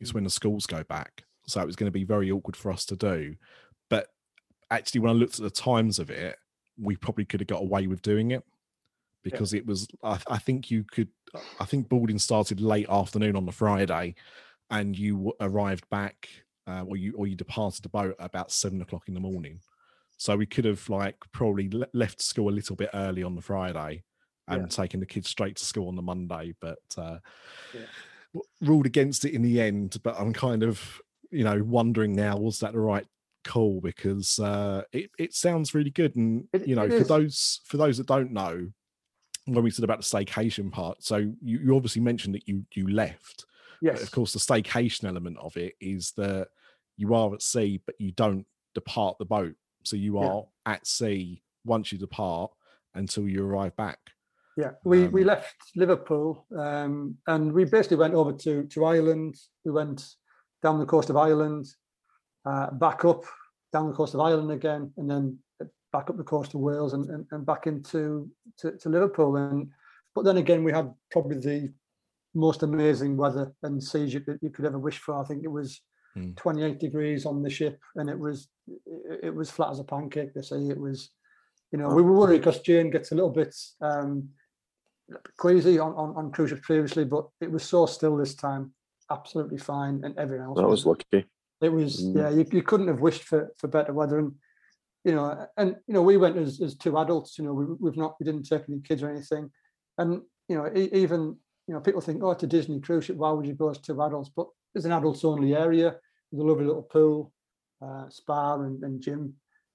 [0.00, 1.24] It's when the schools go back.
[1.46, 3.34] So it was going to be very awkward for us to do.
[3.88, 4.06] But
[4.70, 6.36] actually, when I looked at the times of it,
[6.80, 8.44] we probably could have got away with doing it
[9.22, 11.08] because it was, I, I think you could,
[11.58, 14.14] I think boarding started late afternoon on the Friday
[14.70, 16.28] and you arrived back
[16.66, 19.60] uh, or you or you departed the boat about seven o'clock in the morning.
[20.16, 23.42] So we could have like probably le- left school a little bit early on the
[23.42, 24.04] Friday
[24.48, 24.66] and Yeah.
[24.66, 27.18] taken the kids straight to school on the Monday, but uh,
[27.74, 28.40] Yeah.
[28.60, 29.96] ruled against it in the end.
[30.02, 33.06] But I'm kind of you know wondering now was that the right
[33.44, 37.08] call because uh, it it sounds really good and It- you know for is.
[37.08, 38.68] those for those that don't know
[39.46, 42.86] when we said about the staycation part so you, you obviously mentioned that you you
[42.88, 43.46] left
[43.82, 44.02] but Yes.
[44.02, 46.48] of course the staycation element of it is that
[46.96, 49.54] you are at sea but you don't depart the boat
[49.84, 50.26] so you Yeah.
[50.26, 52.50] are at sea once you depart
[52.94, 53.98] until you arrive back
[54.56, 59.34] Yeah, we, we Um, left Liverpool um, and we basically went over to, to Ireland.
[59.64, 60.04] We went
[60.62, 61.64] down the coast of Ireland,
[62.44, 63.24] uh, back up
[63.72, 65.38] down the coast of Ireland again, and then
[65.92, 69.36] back up the coast of Wales and, and, and back into to, to Liverpool.
[69.36, 69.70] And
[70.14, 71.72] but then again, we had probably the
[72.34, 75.20] most amazing weather and seas you could, you could ever wish for.
[75.20, 75.80] I think it was
[76.14, 76.32] Hmm.
[76.32, 78.48] 28 degrees on the ship, and it was
[79.22, 80.34] it, was flat as a pancake.
[80.34, 81.10] They say it was.
[81.70, 84.30] You know, we were worried because Jane gets a little bit um,
[85.36, 88.72] queasy on, on, on cruise ships previously, but it was so still this time,
[89.08, 90.58] absolutely fine, and everything else.
[90.58, 91.26] That was lucky.
[91.60, 92.16] It was Mm.
[92.16, 94.34] yeah, you, you couldn't have wished for, for better weather, and
[95.04, 97.38] you know, and you know, we went as, as two adults.
[97.38, 99.50] You know, we, we've not we didn't take any kids or anything,
[99.98, 101.36] and you know, even
[101.66, 103.16] you know, people think, oh, it's a Disney cruise ship.
[103.16, 104.30] Why would you go as two adults?
[104.34, 105.96] But it's an adults only area.
[106.30, 107.32] There's a lovely little pool,
[107.80, 109.34] uh, spa, and, and gym,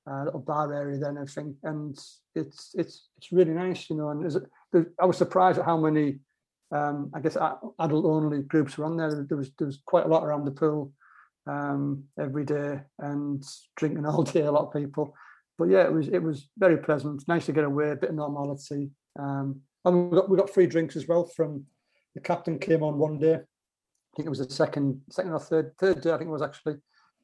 [0.10, 1.98] uh, little bar area then everything, and
[2.36, 3.90] it's it's it's really nice.
[3.90, 6.20] You know, and there's, I was surprised at how many.
[6.72, 9.24] Um, I guess adult only groups were on there.
[9.24, 10.92] There was there was quite a lot around the pool
[11.48, 13.44] um, every day and
[13.76, 14.42] drinking all day.
[14.42, 15.16] A lot of people,
[15.58, 17.28] but yeah, it was it was very pleasant.
[17.28, 18.92] Nice to get away, a bit of normality.
[19.18, 21.66] Um, and we got we got free drinks as well from
[22.14, 22.60] the captain.
[22.60, 23.36] Came on one day.
[23.36, 26.12] I think it was the second second or third third day.
[26.12, 26.76] I think it was actually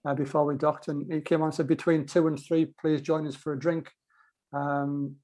[0.05, 3.01] uh, before we docked, and he came on and said between two and three, please
[3.01, 3.89] join us for a drink.
[4.53, 5.15] Um,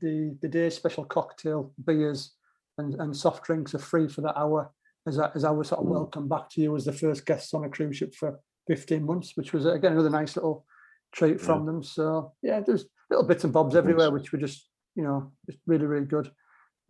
[0.00, 2.32] the, the day special cocktail beers
[2.78, 4.72] and, and soft drinks are free for that hour
[5.06, 7.64] as, I, as our sort of welcome back to you as the first guests on
[7.64, 10.64] a cruise ship for 15 months, which was again another nice little
[11.12, 11.82] treat from them.
[11.82, 15.86] So yeah, there's little bits and bobs everywhere, which were just you know just really
[15.86, 16.30] really good.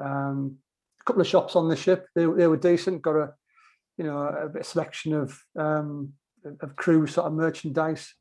[0.02, 0.56] Um,
[1.01, 3.02] a couple of shops on the ship, they, they were decent.
[3.02, 3.32] Got a
[3.98, 6.12] you know a bit of selection of um,
[6.60, 8.14] of cruise sort of merchandise.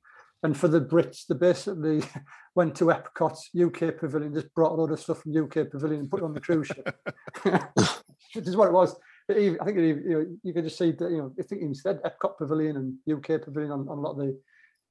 [0.44, 2.04] And for the Brits, they basically
[2.56, 6.12] went to Epcot UK Pavilion, just brought a load of stuff from UK Pavilion and
[6.12, 6.96] put it on the cruise ship.
[7.44, 8.96] Which is what it was.
[9.30, 12.02] Even, I think you, know, you can just see that you know I think instead
[12.04, 14.40] Epcot Pavilion and UK Pavilion on, on a lot of the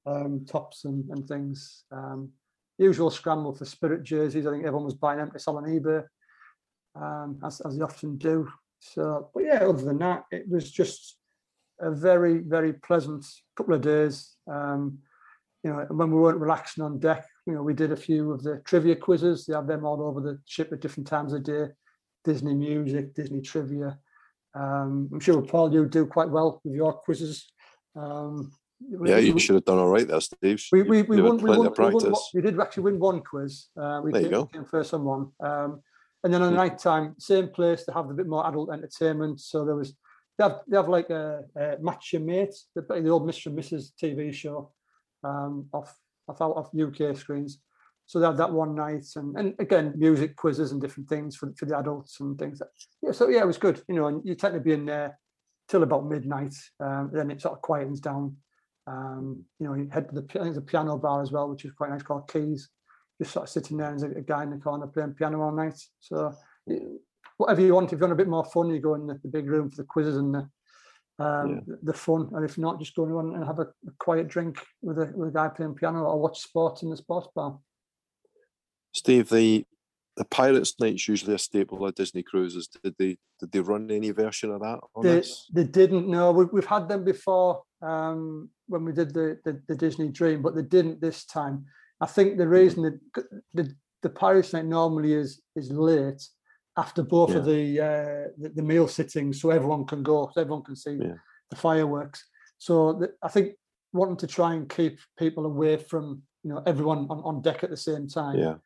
[0.06, 1.84] um, tops and, and things.
[1.90, 2.30] Um,
[2.78, 4.46] usual scramble for Spirit jerseys.
[4.46, 6.04] I think everyone was buying sell on eBay,
[6.96, 8.48] um, as, as they often do.
[8.80, 11.16] So, but yeah, other than that, it was just
[11.80, 13.24] a very, very pleasant
[13.56, 14.34] couple of days.
[14.50, 14.98] Um,
[15.62, 18.42] you know, when we weren't relaxing on deck, you know, we did a few of
[18.42, 19.46] the trivia quizzes.
[19.46, 21.68] They have them all over the ship at different times of day.
[22.24, 23.98] Disney music, Disney trivia.
[24.54, 27.50] Um, I'm sure Paul, you do quite well with your quizzes.
[27.96, 28.52] Um,
[29.04, 30.62] yeah, you should have done all right there, Steve.
[30.72, 33.68] We we, we, won, we, won, we, won, we did actually win one quiz.
[33.76, 34.46] Uh, we there came, you go.
[34.46, 35.30] came first on one.
[35.40, 35.80] Um,
[36.22, 39.40] and then on the night time, same place, they have a bit more adult entertainment.
[39.40, 39.94] So there was
[40.38, 43.46] they have they have like a, a match your mates, the, the old Mr.
[43.46, 43.90] and Mrs.
[44.00, 44.72] TV show
[45.22, 45.94] um, off
[46.28, 47.58] off out of UK screens.
[48.06, 51.52] So they had that one night, and, and again music quizzes and different things for,
[51.56, 52.58] for the adults and things.
[52.58, 52.68] That,
[53.02, 53.82] yeah, so yeah, it was good.
[53.88, 55.18] You know, and you tend to be in there
[55.68, 56.54] till about midnight.
[56.80, 58.36] Um, then it sort of quietens down.
[58.86, 61.64] Um, you know, you head to the I think the piano bar as well, which
[61.64, 62.68] is quite nice, called Keys.
[63.20, 65.40] Just sort of sitting there, and there's a, a guy in the corner playing piano
[65.40, 65.80] all night.
[66.00, 66.34] So
[67.38, 69.28] whatever you want, if you want a bit more fun, you go in the, the
[69.28, 70.48] big room for the quizzes and the
[71.18, 71.74] um, Yeah.
[71.82, 72.28] the, fun.
[72.34, 75.28] And if not, just go in and have a, a quiet drink with a with
[75.28, 77.58] a guy playing piano or watch sports in the sports bar.
[78.94, 79.64] Steve, the
[80.16, 82.68] the Pirates Night's usually a staple of Disney cruises.
[82.68, 85.46] Did they did they run any version of that on They, this?
[85.52, 86.30] they didn't know.
[86.30, 90.54] We, we've had them before um, when we did the, the the Disney Dream, but
[90.54, 91.64] they didn't this time.
[92.00, 96.22] I think the reason that the the Pirates Night normally is is late
[96.76, 100.64] after both of the, uh, the the meal sittings, so everyone can go, so everyone
[100.64, 101.14] can see Yeah.
[101.50, 102.24] the fireworks.
[102.58, 103.54] So the, I think
[103.92, 107.70] wanting to try and keep people away from you know everyone on, on deck at
[107.70, 108.38] the same time.
[108.38, 108.56] Yeah,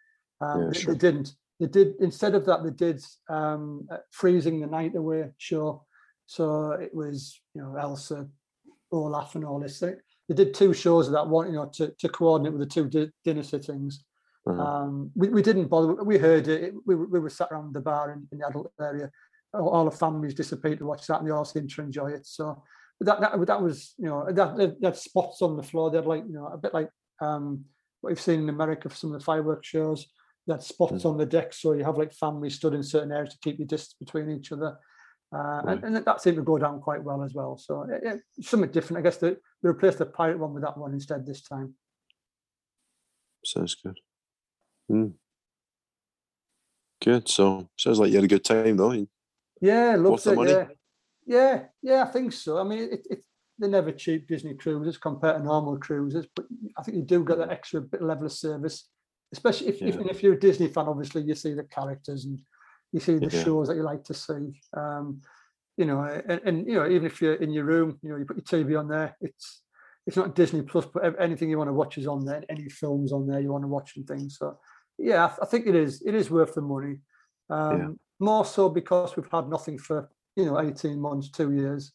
[0.41, 0.95] Um, Yeah, they, sure.
[0.95, 1.33] they didn't.
[1.61, 2.63] They did instead of that.
[2.65, 5.85] They did um, freezing the night away show.
[6.27, 8.29] So it was you know Elsa,
[8.93, 9.81] Olaf, and all this.
[9.81, 9.95] They,
[10.29, 12.89] they did two shows of that one, you know, to, to coordinate with the two
[12.89, 14.05] di- dinner sittings.
[14.47, 14.61] uh-huh.
[14.63, 15.95] Um, we, we didn't bother.
[16.05, 16.75] We heard it.
[16.87, 19.11] We, were- we were sat around the bar in, in the adult area.
[19.55, 22.27] All, all the families disappeared to watch that, and they all seemed to enjoy it.
[22.27, 22.63] So
[23.01, 25.91] that that, that was you know that they had spots on the floor.
[25.91, 26.91] They had like you know a bit like
[27.21, 27.65] um,
[28.03, 30.07] what you've seen in America for some of the fireworks shows.
[30.49, 33.35] They had spots on the deck, so you have like families stood in certain areas
[33.35, 34.79] to keep your distance between each other.
[35.31, 37.59] Uh, and, and that seemed to go down quite well as well.
[37.59, 38.99] So yeah, yeah, something different.
[38.99, 41.75] I guess they, they replaced the pirate one with that one instead this time.
[43.45, 43.99] Sounds good.
[44.89, 45.09] Hmm.
[47.05, 47.29] Good.
[47.29, 49.07] So sounds like you had a good time though.
[49.61, 50.35] Yeah, loved it.
[50.35, 50.51] money?
[50.51, 50.67] Yeah,
[51.27, 52.05] yeah, yeah.
[52.05, 52.57] I think so.
[52.57, 53.25] I mean, it, it,
[53.59, 56.47] they're never cheap Disney cruises compared to normal cruises, but
[56.79, 58.89] I think you do get that extra bit level of service,
[59.33, 60.01] especially if, if, Yeah.
[60.01, 60.87] and if you're a Disney fan.
[60.87, 62.41] Obviously, you see the characters and
[62.93, 63.45] you see the Yeah.
[63.45, 64.61] shows that you like to see.
[64.77, 65.21] Um,
[65.77, 68.25] you know, and, and you know, even if you're in your room, you know, you
[68.25, 69.17] put your TV on there.
[69.21, 69.63] It's
[70.07, 72.43] it's not Disney Plus, but anything you want to watch is on there.
[72.49, 74.39] Any films on there you want to watch and things.
[74.39, 74.59] So,
[74.97, 76.01] yeah, I, th- I think it is.
[76.05, 77.01] It is worth the money.
[77.51, 81.93] Um, More so because we've had nothing for you know eighteen months, two years.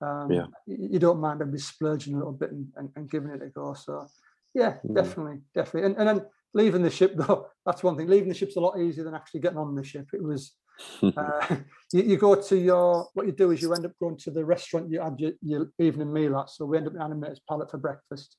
[0.00, 0.46] Um, Yeah.
[0.66, 3.72] You don't mind maybe splurging a little bit and, and, and giving it a go.
[3.74, 4.08] So,
[4.52, 4.94] yeah, Mm.
[4.96, 5.86] definitely, definitely.
[5.90, 8.08] And, and then leaving the ship though, that's one thing.
[8.08, 10.08] Leaving the ship's a lot easier than actually getting on the ship.
[10.12, 10.52] It was
[11.02, 11.56] uh,
[11.92, 14.44] you, you go to your what you do is you end up going to the
[14.44, 16.50] restaurant you had your, your evening meal at.
[16.50, 18.36] So we end up in Animator's Palate for breakfast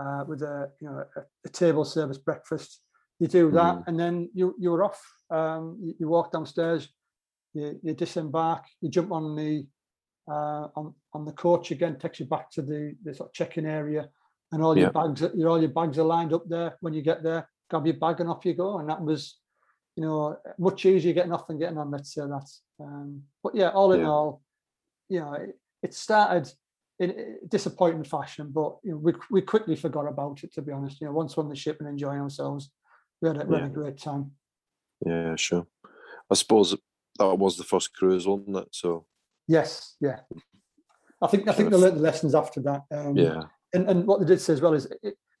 [0.00, 2.80] uh, with a you know a, a table service breakfast.
[3.18, 3.84] You do that, Mm.
[3.86, 5.00] and then you you were off.
[5.30, 6.88] Um, you, you walk downstairs,
[7.52, 9.66] you, you disembark, you jump on the
[10.28, 13.66] uh, on on the coach again, takes you back to the the sort of check-in
[13.66, 14.08] area,
[14.52, 16.76] and all your bags your all your bags are lined up there.
[16.80, 18.78] When you get there, grab your bag and off you go.
[18.78, 19.38] And that was,
[19.96, 21.90] you know, much easier getting off than getting on.
[21.90, 22.48] Let's say that.
[22.80, 24.08] Um, but yeah, all in Yeah.
[24.08, 24.42] all,
[25.08, 26.50] you know, it, it started
[26.98, 30.52] in a disappointing fashion, but you know, we we quickly forgot about it.
[30.54, 32.70] To be honest, you know, once we're on the ship and enjoying ourselves,
[33.22, 34.32] we had a, we had a great time.
[35.06, 35.66] yeah, sure.
[36.30, 36.76] I suppose
[37.18, 38.68] that was the first cruise, wasn't it?
[38.72, 39.06] So
[39.48, 40.20] Yes, yeah.
[41.22, 42.82] I think I think they learned the lessons after that.
[42.90, 43.44] Um, yeah,
[43.74, 44.88] and, and what they did say as well is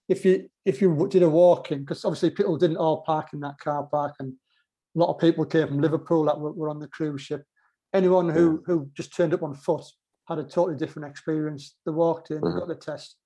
[0.08, 3.40] if you if you did a walk in because obviously people didn't all park in
[3.40, 4.32] that car park and
[4.96, 7.42] a lot of people came from liverpool that were, were on the cruise ship
[7.94, 9.84] anyone who who just turned up on foot
[10.28, 12.58] had a totally different experience they walked in they Mhm.
[12.58, 13.16] got the test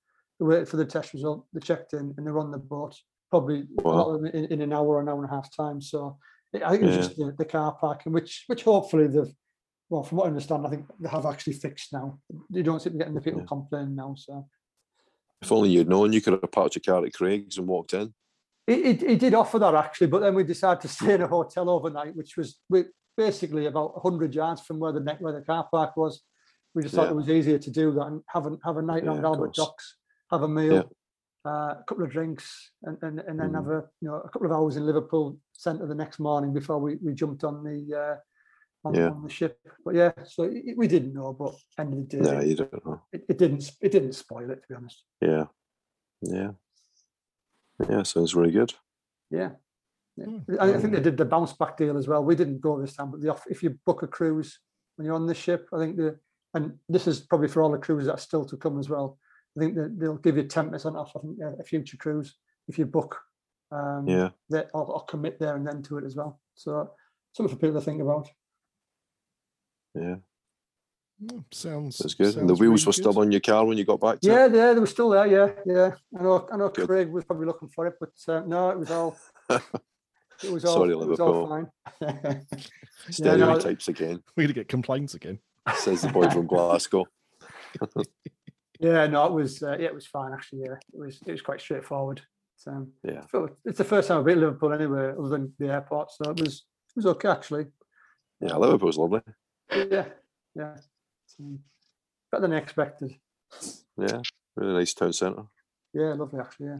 [0.41, 2.95] they waited for the test result they checked in and they were on the boat
[3.31, 3.93] probably Wow.
[3.95, 6.19] lot of them in, in an hour or an hour and a half time so
[6.55, 7.03] i think it was Yeah.
[7.03, 9.33] just the, the car parking which which hopefully they've
[9.91, 12.19] well from what i understand i think they have actually fixed now
[12.51, 13.47] you don't seem to be getting the people Yeah.
[13.47, 14.47] complaining now so
[15.45, 18.15] if only you'd known, you could have parked your car at Craig's and walked in.
[18.67, 21.29] He, he, he did offer that actually, but then we decided to stay in a
[21.29, 22.59] hotel overnight, which was
[23.17, 26.23] basically about hundred yards from where the neck where the car park was.
[26.75, 27.11] We just thought Yeah.
[27.13, 29.55] it was easier to do that and have a have a night Yeah, around Albert.
[29.55, 29.97] Docks,
[30.33, 30.91] have a meal,
[31.47, 33.55] uh, a couple of drinks, and and, and then Mhm.
[33.57, 36.79] have a you know a couple of hours in Liverpool Centre the next morning before
[36.79, 38.17] we, we jumped on the uh,
[38.85, 39.11] on, Yeah.
[39.11, 39.59] on the ship.
[39.85, 42.87] But yeah, so it, we didn't know, but end of the day, No, you don't
[42.87, 43.03] know.
[43.13, 45.05] it, it didn't it didn't spoil it to be honest.
[45.21, 45.45] Yeah.
[46.23, 46.51] Yeah.
[47.89, 48.73] Yeah, sounds really good.
[49.31, 49.51] Yeah.
[50.17, 50.27] yeah.
[50.27, 50.39] Hmm.
[50.61, 52.23] I I think they did the bounce back deal as well.
[52.25, 54.59] We didn't go this time, but the off, if you book a cruise
[54.97, 56.19] when you're on the ship, I think the
[56.55, 59.19] and this is probably for all the cruises that are still to come as well.
[59.57, 61.13] I think that they'll give you ten percent off.
[61.17, 62.37] I think uh, a future cruise
[62.69, 63.21] if you book,
[63.73, 64.31] um, Yeah.
[64.51, 66.41] that or, or commit there and then to it as well.
[66.55, 66.91] So
[67.33, 68.29] something for people to think about.
[69.95, 70.17] Yeah.
[71.25, 72.37] Mm, Sounds That's good.
[72.37, 74.47] and the wheels really were still on your car when you got back to Yeah,
[74.47, 74.55] it?
[74.55, 75.27] yeah, they were still there.
[75.27, 75.91] Yeah, yeah.
[76.19, 76.49] I know.
[76.53, 76.69] I know.
[76.71, 76.87] Good.
[76.89, 79.17] Craig was probably looking for it, but uh, no, it was all.
[80.43, 80.75] It was all.
[80.79, 81.71] Sorry, it was all fine.
[83.11, 85.39] Stereotypes again, We're gonna get complaints again.
[85.77, 87.07] says the boy from Glasgow.
[88.81, 90.63] Yeah, no, it was uh, yeah, it was fine actually.
[90.63, 92.21] Yeah, it was it was quite straightforward.
[92.57, 93.23] So, um, Yeah.
[93.31, 96.11] so it's the first time I've been to Liverpool anyway, other than the airport.
[96.11, 97.67] So it was it was okay actually.
[98.41, 99.21] Yeah, Liverpool's lovely.
[99.75, 100.07] Yeah,
[100.55, 100.77] yeah,
[101.27, 101.45] So,
[102.31, 103.17] better than expected.
[103.97, 104.23] Yeah.
[104.57, 105.45] Really nice town centre.
[105.93, 106.67] Yeah, lovely actually.
[106.67, 106.79] Yeah.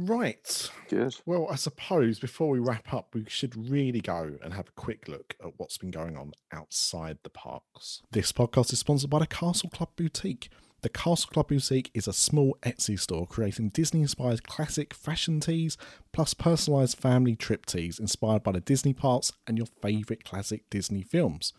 [0.00, 0.70] Right.
[0.88, 1.16] Good.
[1.26, 5.08] Well, I suppose before we wrap up, we should really go and have a quick
[5.08, 8.02] look at what's been going on outside the parks.
[8.12, 10.50] This podcast is sponsored by the Castle Club Boutique.
[10.80, 15.76] The Castle Club Boutique is a small Etsy store creating Disney inspired classic fashion tees
[16.12, 21.02] plus personalised family trip tees inspired by the Disney parks and your favourite classic Disney
[21.02, 21.52] films.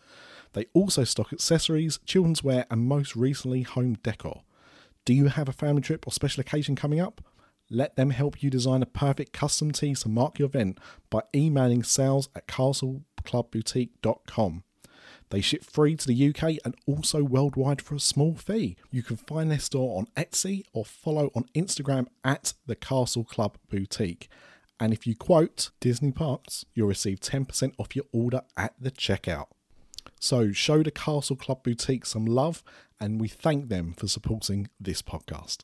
[0.54, 4.40] They also stock accessories, children's wear, and most recently, home decor.
[5.04, 7.22] Do you have a family trip or special occasion coming up?
[7.68, 10.78] Let them help you design a perfect custom tee to mark your event
[11.10, 14.64] by emailing sales at castleclubboutique.com.
[15.30, 18.76] They ship free to the UK and also worldwide for a small fee.
[18.90, 23.56] You can find their store on Etsy or follow on Instagram at the Castle Club
[23.68, 24.28] Boutique.
[24.80, 29.46] And if you quote Disney Parks, you'll receive 10% off your order at the checkout.
[30.18, 32.64] So show the Castle Club Boutique some love,
[32.98, 35.58] and we thank them for supporting this podcast.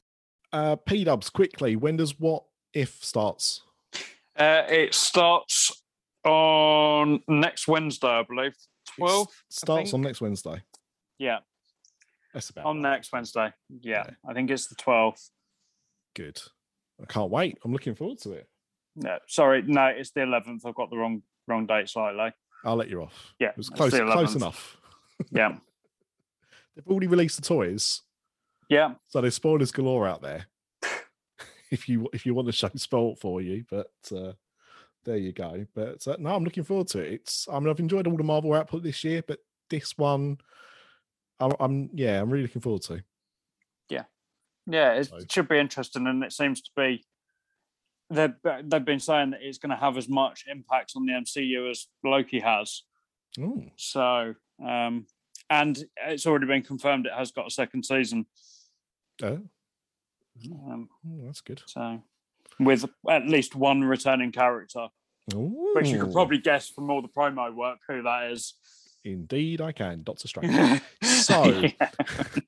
[0.52, 3.62] Uh, P Dubs, quickly, when does What If starts?
[4.38, 5.82] Uh, it starts
[6.24, 8.54] on next Wednesday, I believe.
[8.98, 9.28] It 12?
[9.48, 10.62] starts on next Wednesday.
[11.18, 11.38] Yeah,
[12.34, 12.90] That's about on right.
[12.92, 13.52] next Wednesday.
[13.80, 14.14] Yeah, Okay.
[14.28, 15.30] I think it's the 12th.
[16.14, 16.40] Good.
[17.00, 17.58] I can't wait.
[17.64, 18.48] I'm looking forward to it.
[18.96, 20.64] No, sorry, no, it's the 11th.
[20.66, 22.32] I've got the wrong wrong date slightly.
[22.64, 23.34] I'll let you off.
[23.38, 24.76] Yeah, it was it's close, close enough.
[25.30, 25.56] Yeah,
[26.74, 28.02] They've already released the toys,
[28.68, 28.94] yeah.
[29.08, 30.46] so there's spoilers galore out there.
[31.70, 34.32] if you if you want the show spoiled for you, but uh,
[35.06, 35.64] there you go.
[35.74, 37.12] But uh, no, I'm looking forward to it.
[37.14, 39.38] It's I mean I've enjoyed all the Marvel output this year, but
[39.70, 40.36] this one,
[41.40, 43.02] I'm, I'm yeah, I'm really looking forward to.
[43.88, 44.04] Yeah,
[44.66, 47.04] yeah, it So- should be interesting, and it seems to be.
[48.10, 51.70] They've they've been saying that it's going to have as much impact on the MCU
[51.70, 52.82] as Loki has.
[53.38, 54.34] Ooh, So,
[54.64, 55.06] um,
[55.50, 55.76] and
[56.06, 58.26] it's already been confirmed it has got a second season.
[59.24, 59.40] oh,
[60.68, 61.62] Um, ooh, that's good.
[61.66, 62.00] so,
[62.60, 64.88] with at least one returning character,
[65.34, 68.54] which you could probably guess from all the promo work who that is.
[69.04, 70.02] Indeed, I can.
[70.02, 70.80] Doctor Strange.
[71.02, 71.44] So-
[71.80, 71.88] Yeah.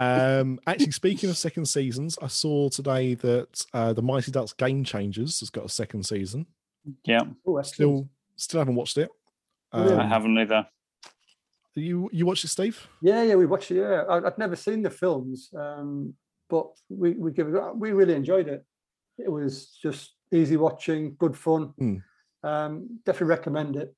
[0.00, 4.84] Um, actually, speaking of second seasons, I saw today that uh, the Mighty Ducks Game
[4.84, 6.46] Changers has got a second season.
[7.04, 9.08] yeah, Oh, that's Still, still haven't watched it.
[9.74, 9.94] Really?
[9.94, 10.68] I Um, haven't either.
[11.74, 12.86] You you watched it, Steve?
[13.02, 13.76] Yeah, yeah, we watched it.
[13.78, 16.14] Yeah, I, I'd never seen the films, um,
[16.48, 17.76] but we we give it.
[17.76, 18.64] We really enjoyed it.
[19.18, 21.72] It was just easy watching, good fun.
[21.80, 22.02] Mm.
[22.42, 23.94] Um, definitely recommend it.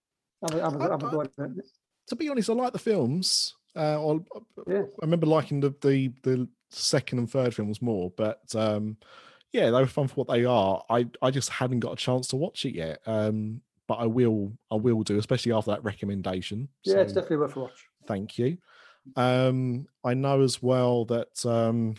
[0.48, 1.66] Have a, have a, I- have a I- go at it.
[2.08, 3.54] To be honest, I like the films.
[3.76, 4.24] Uh, or-
[4.66, 4.82] Yeah.
[4.82, 8.96] I remember liking the, the the second and third films more, but um,
[9.52, 10.82] yeah, they were fun for what they are.
[10.90, 13.00] I I just hadn't got a chance to watch it yet.
[13.06, 16.68] Um, but I will I will do, especially after that recommendation.
[16.84, 17.84] Yeah, it's definitely worth a watch.
[18.06, 18.58] Thank you.
[19.16, 21.94] Um, I know as well that um,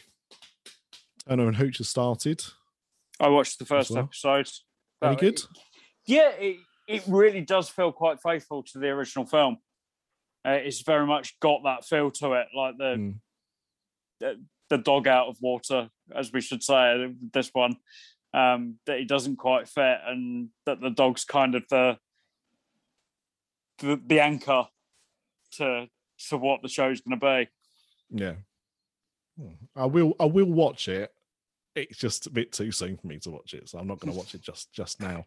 [1.27, 2.43] Turner and Hooch has started.
[3.21, 4.03] I watched the first well.
[4.03, 4.47] episode.
[5.01, 5.33] Any But good?
[5.35, 5.45] it-
[6.07, 6.57] yeah, it,
[6.87, 9.57] it really does feel quite faithful to the original film.
[10.45, 13.19] Uh, it's very much got that feel to it, like the Mm.
[14.19, 17.13] the, the dog out of water, as we should say.
[17.31, 17.75] This one
[18.33, 21.97] um, that he doesn't quite fit, and that the dog's kind of the
[23.79, 24.67] the, the anchor
[25.53, 25.87] to
[26.29, 27.49] to what the show's going to be.
[28.23, 28.33] Yeah.
[29.39, 29.53] Hmm.
[29.75, 31.13] I will I will watch it.
[31.75, 34.11] It's just a bit too soon for me to watch it, so I'm not going
[34.11, 35.25] to watch it just just now.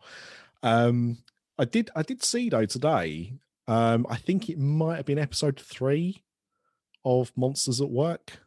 [0.63, 1.19] Um,
[1.59, 3.33] I did I did see though today.
[3.67, 6.23] Um, I think it might have been episode three
[7.05, 8.39] of Monsters at Work.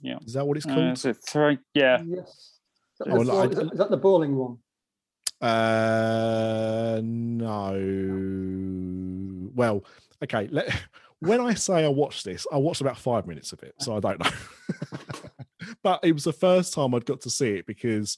[0.00, 0.16] Yeah.
[0.26, 0.92] Is that what it's Uh, called?
[0.94, 1.58] is it three?
[1.74, 2.02] Yeah.
[2.06, 2.28] Yes.
[2.28, 2.60] Is
[2.98, 4.58] that, Yeah, the well, ball- I- is that- is that the bowling one?
[5.42, 7.72] Uh, no.
[9.54, 9.84] Well,
[10.24, 10.48] okay.
[10.50, 10.74] Let,
[11.20, 14.00] when I say I watched this, I watched about five minutes of it, so I
[14.00, 14.30] don't know.
[15.82, 18.16] but it was the first time I'd got to see it because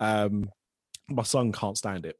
[0.00, 0.50] um,
[1.08, 2.18] my son can't stand it.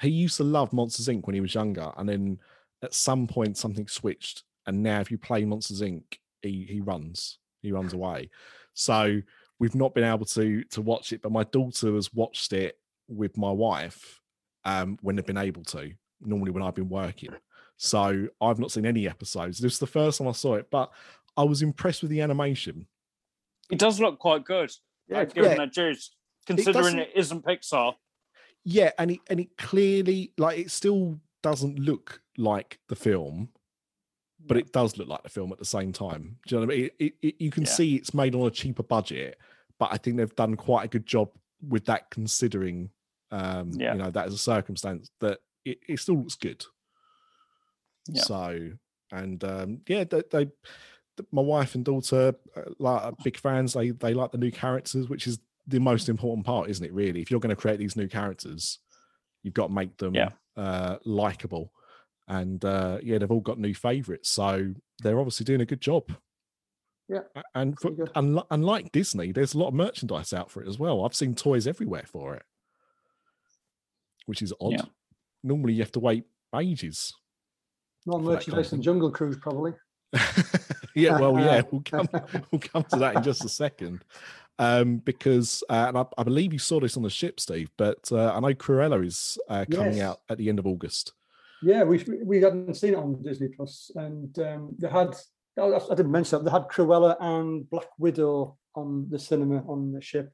[0.00, 1.26] He used to love Monsters Inc.
[1.26, 2.38] when he was younger, and then
[2.82, 6.02] at some point something switched, and now if you play Monsters Inc.,
[6.42, 8.30] he he runs, he runs away.
[8.74, 9.20] So
[9.58, 12.78] we've not been able to to watch it, but my daughter has watched it
[13.08, 14.20] with my wife
[14.64, 15.92] um, when they've been able to.
[16.20, 17.30] Normally, when I've been working,
[17.76, 19.58] so I've not seen any episodes.
[19.58, 20.92] This is the first time I saw it, but
[21.36, 22.86] I was impressed with the animation.
[23.70, 24.70] It does look quite good.
[25.08, 25.58] Yeah, I'd it's give good.
[25.58, 26.14] a juice,
[26.46, 27.94] considering doesn't- it isn't Pixar.
[28.64, 33.48] Yeah, and it and it clearly like it still doesn't look like the film,
[34.44, 36.38] but it does look like the film at the same time.
[36.46, 36.84] Do you know what I mean?
[36.86, 37.70] It, it, it, you can Yeah.
[37.70, 39.38] see it's made on a cheaper budget,
[39.78, 41.30] but I think they've done quite a good job
[41.66, 42.90] with that, considering
[43.30, 43.92] um, Yeah.
[43.92, 46.64] you know that as a circumstance that it, it still looks good.
[48.08, 48.22] Yeah.
[48.22, 48.70] So
[49.12, 50.56] and um, yeah, they, they th-
[51.32, 53.72] my wife and daughter uh, like are big fans.
[53.72, 56.92] They they like the new characters, which is the most important part, isn't it?
[56.92, 58.78] Really, if you're going to create these new characters,
[59.42, 60.30] you've got to make them Yeah.
[60.56, 61.72] uh, likable.
[62.26, 64.72] And uh, yeah, they've all got new favorites, so
[65.02, 66.10] they're obviously doing a good job.
[67.08, 67.20] Yeah,
[67.54, 68.12] and for, pretty good.
[68.14, 71.06] unli- unlike Disney, there's a lot of merchandise out for it as well.
[71.06, 72.42] I've seen toys everywhere for it,
[74.26, 74.72] which is odd.
[74.72, 74.82] Yeah.
[75.42, 76.24] Normally, you have to wait
[76.54, 77.14] ages.
[78.04, 78.84] More for that merchandise than content.
[78.84, 79.72] Jungle Cruise, probably.
[80.94, 82.08] yeah, well, yeah, we'll come
[82.50, 84.04] we'll come to that in just a second.
[84.60, 88.10] Um, because uh, and I, I believe you saw this on the ship, Steve, but
[88.10, 90.02] uh, I know Cruella is uh, coming Yes.
[90.02, 91.12] out at the end of August.
[91.62, 95.14] Yeah, we we hadn't seen it on Disney Plus, and um, they had.
[95.58, 99.92] I I didn't mention that they had Cruella and Black Widow on the cinema on
[99.92, 100.32] the ship.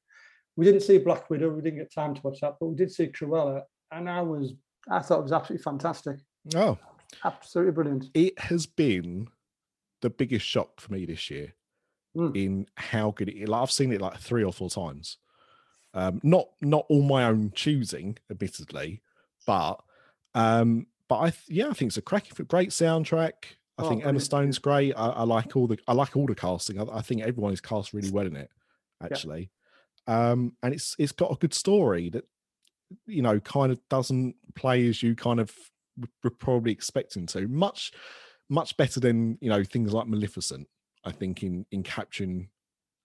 [0.57, 1.51] We didn't see Black Widow.
[1.51, 4.55] We didn't get time to watch that, but we did see Cruella, and I was
[4.91, 6.17] I thought it was absolutely fantastic,
[6.55, 6.79] Oh,
[7.25, 8.07] absolutely brilliant.
[8.15, 9.29] it has been
[10.05, 11.55] the biggest shock for me this year
[12.17, 12.37] Mm.
[12.37, 13.49] in how good it.
[13.49, 15.19] Like, I've seen it like three or four times.
[15.95, 19.01] Um, not not all my own choosing, admittedly,
[19.47, 19.81] but
[20.35, 23.33] um, but I th- yeah, I think it's a cracking, great soundtrack.
[23.79, 24.23] I Oh, think Emma brilliant.
[24.23, 24.93] Stone's great.
[24.95, 26.79] I, I like all the I like all the casting.
[26.81, 28.51] I, I think everyone is cast really well in it,
[29.03, 29.51] actually.
[30.07, 32.25] Um, and it's it's got a good story that
[33.07, 35.53] you know kind of doesn't play as you kind of
[36.23, 37.49] were probably expecting to.
[37.49, 37.91] Much
[38.49, 40.69] much better than you know things like Maleficent.
[41.05, 42.49] I think in in capturing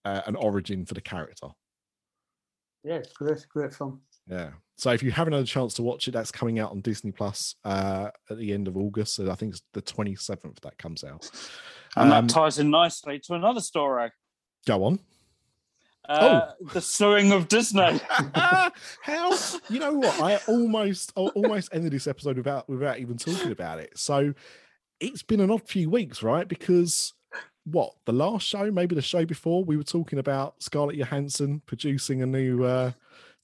[0.05, 1.47] uh, an origin for the character.
[2.83, 4.01] Yeah, it's great, great film.
[4.27, 4.51] Yeah.
[4.77, 7.11] So if you haven't had a chance to watch it, that's coming out on Disney
[7.11, 9.15] Plus uh, at the end of August.
[9.15, 11.29] So I think it's the 27th that comes out.
[11.97, 14.11] And Um, that ties in nicely to another story.
[14.65, 14.99] Go on.
[16.07, 17.99] Uh, The suing of Disney.
[18.33, 18.71] How
[19.69, 20.21] you know what?
[20.21, 23.97] I almost I almost ended this episode without without even talking about it.
[23.97, 24.33] So
[24.99, 26.47] it's been an odd few weeks, right?
[26.47, 27.13] Because
[27.65, 32.21] what the last show, maybe the show before, we were talking about Scarlett Johansson producing
[32.21, 32.91] a new uh,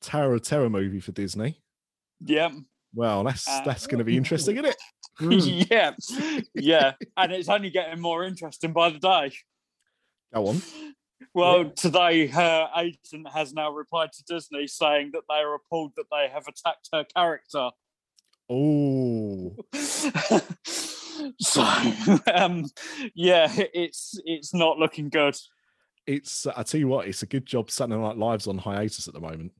[0.01, 1.59] Tower of Terror movie for Disney.
[2.25, 2.49] yeah.
[2.93, 4.77] Well, that's Uh, that's going to be interesting, isn't it?
[5.19, 5.67] Mm.
[5.69, 5.91] yeah.
[6.53, 6.93] Yeah.
[7.17, 9.33] And it's only getting more interesting by the day.
[10.33, 10.61] Go on.
[11.33, 16.05] Well, today her agent has now replied to Disney saying that they are appalled that
[16.09, 17.71] they have attacked her character.
[18.49, 19.57] Oh,
[21.39, 21.61] so,
[22.33, 22.65] um,
[23.13, 25.35] yeah, it's it's not looking good.
[26.07, 29.13] it's I tell you what, it's a good job Saturday Night Live's on hiatus at
[29.13, 29.51] the moment.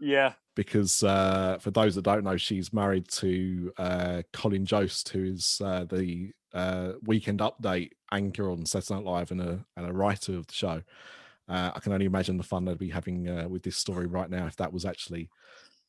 [0.00, 5.24] Yeah, because uh, for those that don't know, she's married to uh, Colin Jost, who
[5.24, 9.92] is uh, the uh, Weekend Update anchor on Saturday Night Live and a and a
[9.92, 10.82] writer of the show.
[11.48, 14.30] Uh, I can only imagine the fun they'd be having uh, with this story right
[14.30, 15.28] now if that was actually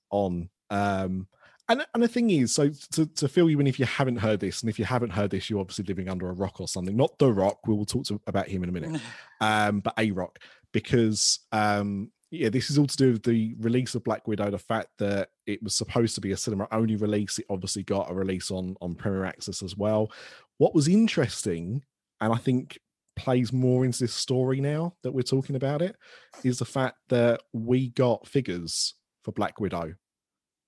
[0.09, 0.49] on.
[0.69, 1.27] Um,
[1.67, 4.39] and and the thing is, so to, to fill you in, if you haven't heard
[4.39, 6.95] this, and if you haven't heard this, you're obviously living under a rock or something.
[6.95, 7.65] Not the Rock.
[7.67, 9.01] We will talk to, about him in a minute
[9.41, 10.39] um, but A Rock,
[10.71, 14.51] because um, yeah, this is all to do with the release of Black Widow.
[14.51, 18.11] The fact that it was supposed to be a cinema only release, it obviously got
[18.11, 20.11] a release on on Premier Access as well.
[20.57, 21.83] What was interesting,
[22.21, 22.79] and I think
[23.15, 25.95] plays more into this story now that we're talking about it,
[26.43, 28.93] is the fact that we got figures
[29.23, 29.95] for Black Widow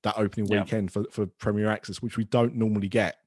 [0.04, 0.62] that opening Yeah.
[0.62, 3.18] weekend for, for Premier Access, which we don't normally get.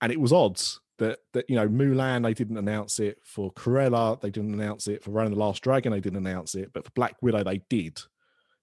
[0.00, 4.20] And it was odds that that you know Mulan they didn't announce it for Cruella
[4.20, 6.84] they didn't announce it for Raya and the Last Dragon they didn't announce it but
[6.84, 7.98] for Black Widow they did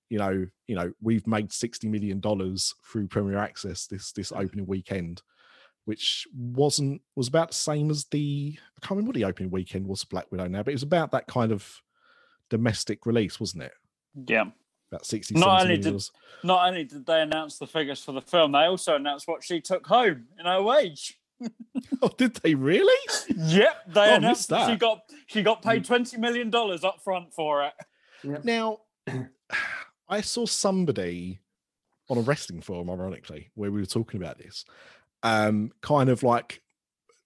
[0.09, 4.65] you know, you know, we've made sixty million dollars through Premier Access this this opening
[4.65, 5.21] weekend,
[5.85, 9.88] which wasn't was about the same as the I can't remember what the opening weekend
[9.88, 11.81] was for Black Widow now, but it was about that kind of
[12.49, 13.73] domestic release, wasn't it?
[14.27, 14.45] Yeah.
[14.91, 16.02] About 60 Not only did-
[16.44, 19.61] Not only did they announce the figures for the film, they also announced what she
[19.61, 21.20] took home in her wage.
[22.02, 22.94] Oh, did they really?
[23.30, 27.34] Yep, they Oh, announced that she got she got paid twenty million dollars up front
[27.34, 27.74] for it.
[28.44, 28.80] Now,
[30.10, 31.40] I saw somebody
[32.10, 34.66] on a wrestling forum, ironically, where we were talking about this,
[35.24, 36.61] um, kind of like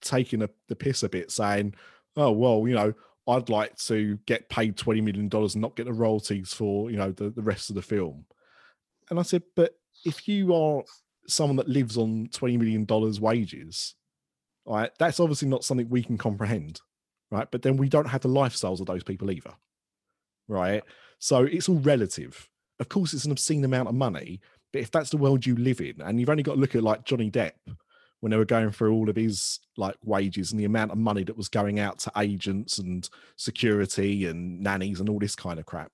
[0.01, 1.73] taking a, the piss a bit, saying,
[2.15, 2.93] "Oh well, you know,
[3.27, 6.97] I'd like to get paid twenty million dollars and not get the royalties for you
[6.97, 8.25] know the, the rest of the film."
[9.09, 9.75] And I said, "But
[10.05, 10.83] if you are
[11.27, 13.95] someone that lives on twenty million dollars wages,
[14.65, 16.81] right, that's obviously not something we can comprehend,
[17.31, 17.47] right?
[17.49, 19.53] But then we don't have the lifestyles of those people either."
[20.47, 20.83] right?
[21.19, 22.49] So it's all relative.
[22.79, 24.41] Of course, it's an obscene amount of money,
[24.71, 26.83] but if that's the world you live in, and you've only got to look at
[26.83, 27.51] like Johnny Depp
[28.23, 31.25] when they were going through all of his like wages and the amount of money
[31.25, 35.65] that was going out to agents and security and nannies and all this kind of
[35.65, 35.91] crap,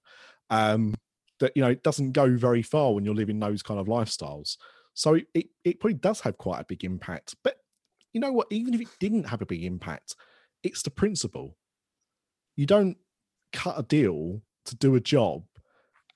[0.51, 0.93] um,
[1.39, 4.57] that you know it doesn't go very far when you're living those kind of lifestyles.
[4.93, 7.35] So it, it it probably does have quite a big impact.
[7.43, 7.56] But
[8.14, 8.45] you know what?
[8.51, 10.15] Even if it didn't have a big impact,
[10.61, 11.57] it's the principle.
[12.56, 12.97] You don't
[13.53, 15.45] cut a deal to do a job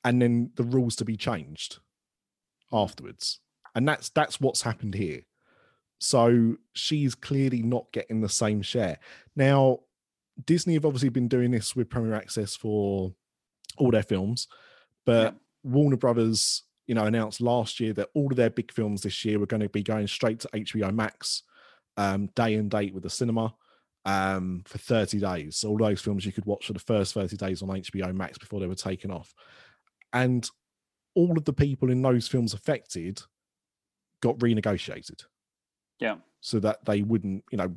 [0.03, 1.80] and then the rules to be changed
[2.72, 3.40] afterwards
[3.73, 5.22] and that's that's what's happened here
[6.04, 8.98] so she's clearly not getting the same share
[9.36, 9.80] now
[10.46, 13.14] disney have obviously been doing this with premier access for
[13.78, 14.48] all their films
[15.06, 19.24] but warner brothers you know announced last year that all of their big films this
[19.24, 21.44] year were going to be going straight to hbo max
[21.96, 23.54] um, day and date with the cinema
[24.06, 25.58] um, for 30 days.
[25.58, 28.38] So all those films you could watch for the first 30 days on HBO Max
[28.38, 29.34] before they were taken off.
[30.12, 30.50] And
[31.16, 33.22] all of the people in those films affected
[34.22, 35.24] got renegotiated
[35.99, 36.15] Yeah.
[36.41, 37.76] so that they wouldn't, you know,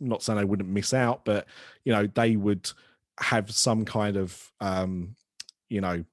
[0.00, 1.46] not saying they wouldn't miss out, but
[1.84, 2.70] you know, they would
[3.20, 5.14] have some kind of um,
[5.68, 6.04] you know,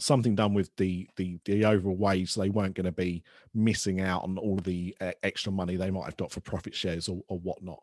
[0.00, 3.22] something done with the the the overall wage so they weren't going to be
[3.54, 7.08] missing out on all the uh, extra money they might have got for profit shares
[7.08, 7.80] or, or whatnot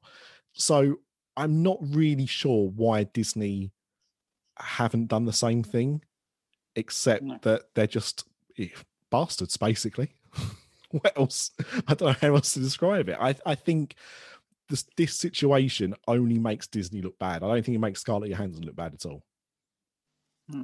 [0.51, 0.97] so
[1.37, 3.71] i'm not really sure why disney
[4.59, 6.01] haven't done the same thing
[6.75, 7.39] except No.
[7.43, 8.25] that they're just
[8.59, 8.67] eh,
[9.09, 10.09] bastards basically
[11.01, 11.51] what else
[11.87, 13.95] i don't know how else to describe it i i think
[14.69, 18.65] this this situation only makes disney look bad i don't think it makes scarlett johansson
[18.65, 19.23] look bad at all
[20.49, 20.63] hmm.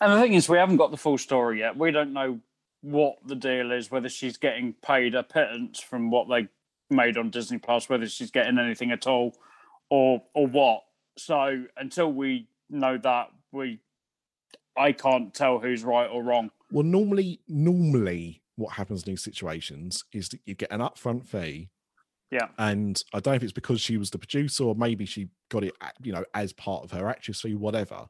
[0.00, 1.76] And the thing is, we haven't got the full story yet.
[1.76, 2.40] We don't know
[2.82, 6.48] what the deal is, whether she's getting paid a pittance from what they
[6.90, 9.34] made on Disney Plus, whether she's getting anything at all,
[9.88, 10.82] or or what.
[11.16, 13.80] So until we know that, we
[14.76, 16.50] I can't tell who's right or wrong.
[16.70, 21.70] Well, normally, normally, what happens in these situations is that you get an upfront fee,
[22.30, 22.48] Yeah.
[22.58, 25.64] and I don't know if it's because she was the producer or maybe she got
[25.64, 28.06] it, you know, as part of her actress fee, whatever.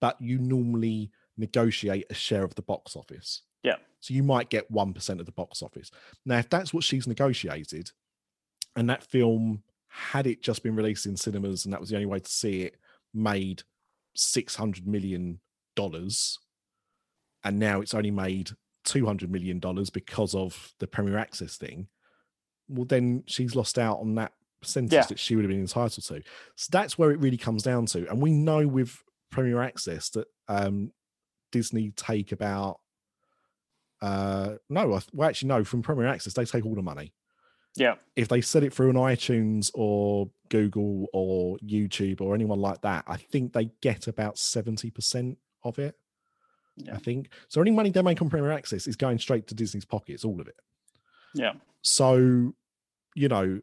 [0.00, 3.42] But you normally negotiate a share of the box office.
[3.62, 3.76] Yeah.
[4.00, 5.90] So you might get one percent of the box office.
[6.24, 7.90] Now, if that's what she's negotiated,
[8.76, 12.06] and that film had it just been released in cinemas, and that was the only
[12.06, 12.76] way to see it,
[13.12, 13.62] made
[14.14, 15.40] six hundred million
[15.76, 16.38] dollars
[17.44, 18.50] and now it's only made
[18.88, 21.88] 200 million dollars because of the premier access thing
[22.68, 25.06] well then she's lost out on that percentage Yeah.
[25.06, 26.22] that she would have been entitled to
[26.56, 30.26] so that's where it really comes down to and we know with premier access that
[30.48, 30.92] um
[31.52, 32.80] disney take about
[34.00, 37.12] uh no I- well actually no from premier access they take all the money
[37.76, 37.96] Yeah.
[38.16, 43.04] if they sell it through an iTunes or Google or YouTube or anyone like that,
[43.06, 45.94] I think they get about 70% of it.
[46.78, 46.94] Yeah.
[46.94, 47.30] I think.
[47.48, 50.40] So any money they make on Premier Access is going straight to Disney's pockets, all
[50.40, 50.56] of it.
[51.34, 51.54] Yeah.
[51.82, 52.54] So,
[53.14, 53.60] you know,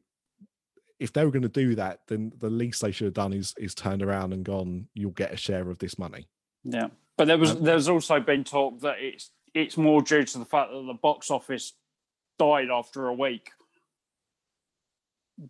[1.00, 3.54] if they were going to do that, then the least they should have done is
[3.58, 6.28] is turned around and gone, you'll get a share of this money.
[6.64, 6.88] Yeah,
[7.18, 10.46] but there was Um, there's also been talk that it's it's more due to the
[10.46, 11.74] fact that the box office
[12.38, 13.52] died after a week.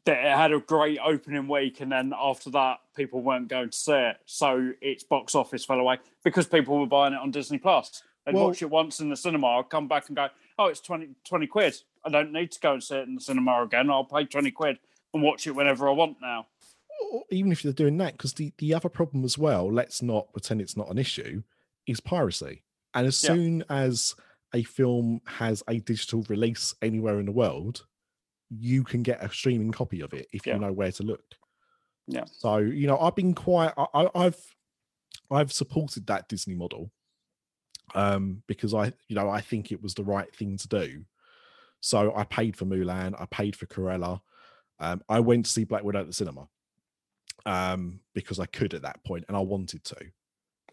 [0.05, 3.77] That it had a great opening week, and then after that, people weren't going to
[3.77, 7.59] see it, so its box office fell away because people were buying it on Disney
[7.59, 8.01] Plus.
[8.25, 10.79] They'd Well- watch it once in the cinema, I'll come back and go, "Oh, it's
[10.81, 11.79] 20, 20 quid.
[12.03, 13.91] I don't need to go and see it in the cinema again.
[13.91, 14.79] I'll pay twenty quid
[15.13, 16.47] and watch it whenever I want now."
[17.29, 20.61] Even if they're doing that, because the, the other problem as well, let's not pretend
[20.61, 21.43] it's not an issue,
[21.85, 22.63] is piracy.
[22.95, 23.33] And as Yeah.
[23.35, 24.15] soon as
[24.53, 27.85] a film has a digital release anywhere in the world,
[28.49, 30.55] you can get a streaming copy of it if Yeah.
[30.55, 31.23] you know where to look.
[32.07, 32.25] Yeah.
[32.25, 33.73] So you know, I've been quite.
[33.77, 34.37] I, I, I've
[35.31, 36.91] I've supported that Disney model.
[37.93, 41.05] um, because I, you know, I think it was the right thing to do.
[41.81, 44.21] So I paid for Mulan, I paid for Cruella.
[44.79, 46.47] Um, I went to see Black Widow at the cinema
[47.45, 49.97] um, because I could at that point and I wanted to.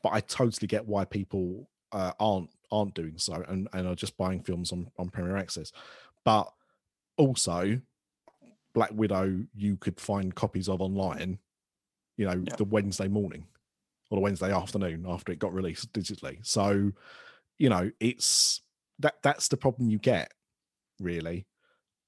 [0.02, 4.16] But I totally get why people uh, aren't aren't doing so and, and are just
[4.16, 5.70] buying films on, on Premier Access.
[6.24, 6.50] But
[7.22, 7.80] also,
[8.74, 11.38] Black Widow, you could find copies of online,
[12.16, 12.56] you know, Yeah.
[12.56, 13.46] the Wednesday morning
[14.10, 16.44] or the Wednesday afternoon after it got released digitally.
[16.44, 16.92] So,
[17.58, 18.62] you know, it's
[18.98, 20.32] that that's the problem you get
[21.00, 21.46] really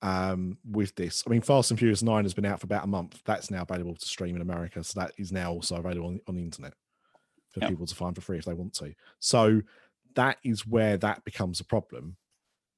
[0.03, 1.23] um with this.
[1.27, 3.23] I mean, Fast and Furious 9 has been out for about a month.
[3.25, 4.83] That's now available to stream in America.
[4.85, 6.75] So that is now also available on, on the internet
[7.51, 7.69] for Yeah.
[7.69, 8.95] people to find for free if they want to.
[9.21, 9.63] So
[10.15, 12.17] that is where that becomes a problem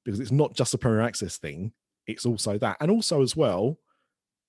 [0.05, 1.73] because it's not just a Premier Access thing,
[2.07, 2.77] it's also that.
[2.79, 3.77] And also, as well,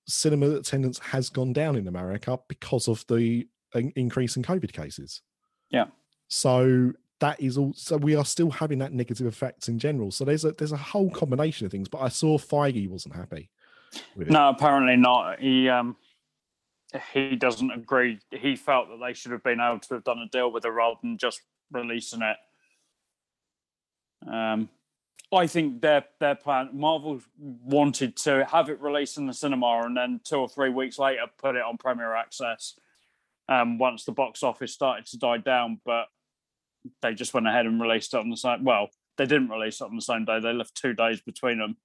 [0.07, 5.21] cinema attendance has gone down in America because of the in- increase in COVID cases.
[5.69, 5.85] Yeah.
[6.27, 10.11] So that is also we are still having that negative effects in general.
[10.11, 11.89] So there's a there's a whole combination of things.
[11.89, 13.49] But I saw Feige wasn't happy
[14.15, 14.31] with it.
[14.31, 15.39] No, apparently not.
[15.39, 15.97] He um
[17.13, 18.19] he doesn't agree.
[18.31, 20.69] He felt that they should have been able to have done a deal with it
[20.69, 21.41] rather than just
[21.71, 22.37] releasing it.
[24.27, 24.69] Um,
[25.31, 26.69] I think their their plan.
[26.73, 30.97] Marvel wanted to have it released in the cinema and then two or three weeks
[30.97, 32.75] later put it on Premier Access.
[33.47, 36.05] Um, once the box office started to die down, but
[37.01, 38.63] they just went ahead and released it on the same.
[38.63, 40.39] Well, they didn't release it on the same day.
[40.39, 41.77] They left two days between them.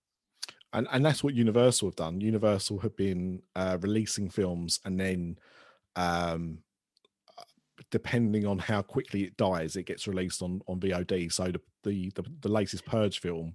[0.73, 2.21] and and that's what Universal have done.
[2.21, 5.39] Universal have been uh, releasing films and then,
[5.97, 6.59] um,
[7.90, 11.32] depending on how quickly it dies, it gets released on on VOD.
[11.32, 13.55] So the the the, the latest Purge film,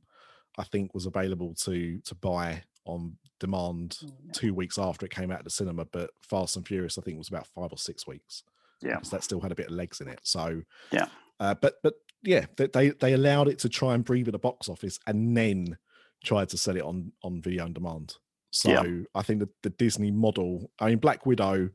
[0.58, 3.98] I think, was available to to buy on demand
[4.34, 5.86] two weeks after it came out of the cinema.
[5.86, 8.44] But Fast and Furious, I think, was about five or six weeks.
[8.82, 8.96] Yeah.
[8.96, 10.22] because that still had a bit of legs in it.
[10.24, 10.62] So
[10.94, 11.08] Yeah.
[11.42, 14.40] uh, but but yeah, they, they they allowed it to try and breathe at the
[14.40, 15.78] box office and then
[16.24, 18.16] tried to sell it on on video on demand.
[18.52, 19.02] So Yeah.
[19.14, 21.70] I think that the Disney model, I mean, Black Widow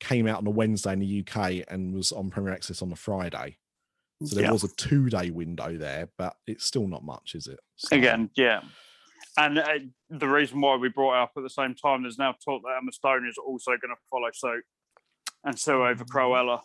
[0.00, 2.96] came out on a Wednesday in the UK and was on Premier Access on a
[2.96, 3.58] Friday.
[4.24, 4.52] So there Yeah.
[4.52, 7.60] was a two day window there, but it's still not much, is it?
[7.76, 8.62] So- Again, yeah.
[9.38, 9.78] And uh,
[10.10, 12.76] the reason why we brought it up at the same time, there's now talk that
[12.80, 14.64] Emma Stone is also going to follow suit
[15.44, 16.60] and sue over Cruella.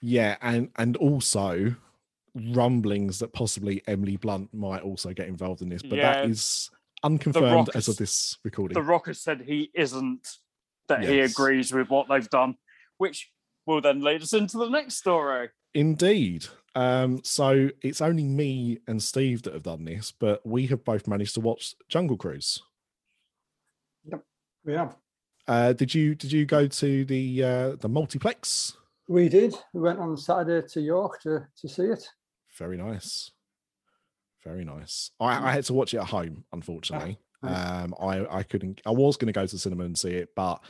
[0.00, 1.74] Yeah, and and also
[2.34, 6.30] rumblings that possibly Emily Blunt might also get involved in this, but that Yeah.
[6.30, 6.70] is
[7.02, 8.74] unconfirmed as of this recording.
[8.74, 10.28] The Rock has said he isn't,
[10.88, 12.56] that he agrees with what they've done,
[12.98, 13.30] which
[13.66, 15.48] will then lead us into the next story.
[15.74, 16.46] Indeed.
[16.74, 21.06] Um, so it's only me and Steve that have done this, but we have both
[21.08, 22.60] managed to watch Jungle Cruise.
[24.04, 24.22] Yep,
[24.64, 24.96] we have.
[25.46, 28.76] Uh, did you did you go to the uh, the multiplex?
[29.08, 29.54] We did.
[29.72, 32.02] We went on Saturday to York to, to see it.
[32.58, 33.30] Very nice,
[34.42, 35.10] very nice.
[35.20, 37.18] I, I had to watch it at home, unfortunately.
[37.42, 38.80] Ah, Um, I I couldn't.
[38.86, 40.62] I was going to go to the cinema and see it, but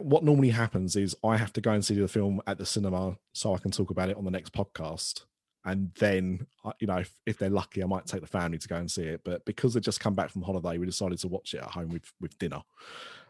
[0.00, 3.16] what normally happens is I have to go and see the film at the cinema
[3.32, 5.24] so I can talk about it on the next podcast.
[5.64, 6.46] And then,
[6.78, 9.02] you know, if, if they're lucky, I might take the family to go and see
[9.02, 9.20] it.
[9.24, 11.90] But because they just come back from holiday, we decided to watch it at home
[11.90, 12.62] with with dinner.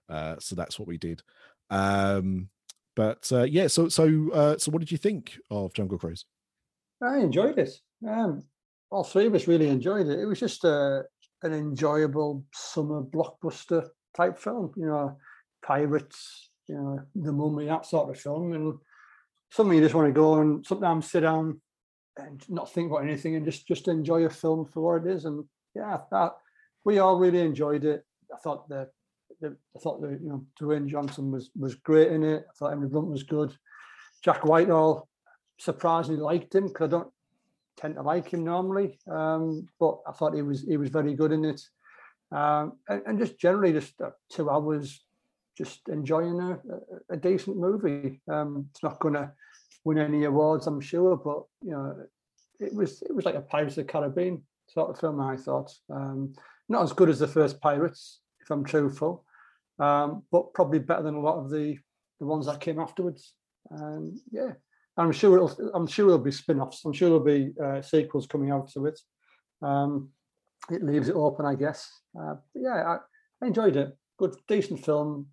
[0.08, 1.22] Uh, so that's what we did.
[1.70, 2.48] Um,
[2.94, 6.24] but uh, yeah, so so uh, so, what did you think of Jungle Cruise?
[7.02, 7.70] I enjoyed it.
[8.06, 8.44] Um,
[8.90, 10.18] all three of us really enjoyed it.
[10.18, 11.04] It was just a,
[11.42, 14.72] an enjoyable summer blockbuster type film.
[14.76, 15.16] You know,
[15.62, 18.78] pirates, you know, the mummy, that sort of film, and
[19.50, 21.60] something you just want to go and sometimes sit down
[22.16, 25.24] and not think about anything and just just enjoy a film for what it is.
[25.24, 26.32] And yeah, that
[26.84, 28.04] we all really enjoyed it.
[28.32, 28.88] I thought the,
[29.40, 32.44] the I thought the you know Dwayne Johnson was was great in it.
[32.48, 33.56] I thought Emily Blunt was good.
[34.22, 35.08] Jack Whitehall
[35.58, 37.12] surprisingly liked him because I don't
[37.76, 41.32] tend to like him normally, um, but I thought he was he was very good
[41.32, 41.60] in it,
[42.32, 45.02] um, and, and just generally just uh, two hours
[45.60, 46.58] just enjoying a,
[47.10, 48.22] a, decent movie.
[48.30, 49.30] Um, it's not going to
[49.84, 51.96] win any awards, I'm sure, but you know,
[52.58, 55.20] it was it was like a Pirates of the Caribbean sort of film.
[55.20, 56.32] I thought um,
[56.70, 59.24] not as good as the first Pirates, if I'm truthful,
[59.78, 61.76] um, but probably better than a lot of the
[62.20, 63.34] the ones that came afterwards.
[63.70, 64.52] Um, yeah,
[64.96, 65.72] I'm sure it'll.
[65.74, 66.84] I'm sure there'll be spin-offs.
[66.86, 68.98] I'm sure there'll be uh, sequels coming out to it.
[69.60, 70.08] Um,
[70.70, 71.90] it leaves it open, I guess.
[72.18, 72.98] Uh, yeah, I,
[73.42, 73.94] I enjoyed it.
[74.18, 75.26] Good, decent film.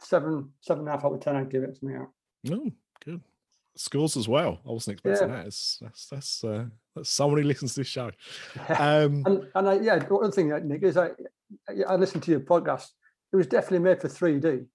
[0.00, 1.36] Seven, seven and a half out of ten.
[1.36, 1.94] I'd give it to me.
[1.94, 2.10] Out.
[2.50, 2.70] Oh,
[3.04, 3.20] good
[3.76, 4.60] scores as well.
[4.66, 5.46] I wasn't expecting that.
[5.46, 6.64] It's, that's that's uh,
[6.94, 8.10] that's someone who listens to this show.
[8.68, 11.10] Um, and and I, yeah, other thing, Nick, is I
[11.88, 12.88] I listened to your podcast.
[13.32, 14.66] It was definitely made for 3D.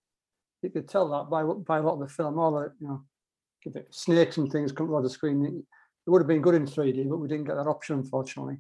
[0.62, 2.40] You could tell that by by a lot of the film.
[2.40, 5.46] All the you know, snakes and things come on the screen.
[5.46, 8.58] it would have been good in 3D, but we didn't get that option, unfortunately.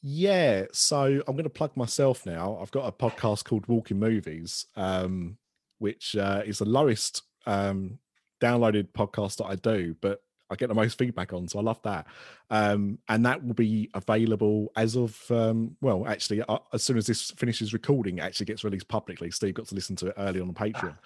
[0.00, 2.56] Yeah, so I'm going to plug myself now.
[2.62, 5.38] I've got a podcast called Walking Movies, um,
[5.78, 7.98] which uh, is the lowest um,
[8.40, 11.82] downloaded podcast that I do, but I get the most feedback on, so I love
[11.82, 12.06] that.
[12.50, 17.06] Um, and that will be available as of um, well, actually, uh, as soon as
[17.06, 19.30] this finishes recording, it actually gets released publicly.
[19.30, 20.96] Steve got to listen to it early on the Patreon,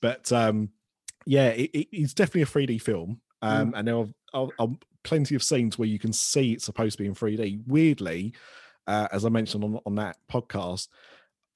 [0.00, 0.70] but um,
[1.26, 4.68] yeah, it, it, it's definitely a 3D film, um, and there are, are, are
[5.02, 7.62] plenty of scenes where you can see it's supposed to be in 3D.
[7.66, 8.34] Weirdly,
[8.86, 10.86] uh, as I mentioned on on that podcast,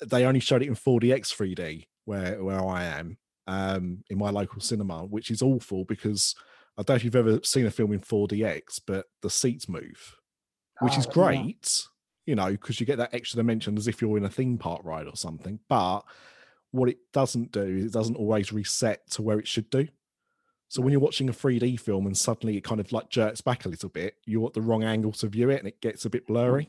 [0.04, 4.60] they only showed it in 4DX 3D where where I am um, in my local
[4.60, 6.34] cinema, which is awful because
[6.78, 10.16] I don't know if you've ever seen a film in 4DX, but the seats move,
[10.80, 11.14] which is Oh, yeah.
[11.14, 11.84] great,
[12.26, 14.80] you know, because you get that extra dimension as if you're in a theme park
[14.84, 15.60] ride or something.
[15.68, 16.00] But
[16.72, 19.88] what it doesn't do is it doesn't always reset to where it should do.
[20.68, 23.64] So when you're watching a 3D film and suddenly it kind of like jerks back
[23.64, 26.10] a little bit, you're at the wrong angle to view it and it gets a
[26.10, 26.68] bit blurry.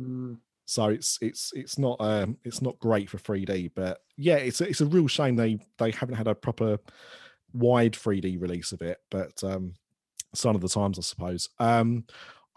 [0.00, 0.38] Mm.
[0.66, 4.68] So it's it's it's not um it's not great for 3D, but yeah, it's a,
[4.68, 6.78] it's a real shame they they haven't had a proper
[7.52, 8.98] wide 3D release of it.
[9.10, 9.74] But um,
[10.34, 11.48] sign of the times, I suppose.
[11.58, 12.04] Um,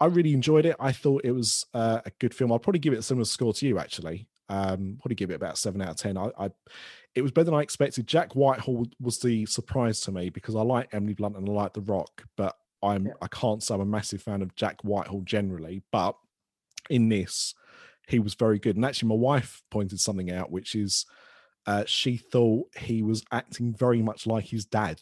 [0.00, 0.76] I really enjoyed it.
[0.80, 2.50] I thought it was uh, a good film.
[2.52, 4.26] I'll probably give it a similar score to you, actually.
[4.48, 6.16] Um, probably give it about seven out of ten.
[6.16, 6.50] I, I
[7.14, 8.06] it was better than I expected.
[8.06, 11.74] Jack Whitehall was the surprise to me because I like Emily Blunt and I like
[11.74, 13.12] The Rock, but I'm Yeah.
[13.22, 15.82] I can't say I'm a massive fan of Jack Whitehall generally.
[15.92, 16.16] But
[16.88, 17.54] in this,
[18.10, 18.76] he was very good.
[18.76, 21.06] And actually, my wife pointed something out, which is
[21.66, 24.98] uh, she thought he was acting very much like his dad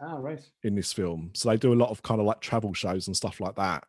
[0.00, 0.40] Ah, right.
[0.62, 1.30] in this film.
[1.34, 3.84] So they do a lot of kind of like travel shows and stuff like that.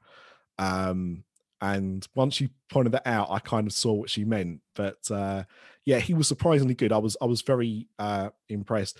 [0.59, 1.23] Um,
[1.61, 4.61] and once you pointed that out, I kind of saw what she meant.
[4.75, 5.43] But uh,
[5.85, 6.91] yeah, he was surprisingly good.
[6.91, 8.97] I was I was very uh, impressed.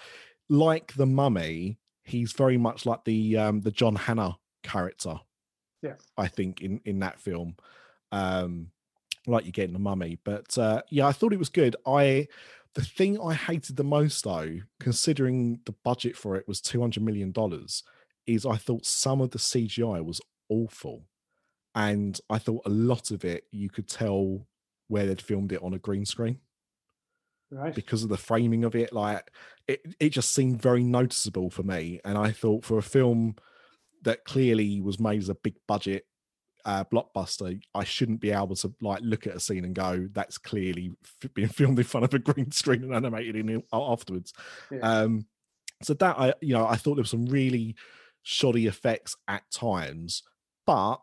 [0.50, 5.20] Like the Mummy, he's very much like the um, the John Hannah character.
[5.82, 5.96] Yeah.
[6.18, 7.58] I think in in that film,
[8.14, 8.70] um,
[9.28, 10.20] like you get in the Mummy.
[10.24, 11.76] But uh, yeah, I thought it was good.
[11.86, 12.28] I
[12.76, 17.04] the thing I hated the most, though, considering the budget for it was two hundred
[17.04, 17.84] million dollars,
[18.26, 21.06] is I thought some of the CGI was awful,
[21.76, 24.48] and I thought a lot of it you could tell
[24.88, 26.40] where they'd filmed it on a green screen
[27.52, 27.74] Right.
[27.74, 28.92] because of the framing of it.
[28.92, 29.30] Like
[29.68, 33.36] it, it just seemed very noticeable for me, and I thought for a film
[34.02, 36.06] that clearly was made as a big budget
[36.66, 40.38] uh, blockbuster, I shouldn't be able to like look at a scene and go, "That's
[40.38, 40.92] clearly
[41.24, 44.34] f- being filmed in front of a green screen and animated in afterwards."
[44.72, 44.80] Yeah.
[44.80, 45.26] Um,
[45.82, 47.76] so that I, you know, I thought there were some really
[48.22, 50.24] shoddy effects at times,
[50.66, 50.98] but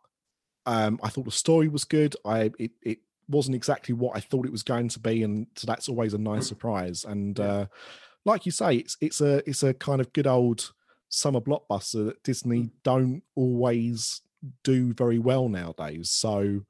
[0.67, 2.17] um, I thought the story was good.
[2.25, 5.67] I it it wasn't exactly what I thought it was going to be, and so
[5.67, 7.05] that's always a nice surprise.
[7.05, 7.45] And Yeah.
[7.45, 7.67] uh,
[8.25, 10.73] like you say, it's it's a it's a kind of good old
[11.11, 14.21] summer blockbuster that Disney don't always
[14.65, 16.11] do very well nowadays.
[16.11, 16.61] So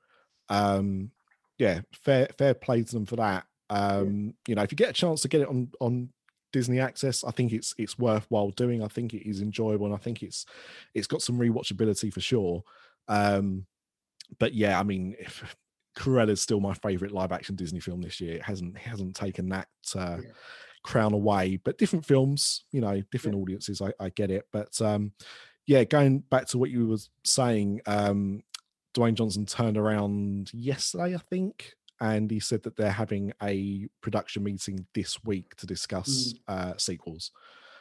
[0.48, 1.10] um
[1.58, 3.44] yeah, fair fair play to them for that.
[3.68, 6.08] Um, you know, if you get a chance to get it on on
[6.52, 8.82] Disney Access, I think it's it's worthwhile doing.
[8.82, 10.46] I think it is enjoyable and I think it's
[10.94, 12.62] it's got some rewatchability for sure.
[13.08, 13.66] Um
[14.38, 15.56] but yeah, I mean if
[15.96, 18.36] Cruella's still my favorite live action Disney film this year.
[18.36, 20.32] It hasn't it hasn't taken that uh Yeah.
[20.82, 24.46] crown away, but different films, you know, different audiences, I, I get it.
[24.52, 25.12] But um
[25.70, 28.42] yeah, going back to what you were saying, um
[28.92, 34.42] Dwayne Johnson turned around yesterday, I think, and he said that they're having a production
[34.42, 37.30] meeting this week to discuss uh, sequels.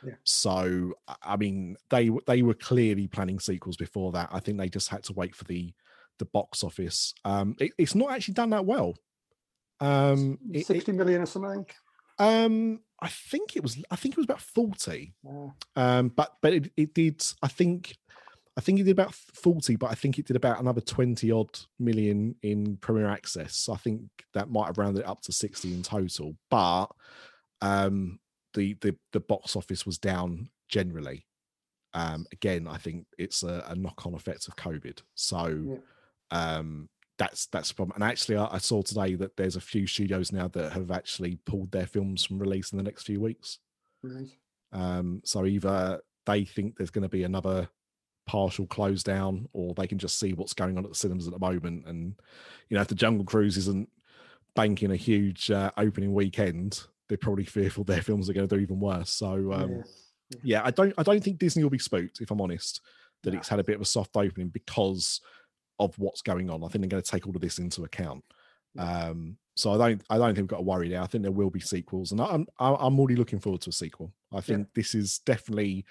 [0.06, 0.14] Yeah.
[0.24, 0.94] So,
[1.24, 4.30] I- mean, they they were clearly planning sequels before that.
[4.32, 5.74] I think they just had to wait for the
[6.20, 7.16] the box office.
[7.26, 8.94] Um, it- it's not actually done that well.
[9.80, 11.66] Um, it- 60 million or something.
[12.20, 13.82] Um, I think it was.
[13.90, 15.14] I think it was about forty.
[15.28, 17.24] Uh, Um, but but it, it did.
[17.42, 17.98] I think
[18.58, 21.58] I think it did about forty, but I think it did about another twenty odd
[21.80, 23.56] million in Premier Access.
[23.56, 24.02] So I think
[24.34, 26.36] that might have rounded it up to sixty in total.
[26.50, 26.88] But
[27.62, 28.20] um,
[28.54, 31.26] the the the box office was down generally.
[31.94, 35.02] Um, again, I think it's a, a knock on effect of COVID.
[35.16, 35.80] So
[36.32, 36.90] um,
[37.20, 37.94] that's that's the problem.
[37.96, 41.36] And actually, I, I saw today that there's a few studios now that have actually
[41.46, 43.60] pulled their films from release in the next few weeks.
[44.02, 44.30] right.
[44.72, 47.70] Um, so either they think there's going to be another
[48.26, 51.34] partial close down, or they can just see what's going on at the cinemas at
[51.34, 51.86] the moment.
[51.86, 52.16] And
[52.70, 53.90] you know, if the Jungle Cruise isn't
[54.56, 58.62] banking a huge uh, opening weekend, they're probably fearful their films are going to do
[58.62, 59.12] even worse.
[59.12, 59.84] So um,
[60.30, 60.40] Yeah.
[60.44, 62.82] yeah, I don't I don't think Disney will be spooked if I'm honest
[63.24, 63.40] that No.
[63.40, 65.20] it's had a bit of a soft opening because
[65.80, 66.64] of what's going on.
[66.64, 68.24] I think they're going to take all of this into account.
[68.78, 71.02] Um, so I don't I don't think we've got to worry there.
[71.02, 74.14] I think there will be sequels, and I'm I'm already looking forward to a sequel.
[74.32, 75.86] I think this is definitely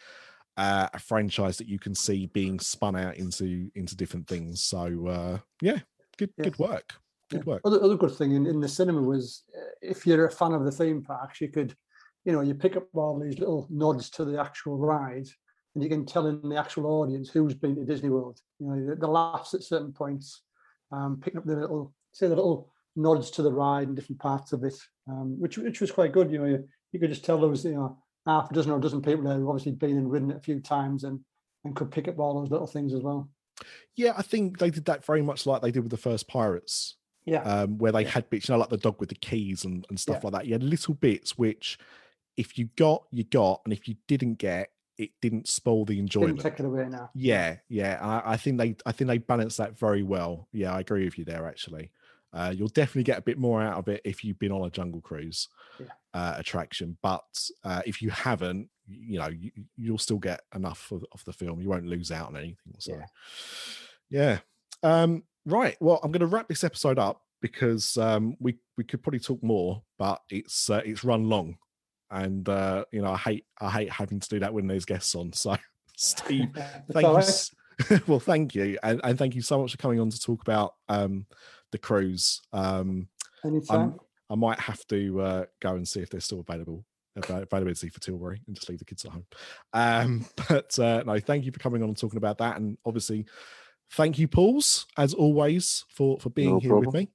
[0.57, 4.63] uh, a franchise that you can see being spun out into into different things.
[4.63, 5.81] So uh, yeah,
[6.17, 6.45] good Yeah.
[6.45, 6.95] good work.
[7.31, 7.53] Good Yeah.
[7.53, 7.63] work.
[7.65, 10.65] Other, other good thing in, in the cinema was uh, if you're a fan of
[10.65, 11.77] the theme parks, you could,
[12.25, 15.27] you know, you pick up all these little nods to the actual ride,
[15.75, 18.41] and you can tell in the actual audience who's been to Disney World.
[18.59, 20.43] You know, the, the laughs at certain points,
[20.93, 24.53] um, picking up the little, say the little nods to the ride and different parts
[24.53, 24.75] of it,
[25.09, 26.31] um, which which was quite good.
[26.33, 28.79] You know, you, you could just tell there was you know half a dozen or
[28.79, 31.21] a dozen people there who've obviously been and ridden it a few times and
[31.65, 33.29] and could pick up all those little things as well.
[33.97, 36.97] Yeah, I think they did that very much like they did with the first Pirates.
[37.27, 37.43] Yeah.
[37.43, 40.01] um, where they had bits, you know, like the dog with the keys and, and
[40.01, 40.31] stuff Yeah.
[40.31, 40.47] like that.
[40.47, 41.79] You had little bits which,
[42.39, 46.01] if you got, you got, and if you didn't get, it didn't spoil the Didn't
[46.15, 46.41] enjoyment.
[46.41, 47.11] take it away now.
[47.15, 50.49] Yeah, yeah, I, I think they, I think they balance that very well.
[50.53, 51.47] Yeah, I agree with you there.
[51.47, 51.91] Actually,
[52.33, 54.71] uh, you'll definitely get a bit more out of it if you've been on a
[54.71, 55.49] Jungle Cruise
[55.81, 55.87] Yeah.
[56.15, 56.99] uh, attraction.
[57.03, 57.25] But
[57.65, 61.61] uh, if you haven't, you know, you, you'll still get enough of, of the film.
[61.61, 62.75] You won't lose out on anything.
[62.79, 63.07] So, Yeah.
[64.11, 64.39] yeah.
[64.83, 65.77] Um, right.
[65.81, 69.43] Well, I'm going to wrap this episode up because um, we we could probably talk
[69.43, 71.57] more, but it's uh, it's run long,
[72.11, 75.15] and uh, you know I hate I hate having to do that when there's guests
[75.15, 75.33] on.
[75.33, 75.57] So,
[75.97, 76.49] Steve,
[76.93, 77.15] thank you.
[77.15, 77.51] right.
[78.09, 80.75] well, thank you, and, and thank you so much for coming on to talk about
[80.89, 81.27] um,
[81.71, 82.43] the cruise.
[82.53, 83.09] Um,
[83.45, 84.01] Anytime.
[84.31, 86.85] I might have to uh, go and see if they're still available
[87.17, 89.27] availability for Tilbury and just leave the kids at home.
[89.73, 93.27] Um, but uh, no, thank you for coming on and talking about that, and obviously,
[93.93, 97.09] thank you, Pauls, as always, for for being No here with me.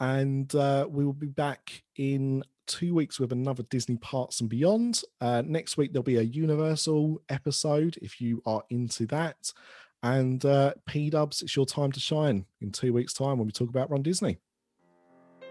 [0.00, 5.02] And uh, we will be back in two weeks with another Disney Parks and Beyond.
[5.20, 9.52] Uh, next week there'll be a Universal episode if you are into that.
[10.02, 13.52] And uh, P Dubs, it's your time to shine in two weeks' time when we
[13.52, 14.38] talk about Run Disney.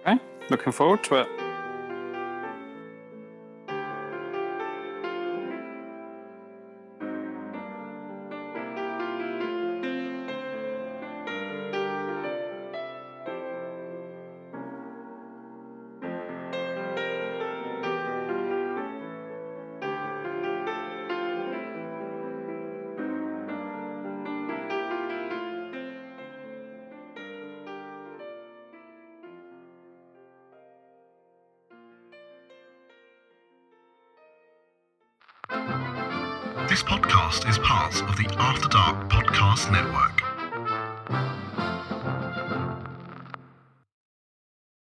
[0.06, 1.43] Okay, looking forward to it.